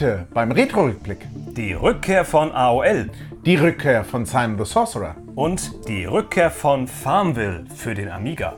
Heute 0.00 0.26
beim 0.32 0.50
Retro-Rückblick 0.50 1.26
Die 1.54 1.74
Rückkehr 1.74 2.24
von 2.24 2.52
AOL 2.52 3.10
die 3.44 3.56
Rückkehr 3.56 4.02
von 4.02 4.24
Simon 4.24 4.56
the 4.56 4.64
Sorcerer. 4.64 5.14
und 5.34 5.86
die 5.88 6.06
Rückkehr 6.06 6.50
von 6.50 6.88
Farmville 6.88 7.66
für 7.76 7.94
den 7.94 8.08
Amiga. 8.08 8.56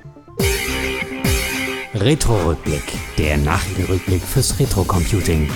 Retro-Rückblick, 1.95 2.85
der 3.19 3.39
Nachrichtenrückblick 3.39 4.23
fürs 4.23 4.57
Retro-Computing. 4.61 5.51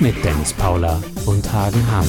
Mit 0.00 0.24
Dennis 0.24 0.52
Paula 0.52 1.00
und 1.24 1.52
Hagen 1.52 1.86
Hamann. 1.88 2.08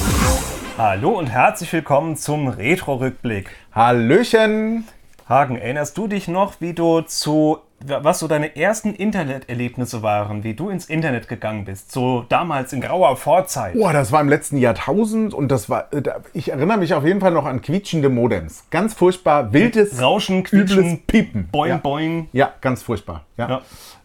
Hallo 0.76 1.10
und 1.16 1.28
herzlich 1.28 1.72
willkommen 1.72 2.16
zum 2.16 2.48
Retro-Rückblick. 2.48 3.50
Hallöchen! 3.72 4.86
Hagen, 5.30 5.56
erinnerst 5.56 5.96
du 5.96 6.08
dich 6.08 6.26
noch, 6.26 6.60
wie 6.60 6.72
du 6.72 7.02
zu, 7.02 7.58
was 7.86 8.18
so 8.18 8.26
deine 8.26 8.56
ersten 8.56 8.92
Interneterlebnisse 8.92 10.02
waren, 10.02 10.42
wie 10.42 10.54
du 10.54 10.70
ins 10.70 10.86
Internet 10.86 11.28
gegangen 11.28 11.64
bist, 11.64 11.92
so 11.92 12.26
damals 12.28 12.72
in 12.72 12.80
grauer 12.80 13.16
Vorzeit? 13.16 13.74
Boah, 13.74 13.92
das 13.92 14.10
war 14.10 14.20
im 14.22 14.28
letzten 14.28 14.58
Jahrtausend 14.58 15.32
und 15.32 15.52
das 15.52 15.70
war, 15.70 15.92
äh, 15.92 16.02
ich 16.34 16.50
erinnere 16.50 16.78
mich 16.78 16.94
auf 16.94 17.06
jeden 17.06 17.20
Fall 17.20 17.30
noch 17.30 17.46
an 17.46 17.62
quietschende 17.62 18.08
Modems. 18.08 18.64
Ganz 18.70 18.92
furchtbar, 18.92 19.52
wildes, 19.52 20.02
Rauschen, 20.02 20.40
übles 20.40 20.50
Quietschen, 20.50 21.02
Piepen. 21.06 21.48
Boing, 21.52 21.70
ja. 21.70 21.76
boing. 21.76 22.28
Ja, 22.32 22.52
ganz 22.60 22.82
furchtbar. 22.82 23.24
Ja. 23.36 23.60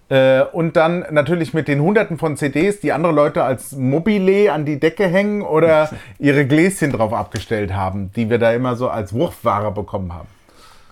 Äh, 0.10 0.44
und 0.52 0.76
dann 0.76 1.08
natürlich 1.10 1.56
mit 1.56 1.68
den 1.68 1.82
hunderten 1.82 2.20
von 2.20 2.38
CDs, 2.38 2.82
die 2.82 2.92
andere 2.94 3.14
Leute 3.14 3.44
als 3.44 3.72
Mobile 3.72 4.54
an 4.54 4.64
die 4.66 4.80
Decke 4.80 5.08
hängen 5.08 5.42
oder 5.42 5.90
ihre 6.20 6.46
Gläschen 6.46 6.92
drauf 6.92 7.14
abgestellt 7.14 7.74
haben, 7.74 8.12
die 8.16 8.30
wir 8.30 8.38
da 8.38 8.52
immer 8.52 8.76
so 8.76 8.90
als 8.90 9.12
Wurfware 9.12 9.72
bekommen 9.72 10.14
haben. 10.14 10.28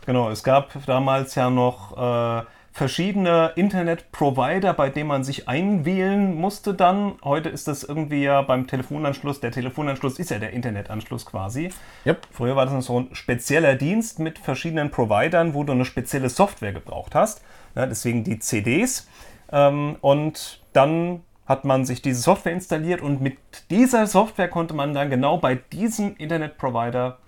Genau, 0.05 0.30
es 0.30 0.43
gab 0.43 0.73
damals 0.85 1.35
ja 1.35 1.49
noch 1.49 1.98
äh, 1.98 2.45
verschiedene 2.73 3.52
Internetprovider, 3.55 4.73
bei 4.73 4.89
denen 4.89 5.07
man 5.07 5.23
sich 5.23 5.48
einwählen 5.48 6.35
musste 6.35 6.73
dann. 6.73 7.13
Heute 7.23 7.49
ist 7.49 7.67
das 7.67 7.84
irgendwie 7.84 8.23
ja 8.23 8.41
beim 8.41 8.66
Telefonanschluss. 8.66 9.39
Der 9.39 9.52
Telefonanschluss 9.52 10.17
ist 10.17 10.31
ja 10.31 10.39
der 10.39 10.52
Internetanschluss 10.52 11.25
quasi. 11.25 11.69
Yep. 12.05 12.28
Früher 12.31 12.55
war 12.55 12.66
das 12.66 12.73
noch 12.73 12.81
so 12.81 13.00
ein 13.00 13.16
spezieller 13.16 13.75
Dienst 13.75 14.19
mit 14.19 14.39
verschiedenen 14.39 14.89
Providern, 14.89 15.53
wo 15.53 15.63
du 15.63 15.72
eine 15.72 15.86
spezielle 15.86 16.30
Software 16.30 16.73
gebraucht 16.73 17.13
hast. 17.13 17.44
Ja, 17.75 17.85
deswegen 17.85 18.23
die 18.23 18.39
CDs. 18.39 19.08
Ähm, 19.52 19.97
und 20.02 20.61
dann 20.73 21.22
hat 21.45 21.66
man 21.66 21.85
sich 21.85 22.02
diese 22.02 22.22
Software 22.22 22.53
installiert 22.53 23.02
und 23.02 23.22
mit 23.22 23.38
dieser 23.69 24.08
Software 24.08 24.47
konnte 24.47 24.73
man 24.73 24.95
dann 24.95 25.11
genau 25.11 25.38
bei 25.38 25.56
diesem 25.56 26.16
Internetprovider 26.17 27.19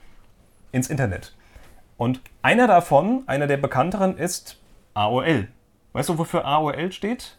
ins 0.72 0.90
Internet. 0.90 1.35
Und 1.98 2.22
einer 2.42 2.68
davon, 2.68 3.24
einer 3.28 3.48
der 3.48 3.58
bekannteren, 3.58 4.18
ist 4.18 4.60
AOL. 4.94 5.48
Weißt 5.94 6.10
du, 6.10 6.18
wofür 6.18 6.46
AOL 6.46 6.92
steht? 6.92 7.38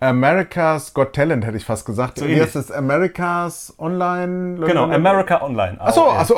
America's 0.00 0.94
Got 0.94 1.12
Talent 1.12 1.44
hätte 1.44 1.56
ich 1.56 1.64
fast 1.64 1.84
gesagt. 1.84 2.18
So 2.18 2.24
Hier 2.24 2.44
ist 2.44 2.54
es 2.54 2.70
America's 2.70 3.74
Online. 3.80 4.64
Genau, 4.64 4.84
America 4.84 5.42
Online. 5.42 5.80
Achso, 5.80 6.04
AOL. 6.04 6.18
achso. 6.18 6.34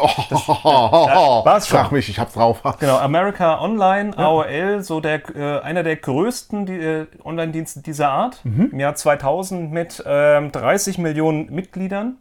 Oh, 0.64 1.44
war's 1.44 1.68
schon. 1.68 1.78
Frag 1.78 1.92
mich, 1.92 2.08
ich 2.08 2.18
hab's 2.18 2.32
drauf. 2.32 2.62
Genau, 2.80 2.96
America 2.96 3.60
Online, 3.60 4.16
AOL, 4.16 4.82
so 4.82 5.00
der, 5.00 5.20
äh, 5.36 5.60
einer 5.60 5.82
der 5.82 5.96
größten 5.96 6.64
die, 6.64 6.78
äh, 6.78 7.06
Online-Dienste 7.22 7.82
dieser 7.82 8.08
Art. 8.08 8.40
Im 8.44 8.80
Jahr 8.80 8.94
2000 8.94 9.70
mit 9.70 10.02
ähm, 10.06 10.52
30 10.52 10.96
Millionen 10.96 11.52
Mitgliedern. 11.52 12.16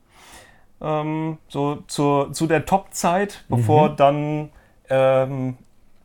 Ähm, 0.82 1.38
so 1.48 1.84
zur, 1.88 2.34
zu 2.34 2.48
der 2.48 2.66
Top-Zeit, 2.66 3.46
bevor 3.48 3.96
dann 3.96 4.50
ähm, 4.90 5.58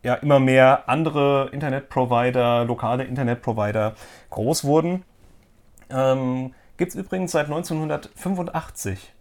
ja, 0.02 0.14
immer 0.14 0.38
mehr 0.38 0.88
andere 0.88 1.48
Internetprovider, 1.52 2.64
lokale 2.64 3.04
Internetprovider 3.04 3.94
groß 4.30 4.64
wurden. 4.64 5.04
Ähm, 5.90 6.54
Gibt 6.77 6.90
es 6.90 6.96
übrigens 6.96 7.32
seit 7.32 7.46
1985. 7.46 9.12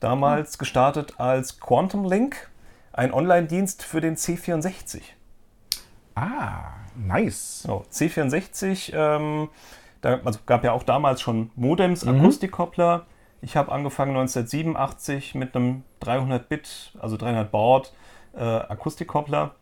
Damals 0.00 0.58
gestartet 0.58 1.14
als 1.18 1.60
Quantum 1.60 2.04
Link, 2.04 2.50
ein 2.92 3.12
Online-Dienst 3.12 3.82
für 3.82 4.00
den 4.00 4.16
C64. 4.16 5.00
Ah, 6.14 6.72
nice. 6.96 7.62
So, 7.62 7.84
C64, 7.92 8.92
ähm, 8.94 9.48
da 10.00 10.20
also 10.24 10.40
gab 10.46 10.64
ja 10.64 10.72
auch 10.72 10.82
damals 10.82 11.20
schon 11.20 11.50
Modems, 11.54 12.04
Mhm. 12.04 12.20
Akustikkoppler. 12.20 13.06
Ich 13.42 13.56
habe 13.56 13.70
angefangen 13.70 14.16
1987 14.16 15.34
mit 15.34 15.54
einem 15.54 15.82
300-Bit, 16.00 16.92
also 17.00 17.16
300 17.16 17.50
Baud 17.50 17.92
äh, 18.36 18.40
Akustikkoppler. 18.40 19.54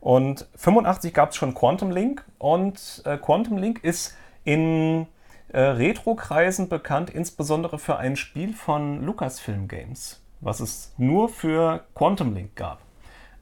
Und 0.00 0.48
85 0.56 1.14
gab 1.14 1.30
es 1.30 1.36
schon 1.36 1.54
Quantum 1.54 1.90
Link 1.90 2.24
und 2.38 3.02
äh, 3.04 3.16
Quantum 3.18 3.58
Link 3.58 3.84
ist 3.84 4.16
in 4.44 5.06
äh, 5.52 5.60
Retro-Kreisen 5.60 6.68
bekannt, 6.68 7.10
insbesondere 7.10 7.78
für 7.78 7.98
ein 7.98 8.16
Spiel 8.16 8.52
von 8.52 9.04
Lucasfilm 9.04 9.68
Games, 9.68 10.20
was 10.40 10.60
es 10.60 10.92
nur 10.98 11.28
für 11.28 11.84
Quantum 11.94 12.34
Link 12.34 12.56
gab. 12.56 12.80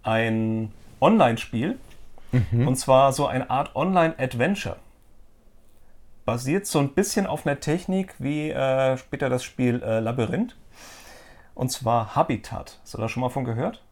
Ein 0.02 0.72
Online-Spiel, 1.00 1.78
und 2.52 2.76
zwar 2.76 3.12
so 3.12 3.26
eine 3.26 3.50
Art 3.50 3.74
Online-Adventure. 3.74 4.76
Basiert 6.24 6.66
so 6.66 6.78
ein 6.78 6.90
bisschen 6.90 7.26
auf 7.26 7.46
einer 7.46 7.58
Technik 7.58 8.14
wie 8.18 8.50
äh, 8.50 8.96
später 8.96 9.28
das 9.28 9.42
Spiel 9.42 9.82
äh, 9.82 10.00
Labyrinth. 10.00 10.56
Und 11.54 11.72
zwar 11.72 12.14
Habitat. 12.14 12.78
Hast 12.82 12.94
du 12.94 12.98
da 12.98 13.08
schon 13.08 13.22
mal 13.22 13.30
von 13.30 13.44
gehört? 13.44 13.82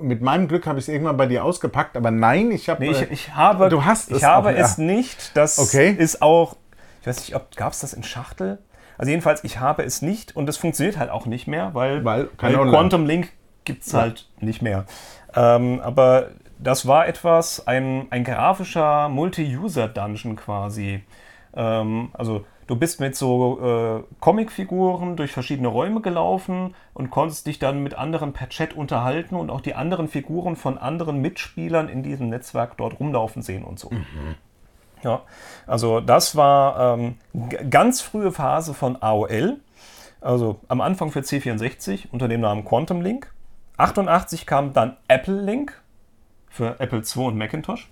Mit 0.00 0.22
meinem 0.22 0.48
Glück 0.48 0.66
habe 0.66 0.78
ich 0.78 0.84
es 0.84 0.88
irgendwann 0.88 1.16
bei 1.16 1.26
dir 1.26 1.44
ausgepackt, 1.44 1.96
aber 1.96 2.10
nein, 2.10 2.50
ich 2.52 2.68
habe. 2.68 2.82
Nee, 2.82 2.92
ich, 2.92 3.10
ich 3.10 3.34
habe, 3.34 3.68
du 3.68 3.84
hast 3.84 4.10
ich 4.10 4.18
es 4.18 4.22
habe 4.24 4.50
auch, 4.50 4.52
ja. 4.52 4.60
es 4.64 4.78
nicht. 4.78 5.36
Das 5.36 5.58
Okay. 5.58 5.90
ist 5.90 6.22
auch, 6.22 6.56
ich 7.00 7.06
weiß 7.06 7.18
nicht, 7.18 7.34
ob 7.34 7.54
gab 7.56 7.72
es 7.72 7.80
das 7.80 7.92
in 7.92 8.02
Schachtel? 8.02 8.58
Also 8.96 9.10
jedenfalls, 9.10 9.42
ich 9.44 9.58
habe 9.58 9.82
es 9.82 10.00
nicht 10.02 10.36
und 10.36 10.48
es 10.48 10.56
funktioniert 10.56 10.96
halt 10.98 11.10
auch 11.10 11.26
nicht 11.26 11.48
mehr, 11.48 11.74
weil, 11.74 12.04
Weil 12.04 12.28
Online. 12.38 12.70
Quantum 12.70 13.06
Link 13.06 13.32
gibt 13.64 13.84
es 13.84 13.92
halt 13.92 14.28
nicht 14.38 14.62
mehr. 14.62 14.84
Ähm, 15.34 15.80
aber 15.80 16.28
das 16.60 16.86
war 16.86 17.08
etwas, 17.08 17.66
ein, 17.66 18.06
ein 18.10 18.22
grafischer 18.24 19.08
Multi-User-Dungeon 19.08 20.36
quasi. 20.36 21.02
Ähm, 21.56 22.10
also 22.12 22.46
du 22.66 22.76
bist 22.76 23.00
mit 23.00 23.16
so 23.16 23.60
äh, 23.60 24.14
Comicfiguren 24.20 25.16
durch 25.16 25.32
verschiedene 25.32 25.68
Räume 25.68 26.00
gelaufen 26.00 26.74
und 26.92 27.10
konntest 27.10 27.46
dich 27.46 27.58
dann 27.58 27.82
mit 27.82 27.94
anderen 27.94 28.32
per 28.32 28.48
Chat 28.48 28.74
unterhalten 28.74 29.36
und 29.36 29.50
auch 29.50 29.60
die 29.60 29.74
anderen 29.74 30.08
Figuren 30.08 30.56
von 30.56 30.78
anderen 30.78 31.20
Mitspielern 31.20 31.88
in 31.88 32.02
diesem 32.02 32.28
Netzwerk 32.28 32.76
dort 32.76 33.00
rumlaufen 33.00 33.42
sehen 33.42 33.64
und 33.64 33.78
so. 33.78 33.90
Ja, 35.02 35.22
also 35.66 36.00
das 36.00 36.34
war 36.34 36.96
ähm, 36.98 37.16
ganz 37.68 38.00
frühe 38.00 38.32
Phase 38.32 38.72
von 38.72 39.00
AOL. 39.00 39.58
Also 40.20 40.60
am 40.68 40.80
Anfang 40.80 41.10
für 41.10 41.20
C64 41.20 42.08
unter 42.10 42.28
dem 42.28 42.40
Namen 42.40 42.64
Quantum 42.64 43.02
Link. 43.02 43.30
88 43.76 44.46
kam 44.46 44.72
dann 44.72 44.96
Apple 45.08 45.42
Link 45.42 45.82
für 46.48 46.80
Apple 46.80 47.02
II 47.02 47.24
und 47.26 47.36
Macintosh. 47.36 47.90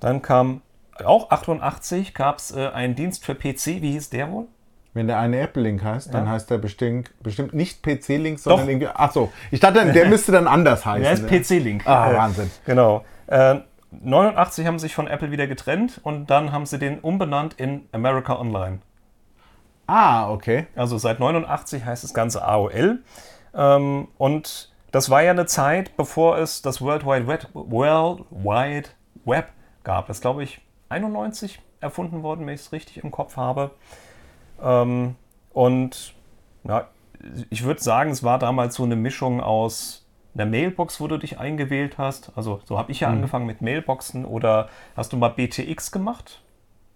Dann 0.00 0.22
kam 0.22 0.62
auch 1.06 1.30
88 1.30 2.14
gab 2.14 2.38
es 2.38 2.50
äh, 2.54 2.68
einen 2.68 2.94
Dienst 2.94 3.24
für 3.24 3.34
PC. 3.34 3.80
Wie 3.82 3.92
hieß 3.92 4.10
der 4.10 4.30
wohl? 4.30 4.46
Wenn 4.92 5.06
der 5.06 5.18
eine 5.20 5.38
Apple-Link 5.38 5.84
heißt, 5.84 6.12
dann 6.12 6.24
Ja. 6.26 6.32
heißt 6.32 6.50
der 6.50 6.58
bestimmt, 6.58 7.12
bestimmt 7.22 7.54
nicht 7.54 7.82
PC-Link, 7.82 8.40
sondern 8.40 8.66
Doch. 8.66 8.68
irgendwie. 8.70 8.88
Achso, 8.88 9.32
ich 9.52 9.60
dachte, 9.60 9.92
der 9.92 10.06
müsste 10.08 10.32
dann 10.32 10.48
anders 10.48 10.84
heißen. 10.84 11.02
Der 11.02 11.12
ist 11.12 11.30
ne? 11.30 11.40
PC 11.40 11.62
Link. 11.62 11.86
Ah, 11.86 12.12
Wahnsinn. 12.16 12.50
Genau. 12.66 13.04
Äh, 13.28 13.60
89 13.92 14.66
haben 14.66 14.78
sie 14.78 14.84
sich 14.86 14.94
von 14.94 15.06
Apple 15.06 15.30
wieder 15.30 15.46
getrennt 15.46 16.00
und 16.02 16.28
dann 16.30 16.50
haben 16.52 16.66
sie 16.66 16.78
den 16.78 16.98
umbenannt 17.00 17.54
in 17.54 17.88
America 17.92 18.38
Online. 18.38 18.80
Ah, 19.86 20.30
okay. 20.30 20.66
Also 20.76 20.98
seit 20.98 21.18
89 21.20 21.84
heißt 21.84 22.04
das 22.04 22.14
Ganze 22.14 22.44
AOL. 22.44 23.00
Ähm, 23.54 24.08
und 24.18 24.72
das 24.92 25.10
war 25.10 25.22
ja 25.22 25.30
eine 25.32 25.46
Zeit, 25.46 25.96
bevor 25.96 26.38
es 26.38 26.62
das 26.62 26.80
World 26.80 27.04
Wide 27.04 27.26
Web, 27.26 27.48
World 27.52 28.24
Wide 28.30 28.88
Web 29.24 29.48
gab. 29.84 30.06
Das 30.08 30.20
glaube 30.20 30.42
ich 30.44 30.60
91 30.90 31.60
erfunden 31.80 32.22
worden, 32.22 32.46
wenn 32.46 32.54
ich 32.54 32.60
es 32.60 32.72
richtig 32.72 33.02
im 33.02 33.10
Kopf 33.10 33.36
habe. 33.36 33.70
Ähm, 34.62 35.16
und 35.52 36.14
ja, 36.64 36.88
ich 37.48 37.64
würde 37.64 37.82
sagen, 37.82 38.10
es 38.10 38.22
war 38.22 38.38
damals 38.38 38.74
so 38.74 38.84
eine 38.84 38.96
Mischung 38.96 39.40
aus 39.40 40.06
einer 40.34 40.46
Mailbox, 40.46 41.00
wo 41.00 41.08
du 41.08 41.16
dich 41.18 41.38
eingewählt 41.38 41.98
hast. 41.98 42.32
Also 42.36 42.60
so 42.64 42.78
habe 42.78 42.92
ich 42.92 43.00
ja 43.00 43.08
angefangen 43.08 43.46
mit 43.46 43.62
Mailboxen. 43.62 44.24
Oder 44.24 44.68
hast 44.96 45.12
du 45.12 45.16
mal 45.16 45.28
BTX 45.28 45.90
gemacht? 45.90 46.42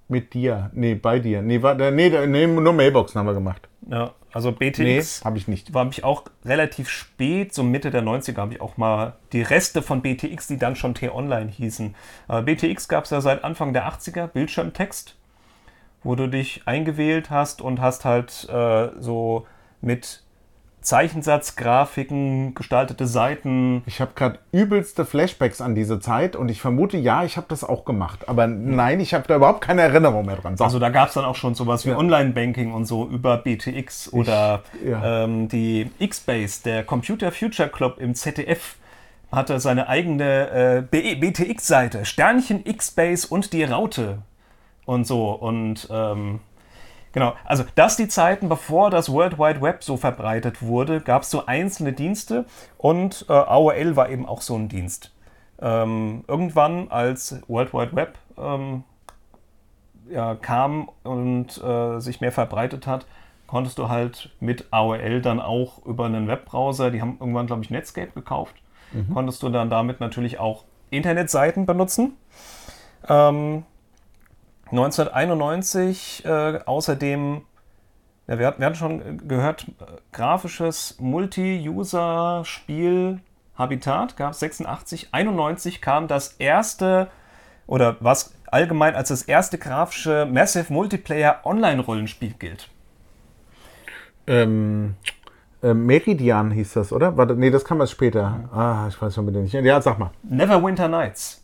Mit 0.09 0.35
dir. 0.35 0.71
Nee, 0.75 0.95
bei 0.95 1.19
dir. 1.19 1.43
Nee, 1.43 1.63
war, 1.63 1.75
nee, 1.75 2.27
nee 2.27 2.47
nur 2.47 2.73
Mailboxen 2.73 3.19
haben 3.19 3.27
wir 3.27 3.35
gemacht. 3.35 3.69
Ja, 3.91 4.13
also 4.35 4.51
Nee, 4.51 4.71
BTX 4.71 5.25
habe 5.25 5.39
ich 5.39 5.47
nicht. 5.47 5.75
war 5.75 5.89
ich 5.89 6.03
auch 6.03 6.25
relativ 6.45 6.89
spät, 6.89 7.55
so 7.55 7.63
Mitte 7.63 7.93
der 7.93 8.03
90er, 8.03 8.39
habe 8.39 8.55
ich 8.55 8.61
auch 8.61 8.77
mal 8.77 9.15
die 9.33 9.43
Reste 9.43 9.81
von 9.81 10.03
BTX, 10.03 10.49
die 10.49 10.59
dann 10.59 10.75
schon 10.75 10.95
T-Online 10.95 11.49
hießen. 11.49 11.95
Aber 12.27 12.43
BTX 12.43 12.89
gab 12.89 13.05
es 13.05 13.11
ja 13.11 13.21
seit 13.21 13.45
Anfang 13.45 13.73
der 13.73 13.89
80er, 13.89 14.27
Bildschirmtext, 14.27 15.15
wo 16.03 16.17
du 16.17 16.27
dich 16.27 16.63
eingewählt 16.67 17.31
hast 17.31 17.63
und 17.63 17.81
hast 17.81 18.05
halt 18.05 18.49
äh, 18.51 18.89
so 18.99 19.47
mit 19.81 20.24
Zeichensatzgrafiken, 20.85 22.55
gestaltete 22.55 23.07
Seiten. 23.07 23.83
Ich 23.87 24.01
habe 24.01 24.13
gerade 24.15 24.39
übelste 24.53 25.05
Flashbacks 25.05 25.61
an 25.61 25.75
diese 25.75 25.99
Zeit 25.99 26.37
und 26.37 26.51
ich 26.51 26.61
vermute, 26.61 26.99
ja, 26.99 27.25
ich 27.25 27.37
habe 27.37 27.47
das 27.49 27.65
auch 27.65 27.85
gemacht. 27.85 28.29
Aber 28.29 28.47
nein, 28.47 29.01
ich 29.01 29.15
habe 29.15 29.27
da 29.27 29.37
überhaupt 29.37 29.63
keine 29.63 29.83
Erinnerung 29.83 30.27
mehr 30.27 30.37
dran. 30.37 30.57
So. 30.57 30.65
Also 30.65 30.79
da 30.79 30.91
gab 30.91 31.09
es 31.09 31.15
dann 31.15 31.25
auch 31.25 31.37
schon 31.37 31.55
sowas 31.55 31.87
wie 31.87 31.91
ja. 31.91 31.97
Online-Banking 31.97 32.73
und 32.73 32.85
so 32.85 33.09
über 33.09 33.39
BTX 33.39 34.13
oder 34.13 34.63
ich, 34.81 34.91
ja. 34.91 35.25
ähm, 35.25 35.49
die 35.49 35.91
X-Base, 35.99 36.63
der 36.63 36.85
Computer 36.85 37.33
Future 37.33 37.69
Club 37.71 37.99
im 37.99 38.15
ZDF 38.15 38.77
hatte 39.33 39.59
seine 39.61 39.89
eigene 39.89 40.87
äh, 40.93 41.17
BTX-Seite, 41.17 42.05
Sternchen 42.05 42.65
X-Base 42.65 43.27
und 43.29 43.53
die 43.53 43.65
Raute 43.65 44.19
und 44.85 45.07
so. 45.07 45.31
Und 45.33 45.89
ähm, 45.91 46.41
genau, 47.15 47.35
also 47.45 47.65
das 47.75 47.97
die 47.97 48.09
Zeiten, 48.09 48.51
bevor 48.51 48.91
das 48.91 49.11
World 49.11 49.39
Wide 49.39 49.63
Web 49.63 49.83
so 49.83 49.97
verbreitet 49.97 50.61
wurde, 50.61 51.01
gab 51.01 51.23
es 51.23 51.31
so 51.31 51.47
einzelne 51.47 51.95
Dienste 51.95 52.45
und 52.77 53.25
äh, 53.31 53.33
AOL 53.33 53.97
war 53.97 54.11
eben 54.11 54.27
auch 54.27 54.43
so 54.43 54.55
ein 54.55 54.69
Dienst. 54.69 55.15
Ähm, 55.63 56.25
irgendwann, 56.29 56.91
als 56.91 57.41
World 57.49 57.73
Wide 57.73 57.97
Web 57.97 58.19
ähm, 58.37 58.85
ja, 60.11 60.35
kam 60.35 60.91
und 61.03 61.63
äh, 61.63 62.01
sich 62.01 62.21
mehr 62.21 62.33
verbreitet 62.33 62.87
hat, 62.87 63.07
konntest 63.47 63.79
du 63.79 63.89
halt 63.89 64.31
mit 64.41 64.67
AOL 64.71 65.23
dann 65.23 65.41
auch 65.41 65.85
über 65.87 66.07
einen 66.07 66.29
Webbrowser, 66.29 66.91
die 66.91 67.01
haben 67.01 67.17
irgendwann, 67.21 67.47
glaube 67.47 67.63
ich, 67.63 67.71
Netscape 67.71 68.11
gekauft, 68.13 68.55
mhm. 68.93 69.15
konntest 69.15 69.43
du 69.43 69.49
dann 69.49 69.71
damit 69.71 70.01
natürlich 70.01 70.39
auch 70.39 70.65
Internetseiten 70.91 71.67
benutzen. 71.67 72.17
Ähm, 73.09 73.65
1991 74.77 76.25
äh, 76.25 76.61
außerdem, 76.65 77.43
ja, 78.27 78.39
wir, 78.39 78.55
wir, 78.59 78.67
hatten 78.67 78.75
schon 78.75 79.29
gehört, 79.29 79.67
grafisches 80.13 80.97
Multi-User-Spiel 80.99 83.21
Habitat 83.57 84.17
gab 84.17 84.33
es 84.33 84.41
86. 84.41 85.09
91 85.13 85.81
kam 85.81 86.09
das 86.09 86.35
erste 86.39 87.09
oder 87.67 87.97
was 88.01 88.35
allgemein 88.47 88.95
als 88.95 89.09
das 89.09 89.23
erste 89.23 89.59
grafische 89.59 90.27
Massive 90.27 90.73
Multiplayer 90.73 91.41
Online-Rollenspiel 91.45 92.35
gilt. 92.39 92.69
Ähm, 94.27 94.95
äh, 95.63 95.75
Meridian 95.75 96.51
hieß 96.51 96.75
das, 96.75 96.93
oder? 96.93 97.17
Warte, 97.17 97.35
nee, 97.35 97.51
das 97.51 97.65
kam 97.65 97.81
erst 97.81 97.93
später. 97.93 98.49
Ah, 98.53 98.87
ich 98.89 99.01
weiß 99.01 99.15
schon 99.15 99.27
bitte 99.27 99.39
nicht. 99.39 99.55
Ja, 99.55 99.81
sag 99.81 99.99
mal. 99.99 100.11
Neverwinter 100.23 100.89
Nights. 100.89 101.44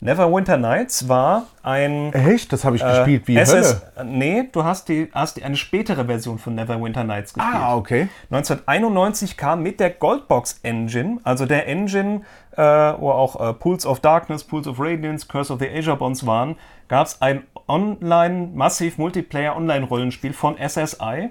Neverwinter 0.00 0.56
Nights 0.56 1.08
war 1.08 1.46
ein. 1.62 2.12
Echt? 2.12 2.52
Das 2.52 2.64
habe 2.64 2.76
ich 2.76 2.82
äh, 2.82 2.88
gespielt 2.88 3.26
wie 3.26 3.36
SS, 3.36 3.82
Hölle. 3.96 4.08
Nee, 4.08 4.48
du 4.52 4.62
hast, 4.62 4.88
die, 4.88 5.10
hast 5.12 5.36
die 5.36 5.42
eine 5.42 5.56
spätere 5.56 6.04
Version 6.04 6.38
von 6.38 6.54
Neverwinter 6.54 7.02
Nights 7.02 7.34
gespielt. 7.34 7.56
Ah, 7.56 7.74
okay. 7.76 8.08
1991 8.30 9.36
kam 9.36 9.62
mit 9.64 9.80
der 9.80 9.90
Goldbox 9.90 10.60
Engine, 10.62 11.18
also 11.24 11.46
der 11.46 11.66
Engine, 11.66 12.22
äh, 12.52 12.62
wo 12.62 13.10
auch 13.10 13.40
äh, 13.40 13.52
Pools 13.54 13.84
of 13.86 13.98
Darkness, 13.98 14.44
Pools 14.44 14.68
of 14.68 14.78
Radiance, 14.78 15.26
Curse 15.26 15.52
of 15.52 15.58
the 15.58 15.68
Asia 15.68 15.96
Bonds 15.96 16.24
waren, 16.24 16.54
gab 16.86 17.08
es 17.08 17.20
ein 17.20 17.42
online, 17.66 18.50
massiv 18.54 18.98
Multiplayer 18.98 19.56
Online-Rollenspiel 19.56 20.32
von 20.32 20.56
SSI. 20.58 21.30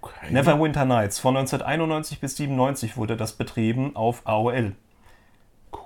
Okay. 0.00 0.30
Neverwinter 0.30 0.84
Nights. 0.84 1.18
Von 1.18 1.36
1991 1.36 2.20
bis 2.20 2.36
97 2.36 2.96
wurde 2.96 3.16
das 3.16 3.32
betrieben 3.32 3.96
auf 3.96 4.22
AOL. 4.24 4.72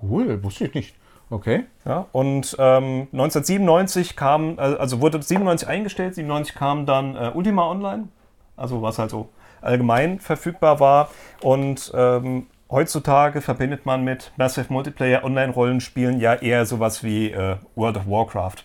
Cool, 0.02 0.43
wusste 0.43 0.66
ich 0.66 0.75
nicht. 0.75 0.96
Okay. 1.28 1.64
Ja, 1.84 2.06
und 2.12 2.56
ähm, 2.58 3.08
1997 3.12 4.17
kam, 4.17 4.58
äh, 4.58 4.62
also 4.62 5.00
wurde 5.00 5.20
97 5.20 5.69
eingestellt, 5.69 6.14
97 6.14 6.55
kam 6.55 6.87
dann 6.87 7.17
äh, 7.17 7.32
Ultima 7.34 7.69
Online, 7.69 8.08
also 8.56 8.82
was 8.82 8.99
halt 8.99 9.11
so 9.11 9.28
allgemein 9.61 10.20
verfügbar 10.20 10.78
war. 10.78 11.11
Und 11.43 11.93
ähm, 11.94 12.46
heutzutage 12.70 13.40
verbindet 13.40 13.87
man 13.87 14.05
mit 14.05 14.32
Massive 14.37 14.73
Multiplayer 14.73 15.25
Online-Rollenspielen 15.25 16.20
ja 16.20 16.34
eher 16.34 16.64
sowas 16.64 17.02
wie 17.02 17.31
äh, 17.31 17.56
World 17.75 17.96
of 17.96 18.06
Warcraft. 18.06 18.64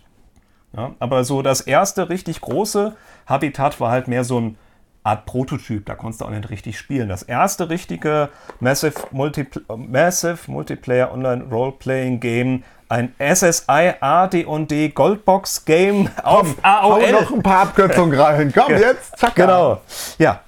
Ja, 0.76 0.92
aber 1.00 1.24
so 1.24 1.42
das 1.42 1.62
erste 1.62 2.10
richtig 2.10 2.42
große 2.42 2.96
Habitat 3.26 3.80
war 3.80 3.92
halt 3.92 4.08
mehr 4.08 4.24
so 4.24 4.40
ein 4.40 4.58
Art 5.04 5.26
Prototyp, 5.26 5.86
da 5.86 5.96
konntest 5.96 6.22
du 6.22 6.26
auch 6.26 6.30
nicht 6.30 6.50
richtig 6.50 6.78
spielen. 6.78 7.10
Das 7.10 7.24
erste 7.24 7.70
richtige 7.70 8.30
Massive, 8.60 8.94
Multipl 9.12 9.64
Massive 9.76 10.40
Multiplayer 10.48 11.12
Online 11.12 11.44
Role-Playing 11.50 12.20
Game, 12.20 12.64
ein 12.88 13.16
SSI 13.18 13.94
AD&D 14.00 14.90
Goldbox 14.90 15.66
Game 15.66 16.10
auf 16.24 16.56
Komm, 16.56 16.56
AOL. 16.62 17.02
Hau 17.02 17.22
noch 17.22 17.32
ein 17.32 17.42
paar 17.42 17.64
Abkürzungen 17.64 18.20
rein. 18.20 18.54
Komm 18.56 18.72
jetzt, 18.74 19.18
zack. 19.18 19.36
Genau. 19.36 19.82
Ja. 20.20 20.42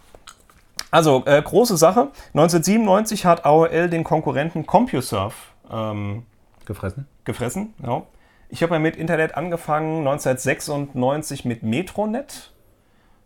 Also 0.91 1.23
äh, 1.25 1.41
große 1.41 1.77
Sache. 1.77 2.09
1997 2.33 3.25
hat 3.25 3.45
AOL 3.45 3.89
den 3.89 4.03
Konkurrenten 4.03 4.67
CompuServe 4.67 5.33
ähm, 5.71 6.27
gefressen. 6.65 7.07
Gefressen, 7.23 7.73
genau. 7.79 8.05
Ich 8.49 8.61
habe 8.61 8.75
ja 8.75 8.79
mit 8.79 8.97
Internet 8.97 9.35
angefangen 9.35 10.07
1996 10.07 11.45
mit 11.45 11.63
Metronet. 11.63 12.52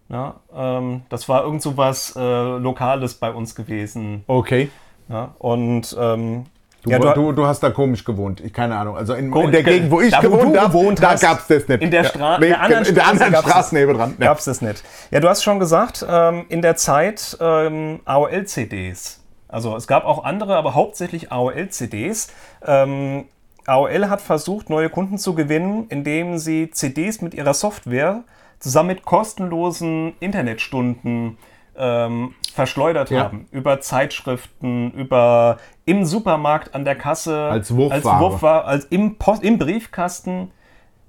Ja, 0.10 0.36
ähm, 0.56 1.02
das 1.10 1.28
war 1.28 1.44
irgend 1.44 1.62
so 1.62 1.78
was 1.78 2.16
äh, 2.16 2.20
Lokales 2.20 3.16
bei 3.16 3.32
uns 3.32 3.56
gewesen. 3.56 4.24
Okay. 4.28 4.70
Ja, 5.10 5.36
und 5.40 5.96
ähm, 6.00 6.46
Du, 6.84 6.92
ja, 6.92 7.00
du, 7.00 7.12
du, 7.12 7.32
du, 7.34 7.46
hast 7.46 7.62
da 7.62 7.72
komisch 7.72 8.06
gewohnt. 8.06 8.40
Ich 8.40 8.54
keine 8.54 8.78
Ahnung. 8.78 8.96
Also 8.96 9.14
in, 9.14 9.34
in 9.34 9.52
der 9.52 9.64
Gegend, 9.64 9.92
wo 9.92 10.00
ich 10.00 10.12
da, 10.12 10.22
gewohnt 10.22 10.58
habe, 10.58 10.96
da 10.96 11.16
gab 11.16 11.40
es 11.40 11.48
das 11.48 11.68
nicht. 11.68 11.82
In 11.82 11.92
der, 11.92 12.06
Stra 12.06 12.34
ja. 12.34 12.40
der 12.40 12.62
anderen, 12.62 12.86
in 12.86 12.96
der 12.96 13.08
anderen 13.08 13.36
Straße 13.36 13.76
nebendran. 13.76 14.16
Ja. 14.20 14.28
Gab 14.28 14.38
es 14.38 14.46
das 14.46 14.62
nicht. 14.62 14.84
Ja, 15.12 15.20
du 15.20 15.28
hast 15.28 15.44
schon 15.44 15.60
gesagt, 15.60 16.06
ähm, 16.08 16.46
in 16.50 16.62
der 16.62 16.76
Zeit 16.76 17.36
ähm, 17.42 18.00
AOL-CDs. 18.06 19.22
Also 19.50 19.76
es 19.76 19.88
gab 19.88 20.06
auch 20.06 20.24
andere, 20.24 20.56
aber 20.56 20.76
hauptsächlich 20.76 21.32
AOL-CDs. 21.32 22.30
Ähm, 22.66 23.26
AOL 23.66 24.10
hat 24.10 24.22
versucht, 24.22 24.70
neue 24.70 24.90
Kunden 24.90 25.18
zu 25.18 25.36
gewinnen, 25.36 25.88
indem 25.90 26.38
sie 26.38 26.72
CDs 26.72 27.22
mit 27.22 27.34
ihrer 27.34 27.54
Software 27.54 28.24
zusammen 28.60 28.88
mit 28.88 29.06
kostenlosen 29.06 30.14
Internetstunden 30.20 31.38
ähm, 31.78 32.34
verschleudert 32.54 33.10
ja. 33.12 33.24
haben. 33.24 33.48
Über 33.52 33.80
Zeitschriften, 33.80 34.92
über 34.92 35.58
im 35.86 36.06
Supermarkt 36.06 36.74
an 36.74 36.86
der 36.86 36.96
Kasse, 36.96 37.38
als 37.38 37.76
Wurfware, 37.76 38.16
als, 38.16 38.22
Wurfware, 38.22 38.66
als 38.66 38.86
im, 38.86 39.16
Post, 39.18 39.44
im 39.44 39.58
Briefkasten. 39.58 40.52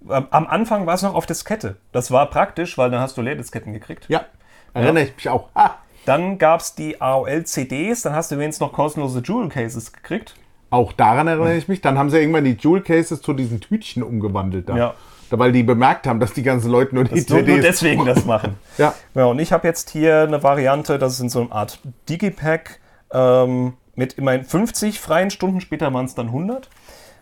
Am 0.08 0.46
Anfang 0.46 0.86
war 0.86 0.94
es 0.94 1.02
noch 1.02 1.14
auf 1.14 1.26
Diskette. 1.26 1.76
Das 1.92 2.10
war 2.10 2.26
praktisch, 2.26 2.78
weil 2.78 2.90
dann 2.90 3.00
hast 3.00 3.16
du 3.16 3.22
Leerdisketten 3.22 3.72
gekriegt. 3.72 4.06
Ja, 4.08 4.26
erinnere 4.74 5.04
ja. 5.04 5.08
ich 5.08 5.16
mich 5.16 5.28
auch. 5.28 5.48
Ah. 5.54 5.70
Dann 6.04 6.38
gab 6.38 6.60
es 6.60 6.74
die 6.74 7.00
AOL-CDs, 7.00 8.02
dann 8.02 8.14
hast 8.14 8.30
du 8.30 8.38
wenigstens 8.38 8.60
noch 8.60 8.72
kostenlose 8.72 9.20
Jewel-Cases 9.20 9.92
gekriegt. 9.92 10.34
Auch 10.70 10.92
daran 10.92 11.26
erinnere 11.28 11.56
ich 11.56 11.68
mich. 11.68 11.80
Dann 11.80 11.98
haben 11.98 12.10
sie 12.10 12.18
irgendwann 12.18 12.44
die 12.44 12.56
Jewel-Cases 12.58 13.20
zu 13.20 13.32
diesen 13.32 13.60
Tütchen 13.60 14.02
umgewandelt. 14.02 14.68
Da. 14.68 14.76
Ja 14.76 14.94
weil 15.30 15.52
die 15.52 15.62
bemerkt 15.62 16.06
haben, 16.06 16.20
dass 16.20 16.32
die 16.32 16.42
ganzen 16.42 16.70
Leute 16.70 16.94
nur 16.94 17.04
die 17.04 17.16
das 17.16 17.26
CDs... 17.26 17.46
Nur 17.46 17.60
deswegen 17.60 18.04
das 18.06 18.24
machen. 18.24 18.56
ja. 18.78 18.94
ja. 19.14 19.24
Und 19.26 19.38
ich 19.38 19.52
habe 19.52 19.66
jetzt 19.66 19.90
hier 19.90 20.22
eine 20.22 20.42
Variante, 20.42 20.98
das 20.98 21.14
ist 21.14 21.20
in 21.20 21.28
so 21.28 21.42
einer 21.42 21.52
Art 21.52 21.80
Digipack 22.08 22.80
ähm, 23.12 23.74
mit 23.94 24.14
immerhin 24.14 24.44
50 24.44 25.00
freien 25.00 25.30
Stunden, 25.30 25.60
später 25.60 25.92
waren 25.92 26.06
es 26.06 26.14
dann 26.14 26.26
100, 26.28 26.68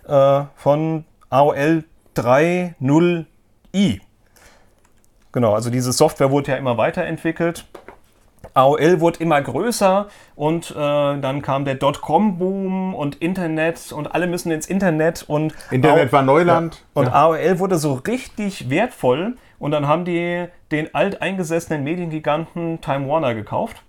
äh, 0.06 0.44
von 0.56 1.04
AOL 1.30 1.84
3.0i. 2.14 4.00
Genau, 5.32 5.54
also 5.54 5.70
diese 5.70 5.92
Software 5.92 6.30
wurde 6.30 6.52
ja 6.52 6.56
immer 6.56 6.78
weiterentwickelt. 6.78 7.66
AOL 8.56 9.00
wurde 9.00 9.20
immer 9.20 9.40
größer 9.40 10.08
und 10.34 10.70
äh, 10.70 10.74
dann 10.74 11.42
kam 11.42 11.64
der 11.64 11.74
Dotcom-Boom 11.74 12.94
und 12.94 13.16
Internet 13.16 13.92
und 13.92 14.14
alle 14.14 14.26
müssen 14.26 14.50
ins 14.50 14.66
Internet 14.66 15.24
und 15.28 15.54
Internet 15.70 16.12
war 16.12 16.22
Neuland. 16.22 16.74
Ja, 16.94 17.00
und 17.00 17.06
ja. 17.06 17.12
AOL 17.12 17.58
wurde 17.58 17.76
so 17.76 17.94
richtig 17.94 18.70
wertvoll 18.70 19.36
und 19.58 19.70
dann 19.70 19.86
haben 19.86 20.04
die 20.04 20.46
den 20.72 20.94
alteingesessenen 20.94 21.84
Mediengiganten 21.84 22.80
Time 22.80 23.08
Warner 23.08 23.34
gekauft. 23.34 23.82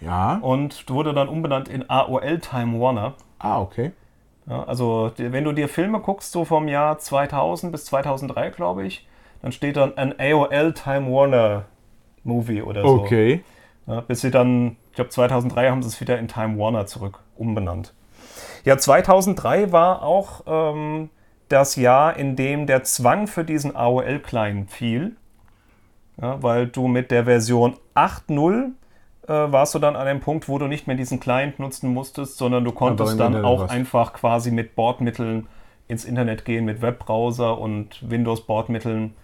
Ja. 0.00 0.38
Und 0.42 0.88
wurde 0.88 1.14
dann 1.14 1.28
umbenannt 1.28 1.68
in 1.68 1.88
AOL 1.88 2.40
Time 2.40 2.80
Warner. 2.80 3.14
Ah, 3.38 3.60
okay. 3.60 3.92
Ja, 4.46 4.64
also 4.64 5.12
wenn 5.16 5.44
du 5.44 5.52
dir 5.52 5.68
Filme 5.68 6.00
guckst, 6.00 6.32
so 6.32 6.44
vom 6.44 6.66
Jahr 6.66 6.98
2000 6.98 7.70
bis 7.70 7.84
2003, 7.84 8.50
glaube 8.50 8.84
ich, 8.84 9.06
dann 9.40 9.52
steht 9.52 9.76
dann 9.76 9.96
ein 9.96 10.14
AOL 10.18 10.72
Time 10.72 11.06
Warner 11.12 11.64
Movie 12.24 12.62
oder 12.62 12.82
so. 12.82 13.00
Okay. 13.00 13.44
Ja, 13.86 14.00
bis 14.00 14.20
sie 14.20 14.30
dann, 14.30 14.76
ich 14.90 14.96
glaube 14.96 15.10
2003 15.10 15.70
haben 15.70 15.82
sie 15.82 15.88
es 15.88 16.00
wieder 16.00 16.18
in 16.18 16.28
Time 16.28 16.58
Warner 16.58 16.86
zurück 16.86 17.18
umbenannt. 17.36 17.94
Ja, 18.64 18.78
2003 18.78 19.72
war 19.72 20.02
auch 20.02 20.42
ähm, 20.46 21.10
das 21.48 21.76
Jahr, 21.76 22.16
in 22.16 22.36
dem 22.36 22.66
der 22.66 22.84
Zwang 22.84 23.26
für 23.26 23.44
diesen 23.44 23.74
AOL-Client 23.74 24.70
fiel. 24.70 25.16
Ja, 26.20 26.42
weil 26.42 26.66
du 26.66 26.88
mit 26.88 27.10
der 27.10 27.24
Version 27.24 27.76
8.0 27.94 28.72
äh, 29.26 29.52
warst 29.52 29.74
du 29.74 29.78
dann 29.78 29.96
an 29.96 30.06
einem 30.06 30.20
Punkt, 30.20 30.48
wo 30.48 30.58
du 30.58 30.66
nicht 30.66 30.86
mehr 30.86 30.96
diesen 30.96 31.20
Client 31.20 31.58
nutzen 31.58 31.92
musstest, 31.92 32.36
sondern 32.36 32.64
du 32.64 32.72
konntest 32.72 33.18
dann 33.18 33.44
auch 33.44 33.62
was. 33.62 33.70
einfach 33.70 34.12
quasi 34.12 34.50
mit 34.50 34.74
Bordmitteln 34.76 35.48
ins 35.88 36.04
Internet 36.04 36.44
gehen, 36.44 36.64
mit 36.64 36.82
Webbrowser 36.82 37.58
und 37.58 38.08
Windows-Bordmitteln 38.08 39.14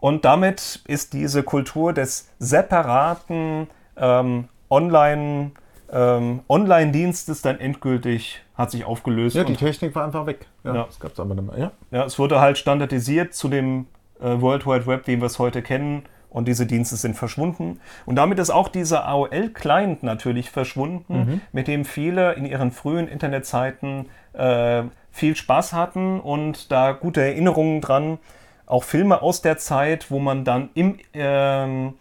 und 0.00 0.24
damit 0.24 0.80
ist 0.86 1.12
diese 1.12 1.42
Kultur 1.42 1.92
des 1.92 2.30
separaten 2.38 3.68
ähm, 3.96 4.48
Online, 4.68 5.52
ähm, 5.90 6.40
Online-Dienstes 6.48 7.42
dann 7.42 7.58
endgültig 7.60 8.42
hat 8.56 8.70
sich 8.70 8.84
aufgelöst. 8.84 9.36
Ja, 9.36 9.44
die 9.44 9.56
Technik 9.56 9.94
war 9.94 10.04
einfach 10.04 10.26
weg. 10.26 10.46
Ja. 10.64 10.84
Das 10.84 10.98
gab 10.98 11.12
es 11.12 11.20
aber 11.20 11.34
nicht 11.34 11.46
mehr. 11.46 11.58
Ja. 11.58 11.72
ja, 11.90 12.04
es 12.04 12.18
wurde 12.18 12.40
halt 12.40 12.58
standardisiert 12.58 13.34
zu 13.34 13.48
dem 13.48 13.86
äh, 14.20 14.40
World 14.40 14.66
Wide 14.66 14.86
Web, 14.86 15.06
wie 15.06 15.18
wir 15.18 15.26
es 15.26 15.38
heute 15.38 15.62
kennen. 15.62 16.04
Und 16.30 16.48
diese 16.48 16.66
Dienste 16.66 16.96
sind 16.96 17.16
verschwunden. 17.16 17.80
Und 18.04 18.16
damit 18.16 18.38
ist 18.38 18.50
auch 18.50 18.68
dieser 18.68 19.06
AOL-Client 19.06 20.02
natürlich 20.02 20.50
verschwunden, 20.50 21.40
mit 21.52 21.66
dem 21.66 21.86
viele 21.86 22.34
in 22.34 22.44
ihren 22.44 22.72
frühen 22.72 23.08
Internetzeiten 23.08 24.10
äh, 24.34 24.82
viel 25.10 25.34
Spaß 25.34 25.72
hatten 25.72 26.20
und 26.20 26.70
da 26.70 26.92
gute 26.92 27.22
Erinnerungen 27.22 27.80
dran. 27.80 28.18
Auch 28.66 28.84
Filme 28.84 29.22
aus 29.22 29.42
der 29.42 29.58
Zeit, 29.58 30.10
wo 30.10 30.18
man 30.18 30.44
dann 30.44 30.70
im 30.74 30.98
ähm, 31.14 31.94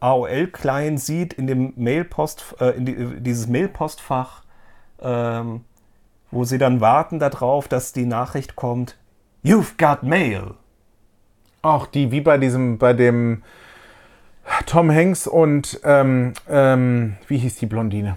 AOL-Client 0.00 1.00
sieht, 1.00 1.32
in 1.32 1.46
dem 1.46 1.72
Mailpost, 1.76 2.56
äh, 2.60 2.70
in 2.70 2.86
die, 2.86 3.20
dieses 3.20 3.48
Mailpostfach, 3.48 4.42
ähm, 5.00 5.64
wo 6.30 6.44
sie 6.44 6.58
dann 6.58 6.80
warten 6.80 7.18
darauf, 7.18 7.68
dass 7.68 7.92
die 7.92 8.06
Nachricht 8.06 8.56
kommt, 8.56 8.96
You've 9.44 9.76
got 9.76 10.04
mail. 10.04 10.54
Auch 11.62 11.86
die, 11.86 12.12
wie 12.12 12.20
bei 12.20 12.38
diesem, 12.38 12.78
bei 12.78 12.92
dem 12.92 13.42
Tom 14.66 14.90
Hanks 14.90 15.26
und 15.26 15.80
ähm, 15.84 16.34
ähm, 16.48 17.16
wie 17.26 17.38
hieß 17.38 17.56
die 17.56 17.66
Blondine? 17.66 18.16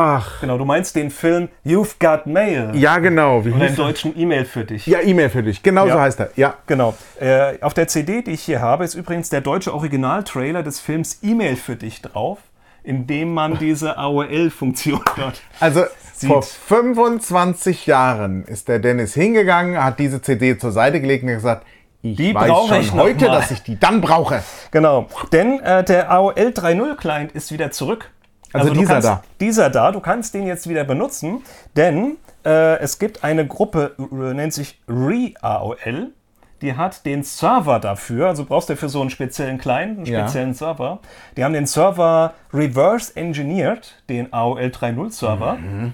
Ach. 0.00 0.40
Genau, 0.40 0.56
du 0.58 0.64
meinst 0.64 0.94
den 0.94 1.10
Film 1.10 1.48
You've 1.66 1.96
Got 1.98 2.26
Mail. 2.26 2.70
Ja, 2.74 2.98
genau. 2.98 3.44
Wie 3.44 3.50
Oder 3.50 3.66
im 3.66 3.74
deutschen 3.74 4.16
E-Mail 4.16 4.44
für 4.44 4.64
dich. 4.64 4.86
Ja, 4.86 5.00
E-Mail 5.00 5.28
für 5.28 5.42
dich. 5.42 5.60
Genau 5.62 5.82
so 5.82 5.88
Ja. 5.88 6.00
heißt 6.00 6.20
er. 6.20 6.30
Ja. 6.36 6.54
Genau. 6.68 6.94
Äh, 7.18 7.60
auf 7.62 7.74
der 7.74 7.88
CD, 7.88 8.22
die 8.22 8.30
ich 8.30 8.42
hier 8.42 8.60
habe, 8.60 8.84
ist 8.84 8.94
übrigens 8.94 9.28
der 9.28 9.40
deutsche 9.40 9.74
Originaltrailer 9.74 10.62
des 10.62 10.78
Films 10.78 11.18
E-Mail 11.22 11.56
für 11.56 11.74
dich 11.74 12.00
drauf, 12.00 12.38
in 12.84 13.08
dem 13.08 13.34
man 13.34 13.58
diese 13.58 13.98
AOL-Funktion 13.98 15.00
dort. 15.16 15.40
Also 15.58 15.82
Sieht. 16.14 16.30
vor 16.30 16.42
25 16.42 17.86
Jahren 17.86 18.44
ist 18.44 18.68
der 18.68 18.78
Dennis 18.78 19.14
hingegangen, 19.14 19.82
hat 19.82 19.98
diese 19.98 20.22
CD 20.22 20.56
zur 20.58 20.70
Seite 20.70 21.00
gelegt 21.00 21.24
und 21.24 21.30
gesagt, 21.30 21.66
ich 22.02 22.16
Die 22.16 22.32
weiß 22.32 22.48
brauche 22.48 22.68
schon 22.74 22.80
ich 22.82 22.92
heute, 22.92 23.24
dass 23.26 23.50
ich 23.50 23.64
die 23.64 23.78
dann 23.80 24.00
brauche. 24.00 24.44
Genau. 24.70 25.08
Denn 25.32 25.58
äh, 25.58 25.82
der 25.82 26.08
AOL 26.12 26.32
3.0 26.34 26.94
Client 26.94 27.32
ist 27.32 27.50
wieder 27.50 27.72
zurück. 27.72 28.10
Also 28.52 28.68
du 28.72 28.80
dieser 28.80 28.92
kannst, 28.94 29.08
da. 29.08 29.22
Dieser 29.40 29.70
da. 29.70 29.92
Du 29.92 30.00
kannst 30.00 30.34
den 30.34 30.46
jetzt 30.46 30.68
wieder 30.68 30.84
benutzen, 30.84 31.42
denn 31.76 32.16
äh, 32.44 32.78
es 32.78 32.98
gibt 32.98 33.24
eine 33.24 33.46
Gruppe, 33.46 33.94
äh, 33.98 34.14
nennt 34.34 34.54
sich 34.54 34.80
ReAOL. 34.88 36.12
Die 36.60 36.74
hat 36.74 37.06
den 37.06 37.22
Server 37.22 37.78
dafür, 37.78 38.26
also 38.26 38.44
brauchst 38.44 38.68
du 38.68 38.76
für 38.76 38.88
so 38.88 39.00
einen 39.00 39.10
speziellen 39.10 39.58
Client, 39.58 39.98
einen 39.98 40.06
Ja. 40.06 40.22
speziellen 40.22 40.54
Server. 40.54 40.98
Die 41.36 41.44
haben 41.44 41.52
den 41.52 41.66
Server 41.66 42.34
reverse 42.52 43.14
engineert, 43.14 44.02
den 44.08 44.32
AOL 44.32 44.70
3.0 44.70 45.10
Server, 45.12 45.54
Mhm. 45.54 45.92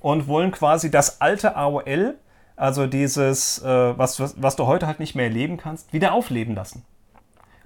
und 0.00 0.26
wollen 0.26 0.50
quasi 0.50 0.90
das 0.90 1.20
alte 1.20 1.56
AOL, 1.56 2.14
also 2.56 2.86
dieses, 2.86 3.62
äh, 3.62 3.98
was, 3.98 4.18
was, 4.18 4.34
was 4.40 4.56
du 4.56 4.66
heute 4.66 4.86
halt 4.86 4.98
nicht 4.98 5.14
mehr 5.14 5.26
erleben 5.26 5.58
kannst, 5.58 5.92
wieder 5.92 6.14
aufleben 6.14 6.54
lassen. 6.54 6.84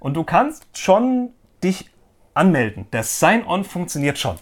Und 0.01 0.15
du 0.15 0.25
kannst 0.25 0.67
schon 0.77 1.31
dich 1.63 1.92
anmelden. 2.35 2.87
Das 2.91 3.19
Sign-on 3.21 3.65
funktioniert 3.65 4.19
schon. 4.19 4.37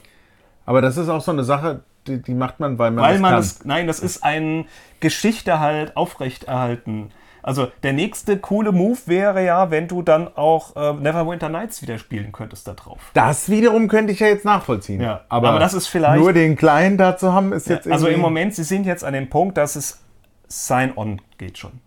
Aber 0.66 0.80
das 0.82 0.96
ist 0.96 1.08
auch 1.08 1.20
so 1.20 1.32
eine 1.32 1.44
Sache, 1.44 1.80
die, 2.06 2.22
die 2.22 2.34
macht 2.34 2.60
man, 2.60 2.78
weil 2.78 2.90
man 2.90 3.04
Weil 3.04 3.12
das 3.14 3.20
man 3.20 3.30
kann. 3.32 3.40
das, 3.40 3.64
nein, 3.64 3.86
das 3.86 4.00
ist 4.00 4.22
eine 4.24 4.64
Geschichte 5.00 5.60
halt 5.60 5.96
aufrechterhalten. 5.96 7.10
Also 7.42 7.68
der 7.82 7.94
nächste 7.94 8.38
coole 8.38 8.70
Move 8.70 8.98
wäre 9.06 9.42
ja, 9.44 9.70
wenn 9.70 9.88
du 9.88 10.02
dann 10.02 10.28
auch 10.36 10.76
äh, 10.76 10.92
Neverwinter 10.92 11.48
Nights 11.48 11.80
wieder 11.80 11.98
spielen 11.98 12.32
könntest 12.32 12.68
da 12.68 12.74
drauf. 12.74 12.98
das 13.14 13.48
wiederum 13.48 13.88
könnte 13.88 14.12
ich 14.12 14.20
ja 14.20 14.26
jetzt 14.26 14.44
nachvollziehen. 14.44 15.00
Ja, 15.00 15.22
aber 15.30 15.58
das 15.58 15.72
ist 15.72 15.86
vielleicht- 15.86 16.20
Nur 16.20 16.34
den 16.34 16.54
Kleinen 16.56 16.98
da 16.98 17.16
zu 17.16 17.32
haben, 17.32 17.52
ist 17.52 17.68
jetzt 17.68 17.88
Also 17.90 18.08
im 18.08 18.20
Moment, 18.20 18.54
sie 18.54 18.64
sind 18.64 18.84
jetzt 18.84 19.04
an 19.04 19.14
dem 19.14 19.30
Punkt, 19.30 19.56
dass 19.56 19.74
es 19.74 20.00
Sign-on 20.48 21.22
geht 21.38 21.56
schon. 21.56 21.80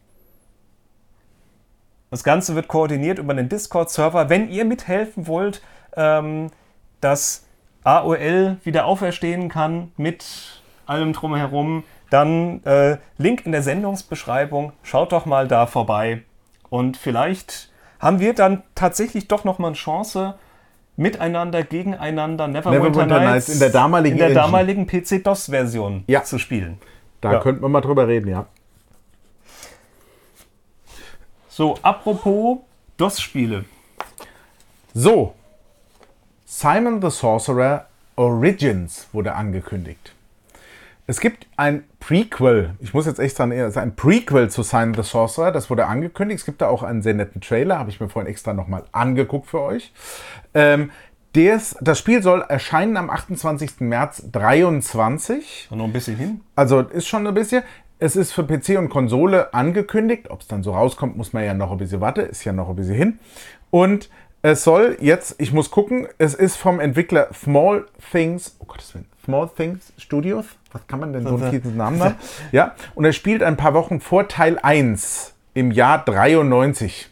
Das 2.09 2.23
Ganze 2.23 2.55
wird 2.55 2.67
koordiniert 2.67 3.17
über 3.19 3.33
einen 3.33 3.49
Discord-Server. 3.49 4.29
Wenn 4.29 4.49
ihr 4.49 4.65
mithelfen 4.65 5.27
wollt, 5.27 5.61
ähm, 5.95 6.49
dass 7.01 7.45
AOL 7.83 8.57
wieder 8.63 8.85
auferstehen 8.85 9.49
kann 9.49 9.91
mit 9.97 10.61
allem 10.85 11.13
drumherum, 11.13 11.83
dann 12.09 12.63
äh, 12.63 12.97
Link 13.17 13.45
in 13.45 13.51
der 13.51 13.63
Sendungsbeschreibung. 13.63 14.73
Schaut 14.83 15.11
doch 15.11 15.25
mal 15.25 15.47
da 15.47 15.65
vorbei. 15.65 16.23
Und 16.69 16.97
vielleicht 16.97 17.69
haben 17.99 18.19
wir 18.19 18.33
dann 18.33 18.63
tatsächlich 18.75 19.27
doch 19.27 19.43
noch 19.43 19.59
mal 19.59 19.67
eine 19.67 19.75
Chance, 19.75 20.35
miteinander, 20.95 21.63
gegeneinander 21.63 22.47
Neverwinter, 22.47 22.87
Neverwinter 22.89 23.19
Nights 23.19 23.47
Nights 23.47 23.49
in 23.49 23.59
der 23.59 23.69
damaligen 23.69 24.13
in 24.13 24.17
der 24.19 24.27
Engine. 24.27 24.43
damaligen 24.45 24.87
PC-DOS-Version 24.87 26.03
Ja. 26.07 26.23
zu 26.23 26.37
spielen. 26.37 26.77
Da 27.21 27.33
Ja. 27.33 27.39
könnten 27.39 27.61
wir 27.63 27.69
mal 27.69 27.81
drüber 27.81 28.07
reden, 28.07 28.29
ja. 28.29 28.45
So, 31.49 31.77
apropos 31.81 32.59
DOS-Spiele. 32.97 33.65
So, 34.93 35.33
Simon 36.55 37.01
the 37.01 37.09
Sorcerer 37.09 37.87
Origins 38.15 39.07
wurde 39.11 39.33
angekündigt. 39.33 40.13
Es 41.07 41.19
gibt 41.19 41.47
ein 41.57 41.83
Prequel, 41.99 42.75
ich 42.79 42.93
muss 42.93 43.07
jetzt 43.07 43.17
echt 43.17 43.35
sagen, 43.35 43.51
es 43.53 43.69
ist 43.69 43.77
ein 43.77 43.95
Prequel 43.95 44.51
zu 44.51 44.61
Simon 44.61 44.93
the 44.93 45.01
Sorcerer, 45.01 45.51
das 45.51 45.71
wurde 45.71 45.87
angekündigt. 45.87 46.41
Es 46.41 46.45
gibt 46.45 46.61
da 46.61 46.67
auch 46.67 46.83
einen 46.83 47.01
sehr 47.01 47.15
netten 47.15 47.41
Trailer, 47.41 47.79
habe 47.79 47.89
ich 47.89 47.99
mir 47.99 48.07
vorhin 48.07 48.29
extra 48.29 48.53
nochmal 48.53 48.83
angeguckt 48.91 49.49
für 49.49 49.61
euch. 49.61 49.91
Ähm, 50.53 50.91
des, 51.33 51.75
das 51.81 51.97
Spiel 51.97 52.21
soll 52.21 52.41
erscheinen 52.41 52.97
am 52.97 53.09
28. 53.09 53.79
März 53.79 54.23
23. 54.31 55.69
Und 55.71 55.79
noch 55.79 55.85
ein 55.85 55.91
bisschen 55.91 56.17
hin. 56.17 56.41
Also 56.55 56.81
ist 56.81 57.07
schon 57.07 57.25
ein 57.25 57.33
bisschen. 57.33 57.63
Es 57.97 58.15
ist 58.15 58.31
für 58.31 58.43
PC 58.43 58.77
und 58.77 58.89
Konsole 58.89 59.55
angekündigt. 59.55 60.29
Ob 60.29 60.41
es 60.41 60.47
dann 60.47 60.61
so 60.61 60.73
rauskommt, 60.73 61.17
muss 61.17 61.33
man 61.33 61.45
ja 61.45 61.55
noch 61.55 61.71
ein 61.71 61.79
bisschen 61.79 61.99
warten. 61.99 62.19
Ist 62.19 62.43
ja 62.43 62.53
noch 62.53 62.69
ein 62.69 62.75
bisschen 62.75 62.95
hin. 62.95 63.19
Und 63.71 64.11
es 64.43 64.63
soll 64.63 64.97
jetzt, 64.99 65.35
ich 65.39 65.53
muss 65.53 65.71
gucken, 65.71 66.07
es 66.17 66.35
ist 66.35 66.57
vom 66.57 66.79
Entwickler 66.79 67.29
Small 67.33 67.85
Things, 68.11 68.55
oh 68.59 68.65
Gottes 68.65 68.93
Willen, 68.93 69.07
Small 69.23 69.49
Things 69.55 69.93
Studios. 69.97 70.45
Was 70.73 70.85
kann 70.85 70.99
man 70.99 71.13
denn 71.13 71.23
so 71.25 71.35
einen 71.37 71.49
fiesen 71.51 71.77
Namen 71.77 72.03
haben? 72.03 72.15
Ja, 72.51 72.75
und 72.93 73.05
er 73.05 73.13
spielt 73.13 73.41
ein 73.41 73.57
paar 73.57 73.73
Wochen 73.73 74.01
vor 74.01 74.27
Teil 74.27 74.59
1 74.61 75.33
im 75.53 75.71
Jahr 75.71 76.03
93. 76.03 77.09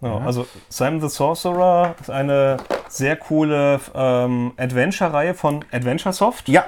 Ja, 0.00 0.18
Also 0.18 0.46
Simon 0.68 1.00
the 1.00 1.08
Sorcerer 1.08 1.96
ist 2.00 2.10
eine 2.10 2.58
sehr 2.88 3.16
coole 3.16 3.80
ähm, 3.94 4.52
Adventure-Reihe 4.56 5.34
von 5.34 5.64
Adventure 5.72 6.12
Soft. 6.12 6.48
Ja, 6.48 6.64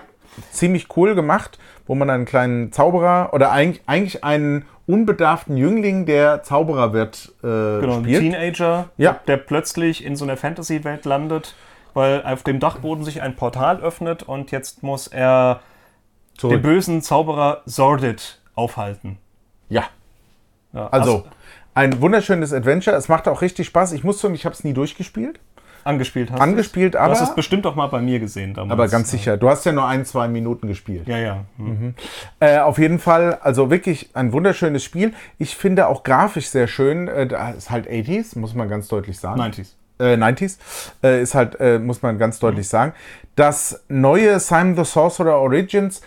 ziemlich 0.50 0.88
cool 0.97 1.14
gemacht, 1.14 1.59
wo 1.87 1.95
man 1.95 2.11
einen 2.11 2.25
kleinen 2.25 2.73
Zauberer 2.73 3.31
oder 3.33 3.52
eigentlich, 3.52 3.83
eigentlich 3.87 4.25
einen 4.25 4.64
unbedarften 4.93 5.57
Jüngling, 5.57 6.07
der 6.07 6.43
Zauberer 6.43 6.93
wird, 6.93 7.33
äh, 7.43 7.47
Genau, 7.81 7.97
ein 7.99 8.05
spielt. 8.05 8.21
Teenager, 8.21 8.89
Ja. 8.97 9.21
der 9.27 9.37
plötzlich 9.37 10.05
in 10.05 10.17
so 10.17 10.25
einer 10.25 10.37
Fantasy-Welt 10.37 11.05
landet, 11.05 11.55
weil 11.95 12.23
auf 12.25 12.43
dem 12.43 12.61
Dachboden 12.61 13.05
sich 13.05 13.23
ein 13.23 13.37
Portal 13.37 13.81
öffnet 13.81 14.23
und 14.23 14.51
jetzt 14.51 14.83
muss 14.83 15.07
er 15.09 15.61
den 16.35 16.39
Zurück. 16.39 16.63
bösen 16.63 17.03
Zauberer 17.03 17.63
Sordid 17.67 18.41
aufhalten. 18.55 19.19
Ja, 19.69 19.85
Ja, 20.73 20.89
also 20.89 21.25
ein 21.75 22.01
wunderschönes 22.01 22.53
Adventure. 22.53 22.95
Es 22.97 23.09
macht 23.09 23.27
auch 23.29 23.43
richtig 23.43 23.67
Spaß. 23.67 23.93
Ich 23.93 24.05
muss 24.05 24.21
sagen, 24.21 24.35
ich 24.35 24.45
habe 24.45 24.55
es 24.55 24.63
nie 24.65 24.73
durchgespielt. 24.73 25.41
Angespielt 25.85 26.31
hast 26.31 26.41
Angespielt, 26.41 26.97
aber- 26.97 27.15
Du 27.15 27.21
hast 27.21 27.29
es 27.31 27.35
bestimmt 27.35 27.67
auch 27.67 27.75
mal 27.75 27.87
bei 27.89 28.01
mir 28.01 28.19
gesehen 28.21 28.55
damals. 28.55 28.73
Aber 28.73 28.89
ganz 28.89 29.11
sicher, 29.11 29.37
du 29.37 29.49
hast 29.49 29.65
ja 29.67 29.73
nur 29.73 29.87
ein, 29.87 30.05
zwei 30.05 30.29
Minuten 30.29 30.67
gespielt. 30.69 31.07
Ja, 31.09 31.19
ja. 31.19 31.45
Hm. 31.57 31.95
Äh, 32.41 32.59
auf 32.59 32.79
jeden 32.79 32.99
Fall, 32.99 33.39
also 33.43 33.71
wirklich 33.71 34.11
ein 34.15 34.33
wunderschönes 34.33 34.85
Spiel. 34.85 35.13
Ich 35.39 35.57
finde 35.57 35.87
auch 35.89 36.03
grafisch 36.03 36.49
sehr 36.49 36.67
schön. 36.69 37.09
Äh, 37.09 37.27
da 37.27 37.51
ist 37.51 37.71
halt 37.71 37.89
80s, 37.89 38.39
muss 38.39 38.55
man 38.55 38.69
ganz 38.69 38.89
deutlich 38.89 39.19
sagen. 39.19 39.41
90s. 39.41 39.75
äh, 39.99 40.17
90s, 40.17 40.59
äh, 41.03 41.21
ist 41.23 41.35
halt, 41.35 41.59
äh, 41.61 41.79
muss 41.79 42.03
man 42.03 42.19
ganz 42.19 42.39
deutlich 42.39 42.69
sagen. 42.69 42.93
Das 43.37 43.85
neue 43.89 44.39
Simon 44.41 44.77
the 44.77 44.85
Sorcerer 44.85 45.39
Origins 45.39 46.03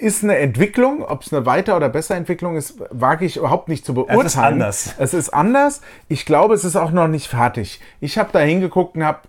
ist 0.00 0.24
eine 0.24 0.36
Entwicklung. 0.38 1.02
Ob 1.04 1.22
es 1.22 1.32
eine 1.32 1.46
weiter- 1.46 1.76
oder 1.76 1.88
bessere 1.88 2.16
Entwicklung 2.16 2.56
ist, 2.56 2.74
wage 2.90 3.24
ich 3.24 3.36
überhaupt 3.36 3.68
nicht 3.68 3.84
zu 3.84 3.94
beurteilen. 3.94 4.26
ist 4.26 4.36
anders. 4.36 4.94
Es 4.98 5.14
ist 5.14 5.30
anders. 5.30 5.80
Ich 6.08 6.26
glaube, 6.26 6.54
es 6.54 6.64
ist 6.64 6.76
auch 6.76 6.90
noch 6.90 7.08
nicht 7.08 7.28
fertig. 7.28 7.80
Ich 8.00 8.18
habe 8.18 8.30
da 8.32 8.40
hingeguckt 8.40 8.96
und 8.96 9.04
habe, 9.04 9.20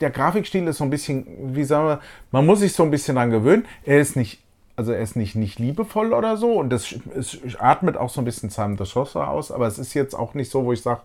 der 0.00 0.10
Grafikstil 0.10 0.66
ist 0.66 0.78
so 0.78 0.84
ein 0.84 0.90
bisschen, 0.90 1.26
wie 1.54 1.64
sagen 1.64 1.86
wir, 1.86 2.00
man 2.30 2.46
muss 2.46 2.60
sich 2.60 2.72
so 2.72 2.82
ein 2.82 2.90
bisschen 2.90 3.16
dran 3.16 3.30
gewöhnen. 3.30 3.66
Er 3.84 4.00
ist 4.00 4.16
nicht, 4.16 4.40
also 4.76 4.92
er 4.92 5.00
ist 5.00 5.16
nicht, 5.16 5.34
nicht 5.36 5.58
liebevoll 5.58 6.12
oder 6.12 6.36
so 6.36 6.52
und 6.54 6.70
das 6.70 6.94
es 7.16 7.38
atmet 7.58 7.96
auch 7.96 8.10
so 8.10 8.20
ein 8.20 8.24
bisschen 8.24 8.50
Simon 8.50 8.78
the 8.78 8.84
Sorcerer 8.84 9.28
aus, 9.28 9.50
aber 9.50 9.66
es 9.66 9.78
ist 9.78 9.94
jetzt 9.94 10.14
auch 10.14 10.34
nicht 10.34 10.50
so, 10.50 10.64
wo 10.64 10.72
ich 10.72 10.82
sage, 10.82 11.00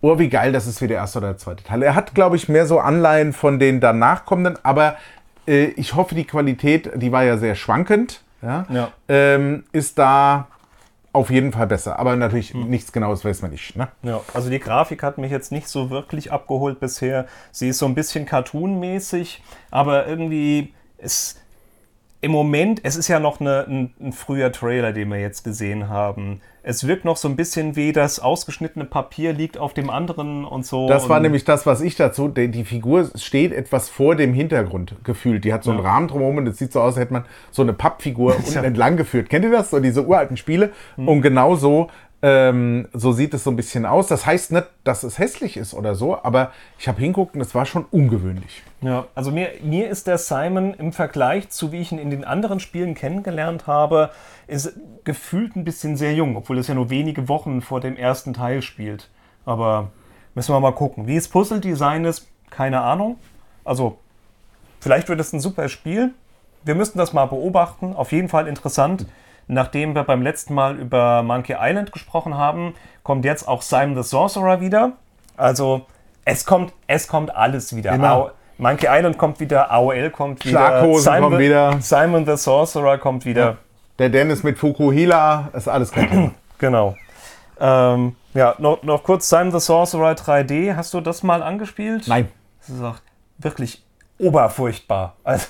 Oh, 0.00 0.18
wie 0.18 0.28
geil, 0.28 0.52
das 0.52 0.66
ist 0.66 0.82
wie 0.82 0.86
der 0.86 0.98
erste 0.98 1.16
oder 1.18 1.28
der 1.28 1.38
zweite 1.38 1.64
Teil. 1.64 1.82
Er 1.82 1.94
hat, 1.94 2.14
glaube 2.14 2.36
ich, 2.36 2.46
mehr 2.46 2.66
so 2.66 2.78
Anleihen 2.78 3.32
von 3.32 3.58
den 3.58 3.80
danach 3.80 4.26
kommenden, 4.26 4.58
aber 4.62 4.96
äh, 5.46 5.66
ich 5.76 5.94
hoffe, 5.94 6.14
die 6.14 6.24
Qualität, 6.24 6.90
die 6.96 7.12
war 7.12 7.24
ja 7.24 7.36
sehr 7.36 7.54
schwankend, 7.54 8.22
ja, 8.42 8.66
Ja. 8.68 8.92
Ähm, 9.08 9.64
ist 9.72 9.98
da 9.98 10.48
auf 11.14 11.30
jeden 11.30 11.52
Fall 11.52 11.66
besser. 11.68 11.98
Aber 11.98 12.16
natürlich 12.16 12.52
hm. 12.52 12.68
nichts 12.68 12.92
Genaues 12.92 13.24
weiß 13.24 13.40
man 13.42 13.52
nicht. 13.52 13.76
Ne? 13.76 13.88
Ja, 14.02 14.20
also 14.34 14.50
die 14.50 14.58
Grafik 14.58 15.02
hat 15.02 15.16
mich 15.16 15.30
jetzt 15.30 15.52
nicht 15.52 15.68
so 15.68 15.88
wirklich 15.88 16.32
abgeholt 16.32 16.80
bisher. 16.80 17.26
Sie 17.52 17.68
ist 17.68 17.78
so 17.78 17.86
ein 17.86 17.94
bisschen 17.94 18.26
cartoonmäßig, 18.26 19.42
aber 19.70 20.06
irgendwie 20.06 20.74
ist 20.98 21.40
im 22.24 22.32
Moment, 22.32 22.80
es 22.82 22.96
ist 22.96 23.08
ja 23.08 23.20
noch 23.20 23.38
eine, 23.38 23.66
ein, 23.68 23.90
ein, 24.00 24.12
früher 24.12 24.50
Trailer, 24.50 24.92
den 24.92 25.10
wir 25.10 25.20
jetzt 25.20 25.44
gesehen 25.44 25.90
haben. 25.90 26.40
Es 26.62 26.86
wirkt 26.86 27.04
noch 27.04 27.18
so 27.18 27.28
ein 27.28 27.36
bisschen 27.36 27.76
wie 27.76 27.92
das 27.92 28.18
ausgeschnittene 28.18 28.86
Papier 28.86 29.34
liegt 29.34 29.58
auf 29.58 29.74
dem 29.74 29.90
anderen 29.90 30.46
und 30.46 30.64
so. 30.64 30.88
Das 30.88 31.10
war 31.10 31.20
nämlich 31.20 31.44
das, 31.44 31.66
was 31.66 31.82
ich 31.82 31.96
dazu. 31.96 32.28
Die, 32.28 32.50
die, 32.50 32.64
Figur 32.64 33.10
steht 33.16 33.52
etwas 33.52 33.90
vor 33.90 34.16
dem 34.16 34.32
Hintergrund 34.32 34.94
gefühlt. 35.04 35.44
Die 35.44 35.52
hat 35.52 35.64
so 35.64 35.72
einen 35.72 35.80
Rahmen 35.80 36.08
drumherum 36.08 36.38
und 36.38 36.46
es 36.46 36.56
sieht 36.56 36.72
so 36.72 36.80
aus, 36.80 36.94
als 36.94 37.02
hätte 37.02 37.12
man 37.12 37.26
so 37.50 37.60
eine 37.60 37.74
Pappfigur 37.74 38.36
unten 38.38 38.64
entlang 38.64 38.96
geführt. 38.96 39.28
Kennt 39.28 39.44
ihr 39.44 39.50
das? 39.50 39.68
So 39.68 39.78
diese 39.78 40.06
uralten 40.06 40.38
Spiele. 40.38 40.72
Mhm. 40.96 41.08
Und 41.08 41.20
genau 41.20 41.56
so 41.56 41.88
ähm, 42.26 42.88
so 42.94 43.12
sieht 43.12 43.34
es 43.34 43.44
so 43.44 43.50
ein 43.50 43.56
bisschen 43.56 43.84
aus. 43.84 44.06
Das 44.06 44.24
heißt 44.24 44.50
nicht, 44.50 44.66
dass 44.82 45.02
es 45.02 45.18
hässlich 45.18 45.58
ist 45.58 45.74
oder 45.74 45.94
so, 45.94 46.16
aber 46.22 46.52
ich 46.78 46.88
habe 46.88 46.98
hinguckt 46.98 47.34
und 47.34 47.42
es 47.42 47.54
war 47.54 47.66
schon 47.66 47.84
ungewöhnlich. 47.90 48.62
Ja, 48.80 49.04
also 49.14 49.30
mir, 49.30 49.50
mir 49.62 49.90
ist 49.90 50.06
der 50.06 50.16
Simon 50.16 50.72
im 50.72 50.94
Vergleich 50.94 51.50
zu 51.50 51.70
wie 51.70 51.82
ich 51.82 51.92
ihn 51.92 51.98
in 51.98 52.08
den 52.08 52.24
anderen 52.24 52.60
Spielen 52.60 52.94
kennengelernt 52.94 53.66
habe, 53.66 54.10
ist 54.46 54.72
gefühlt 55.04 55.54
ein 55.54 55.64
bisschen 55.64 55.98
sehr 55.98 56.14
jung, 56.14 56.34
obwohl 56.34 56.56
es 56.56 56.66
ja 56.66 56.74
nur 56.74 56.88
wenige 56.88 57.28
Wochen 57.28 57.60
vor 57.60 57.80
dem 57.80 57.94
ersten 57.94 58.32
Teil 58.32 58.62
spielt. 58.62 59.10
Aber 59.44 59.90
müssen 60.34 60.54
wir 60.54 60.60
mal 60.60 60.72
gucken. 60.72 61.06
Wie 61.06 61.16
es 61.16 61.28
Puzzle-Design 61.28 62.06
ist, 62.06 62.26
keine 62.48 62.80
Ahnung. 62.80 63.18
Also, 63.64 63.98
vielleicht 64.80 65.10
wird 65.10 65.20
es 65.20 65.34
ein 65.34 65.40
super 65.40 65.68
Spiel. 65.68 66.14
Wir 66.64 66.74
müssten 66.74 66.96
das 66.96 67.12
mal 67.12 67.26
beobachten. 67.26 67.94
Auf 67.94 68.12
jeden 68.12 68.30
Fall 68.30 68.48
interessant. 68.48 69.04
Nachdem 69.46 69.94
wir 69.94 70.04
beim 70.04 70.22
letzten 70.22 70.54
Mal 70.54 70.76
über 70.76 71.22
Monkey 71.22 71.56
Island 71.58 71.92
gesprochen 71.92 72.36
haben, 72.36 72.74
kommt 73.02 73.24
jetzt 73.24 73.46
auch 73.46 73.62
Simon 73.62 74.02
the 74.02 74.08
Sorcerer 74.08 74.60
wieder. 74.60 74.92
Also 75.36 75.86
es 76.24 76.44
kommt, 76.46 76.72
es 76.86 77.08
kommt 77.08 77.34
alles 77.34 77.74
wieder. 77.76 77.92
Genau. 77.92 78.30
Monkey 78.56 78.86
Island 78.88 79.18
kommt 79.18 79.40
wieder, 79.40 79.70
AOL 79.70 80.10
kommt 80.10 80.44
wieder, 80.44 80.80
Simon, 80.98 81.30
kommt 81.30 81.38
wieder. 81.38 81.80
Simon 81.80 82.24
the 82.24 82.36
Sorcerer 82.36 82.98
kommt 82.98 83.24
wieder. 83.24 83.44
Ja. 83.44 83.56
Der 83.98 84.08
Dennis 84.08 84.42
mit 84.42 84.58
Fukuhila, 84.58 85.50
ist 85.52 85.68
alles 85.68 85.90
kein 85.90 86.08
Thema. 86.08 86.30
genau. 86.58 86.96
Ähm, 87.60 88.16
ja, 88.32 88.54
noch, 88.58 88.82
noch 88.82 89.02
kurz 89.02 89.28
Simon 89.28 89.52
the 89.52 89.60
Sorcerer 89.60 90.12
3D. 90.12 90.76
Hast 90.76 90.94
du 90.94 91.00
das 91.00 91.22
mal 91.22 91.42
angespielt? 91.42 92.06
Nein. 92.06 92.28
Das 92.60 92.70
ist 92.70 92.82
auch 92.82 92.96
wirklich 93.38 93.82
oberfurchtbar. 94.18 95.16
Also, 95.24 95.46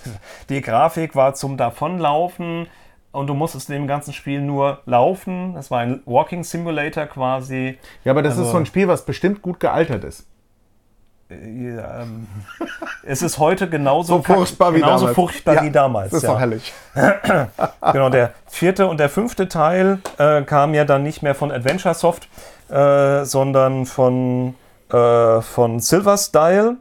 die 0.48 0.60
Grafik 0.60 1.14
war 1.14 1.34
zum 1.34 1.56
Davonlaufen 1.56 2.68
und 3.14 3.28
du 3.28 3.34
musstest 3.34 3.70
in 3.70 3.76
dem 3.76 3.86
ganzen 3.86 4.12
Spiel 4.12 4.40
nur 4.40 4.80
laufen. 4.86 5.54
Das 5.54 5.70
war 5.70 5.80
ein 5.80 6.02
Walking 6.04 6.42
Simulator 6.42 7.06
quasi. 7.06 7.78
Ja, 8.04 8.12
aber 8.12 8.22
das 8.22 8.32
also, 8.32 8.44
ist 8.44 8.50
so 8.50 8.58
ein 8.58 8.66
Spiel, 8.66 8.88
was 8.88 9.04
bestimmt 9.04 9.40
gut 9.40 9.60
gealtert 9.60 10.04
ist. 10.04 10.26
Äh, 11.30 11.76
ja, 11.76 12.02
ähm, 12.02 12.26
es 13.04 13.22
ist 13.22 13.38
heute 13.38 13.68
genauso, 13.68 14.16
so 14.16 14.22
furchtbar, 14.22 14.74
wie, 14.74 14.80
genauso 14.80 15.06
damals. 15.06 15.14
furchtbar 15.14 15.54
ja, 15.54 15.62
wie 15.62 15.70
damals. 15.70 16.10
Das 16.10 16.18
ist 16.18 16.22
ja. 16.24 16.32
doch 16.32 16.40
herrlich. 16.40 16.72
genau, 17.92 18.08
der 18.08 18.32
vierte 18.46 18.88
und 18.88 18.98
der 18.98 19.08
fünfte 19.08 19.48
Teil 19.48 20.00
äh, 20.18 20.42
kamen 20.42 20.74
ja 20.74 20.84
dann 20.84 21.04
nicht 21.04 21.22
mehr 21.22 21.36
von 21.36 21.52
Adventure 21.52 21.94
Soft, 21.94 22.28
äh, 22.68 23.24
sondern 23.24 23.86
von, 23.86 24.54
äh, 24.90 25.40
von 25.40 25.78
Silver 25.78 26.16
Style. 26.16 26.76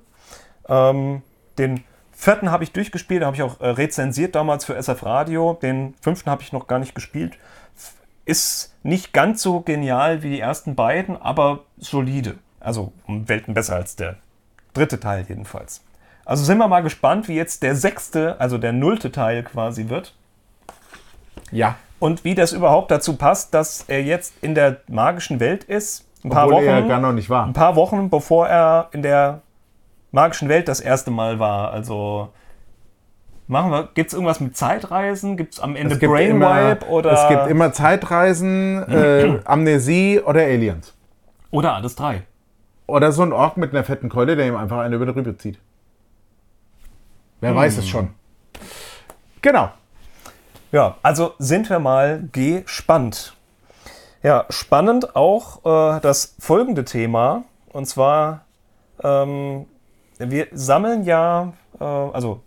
Ähm, 0.67 1.21
den 1.59 1.83
vierten 2.23 2.51
habe 2.51 2.63
ich 2.63 2.71
durchgespielt, 2.71 3.23
habe 3.23 3.35
ich 3.35 3.43
auch 3.43 3.59
äh, 3.59 3.67
rezensiert 3.67 4.35
damals 4.35 4.65
für 4.65 4.75
SF 4.75 5.03
Radio. 5.03 5.57
Den 5.61 5.93
fünften 6.01 6.29
habe 6.29 6.41
ich 6.41 6.53
noch 6.53 6.67
gar 6.67 6.79
nicht 6.79 6.95
gespielt. 6.95 7.37
Ist 8.25 8.73
nicht 8.83 9.13
ganz 9.13 9.41
so 9.41 9.59
genial 9.59 10.23
wie 10.23 10.29
die 10.29 10.39
ersten 10.39 10.75
beiden, 10.75 11.21
aber 11.21 11.59
solide. 11.77 12.35
Also 12.59 12.93
um 13.05 13.27
Welten 13.27 13.53
besser 13.53 13.75
als 13.75 13.95
der 13.95 14.15
dritte 14.73 14.99
Teil 14.99 15.25
jedenfalls. 15.27 15.83
Also 16.25 16.45
sind 16.45 16.57
wir 16.57 16.67
mal 16.69 16.81
gespannt, 16.81 17.27
wie 17.27 17.35
jetzt 17.35 17.63
der 17.63 17.75
sechste, 17.75 18.39
also 18.39 18.57
der 18.57 18.71
nullte 18.71 19.11
Teil 19.11 19.43
quasi 19.43 19.89
wird. 19.89 20.13
Ja. 21.51 21.75
Und 21.99 22.23
wie 22.23 22.35
das 22.35 22.53
überhaupt 22.53 22.91
dazu 22.91 23.17
passt, 23.17 23.53
dass 23.53 23.85
er 23.87 24.03
jetzt 24.03 24.33
in 24.41 24.55
der 24.55 24.77
magischen 24.87 25.39
Welt 25.39 25.65
ist. 25.65 26.05
Ein 26.23 26.29
paar 26.29 26.45
Obwohl 26.45 26.61
Wochen, 26.61 26.69
er 26.69 26.81
gar 26.83 26.99
noch 26.99 27.11
nicht 27.11 27.29
war. 27.29 27.45
Ein 27.45 27.53
paar 27.53 27.75
Wochen 27.75 28.09
bevor 28.09 28.47
er 28.47 28.89
in 28.93 29.01
der 29.01 29.41
magischen 30.13 30.47
Welt 30.47 30.69
das 30.69 30.80
erste 30.80 31.12
Mal 31.12 31.39
war. 31.39 31.71
Also 31.71 32.30
machen 33.47 33.71
wir, 33.71 33.89
gibt 33.93 34.08
es 34.08 34.13
irgendwas 34.13 34.39
mit 34.39 34.56
Zeitreisen? 34.56 35.36
Gibt 35.36 35.56
es 35.56 35.60
am 35.60 35.76
Ende 35.76 35.97
Brainwipe 35.97 36.88
oder? 36.88 37.12
Es 37.12 37.28
gibt 37.28 37.47
immer 37.47 37.73
Zeitreisen, 37.73 38.84
äh, 38.84 39.39
Amnesie 39.45 40.21
oder 40.21 40.41
Aliens. 40.41 40.93
Oder 41.52 41.73
alles 41.73 41.95
drei. 41.95 42.23
Oder 42.88 43.12
so 43.12 43.23
ein 43.23 43.34
Ork 43.34 43.58
mit 43.58 43.71
einer 43.71 43.84
fetten 43.84 44.10
Keule, 44.10 44.36
der 44.36 44.47
ihm 44.47 44.56
einfach 44.56 44.80
eine 44.80 44.95
über 44.95 45.06
die 45.06 45.12
Rübe 45.12 45.38
zieht. 45.38 45.60
Wer 47.41 47.52
hm. 47.52 47.58
weiß 47.58 47.78
es 47.78 47.88
schon. 47.88 48.10
Genau. 49.41 49.71
Ja, 50.71 50.95
also 51.04 51.34
sind 51.38 51.69
wir 51.69 51.80
mal 51.80 52.23
gespannt. 52.32 53.36
Ja, 54.21 54.45
spannend 54.49 55.15
auch 55.15 55.97
äh, 55.97 55.99
das 56.02 56.36
folgende 56.39 56.86
Thema. 56.86 57.43
Und 57.71 57.86
zwar 57.88 58.45
ähm, 59.04 59.65
wir 60.29 60.47
sammeln 60.51 61.03
ja, 61.03 61.53
äh, 61.79 61.83
also 61.83 62.41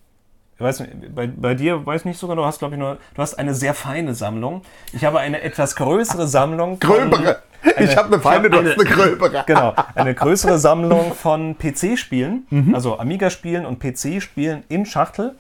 ich 0.57 0.63
weiß 0.63 0.81
nicht, 0.81 1.15
bei, 1.15 1.27
bei 1.27 1.55
dir 1.55 1.85
weiß 1.85 2.03
ich 2.03 2.05
nicht 2.07 2.19
sogar, 2.19 2.35
du 2.35 2.45
hast 2.45 2.61
glaube 2.61 2.75
ich 2.75 2.79
nur, 2.79 2.97
du 3.15 3.23
hast 3.23 3.35
eine 3.35 3.55
sehr 3.55 3.75
feine 3.75 4.15
Sammlung. 4.15 4.63
Ich 4.93 5.05
habe 5.05 5.21
eine 5.21 5.43
etwas 5.43 5.77
größere 5.77 6.27
Sammlung. 6.27 6.79
Gröbere. 6.81 7.43
Eine, 7.63 7.85
ich 7.85 7.97
habe 7.97 8.15
eine 8.15 8.23
feine, 8.23 8.49
du 8.49 8.59
hast 8.59 8.81
eine 8.81 8.85
gröbere. 8.85 9.45
Genau, 9.47 9.75
eine 9.95 10.15
größere 10.15 10.59
Sammlung 10.59 11.13
von 11.13 11.57
PC-Spielen, 11.59 12.47
mhm. 12.49 12.75
also 12.75 12.99
Amiga-Spielen 12.99 13.67
und 13.67 13.81
PC-Spielen 13.81 14.65
in 14.69 14.87
Schachtel. 14.87 15.37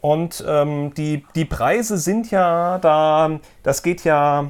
Und 0.00 0.44
ähm, 0.46 0.92
die, 0.94 1.24
die 1.34 1.44
Preise 1.44 1.96
sind 1.96 2.30
ja 2.30 2.78
da, 2.78 3.40
das 3.62 3.82
geht 3.82 4.04
ja 4.04 4.46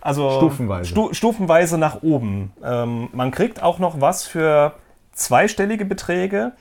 also 0.00 0.30
stufenweise, 0.30 0.90
stu, 0.90 1.12
stufenweise 1.14 1.78
nach 1.78 2.02
oben. 2.02 2.52
Ähm, 2.62 3.08
man 3.12 3.30
kriegt 3.30 3.62
auch 3.62 3.78
noch 3.78 4.00
was 4.00 4.26
für 4.26 4.74
zweistellige 5.16 5.84
Beträge, 5.84 6.52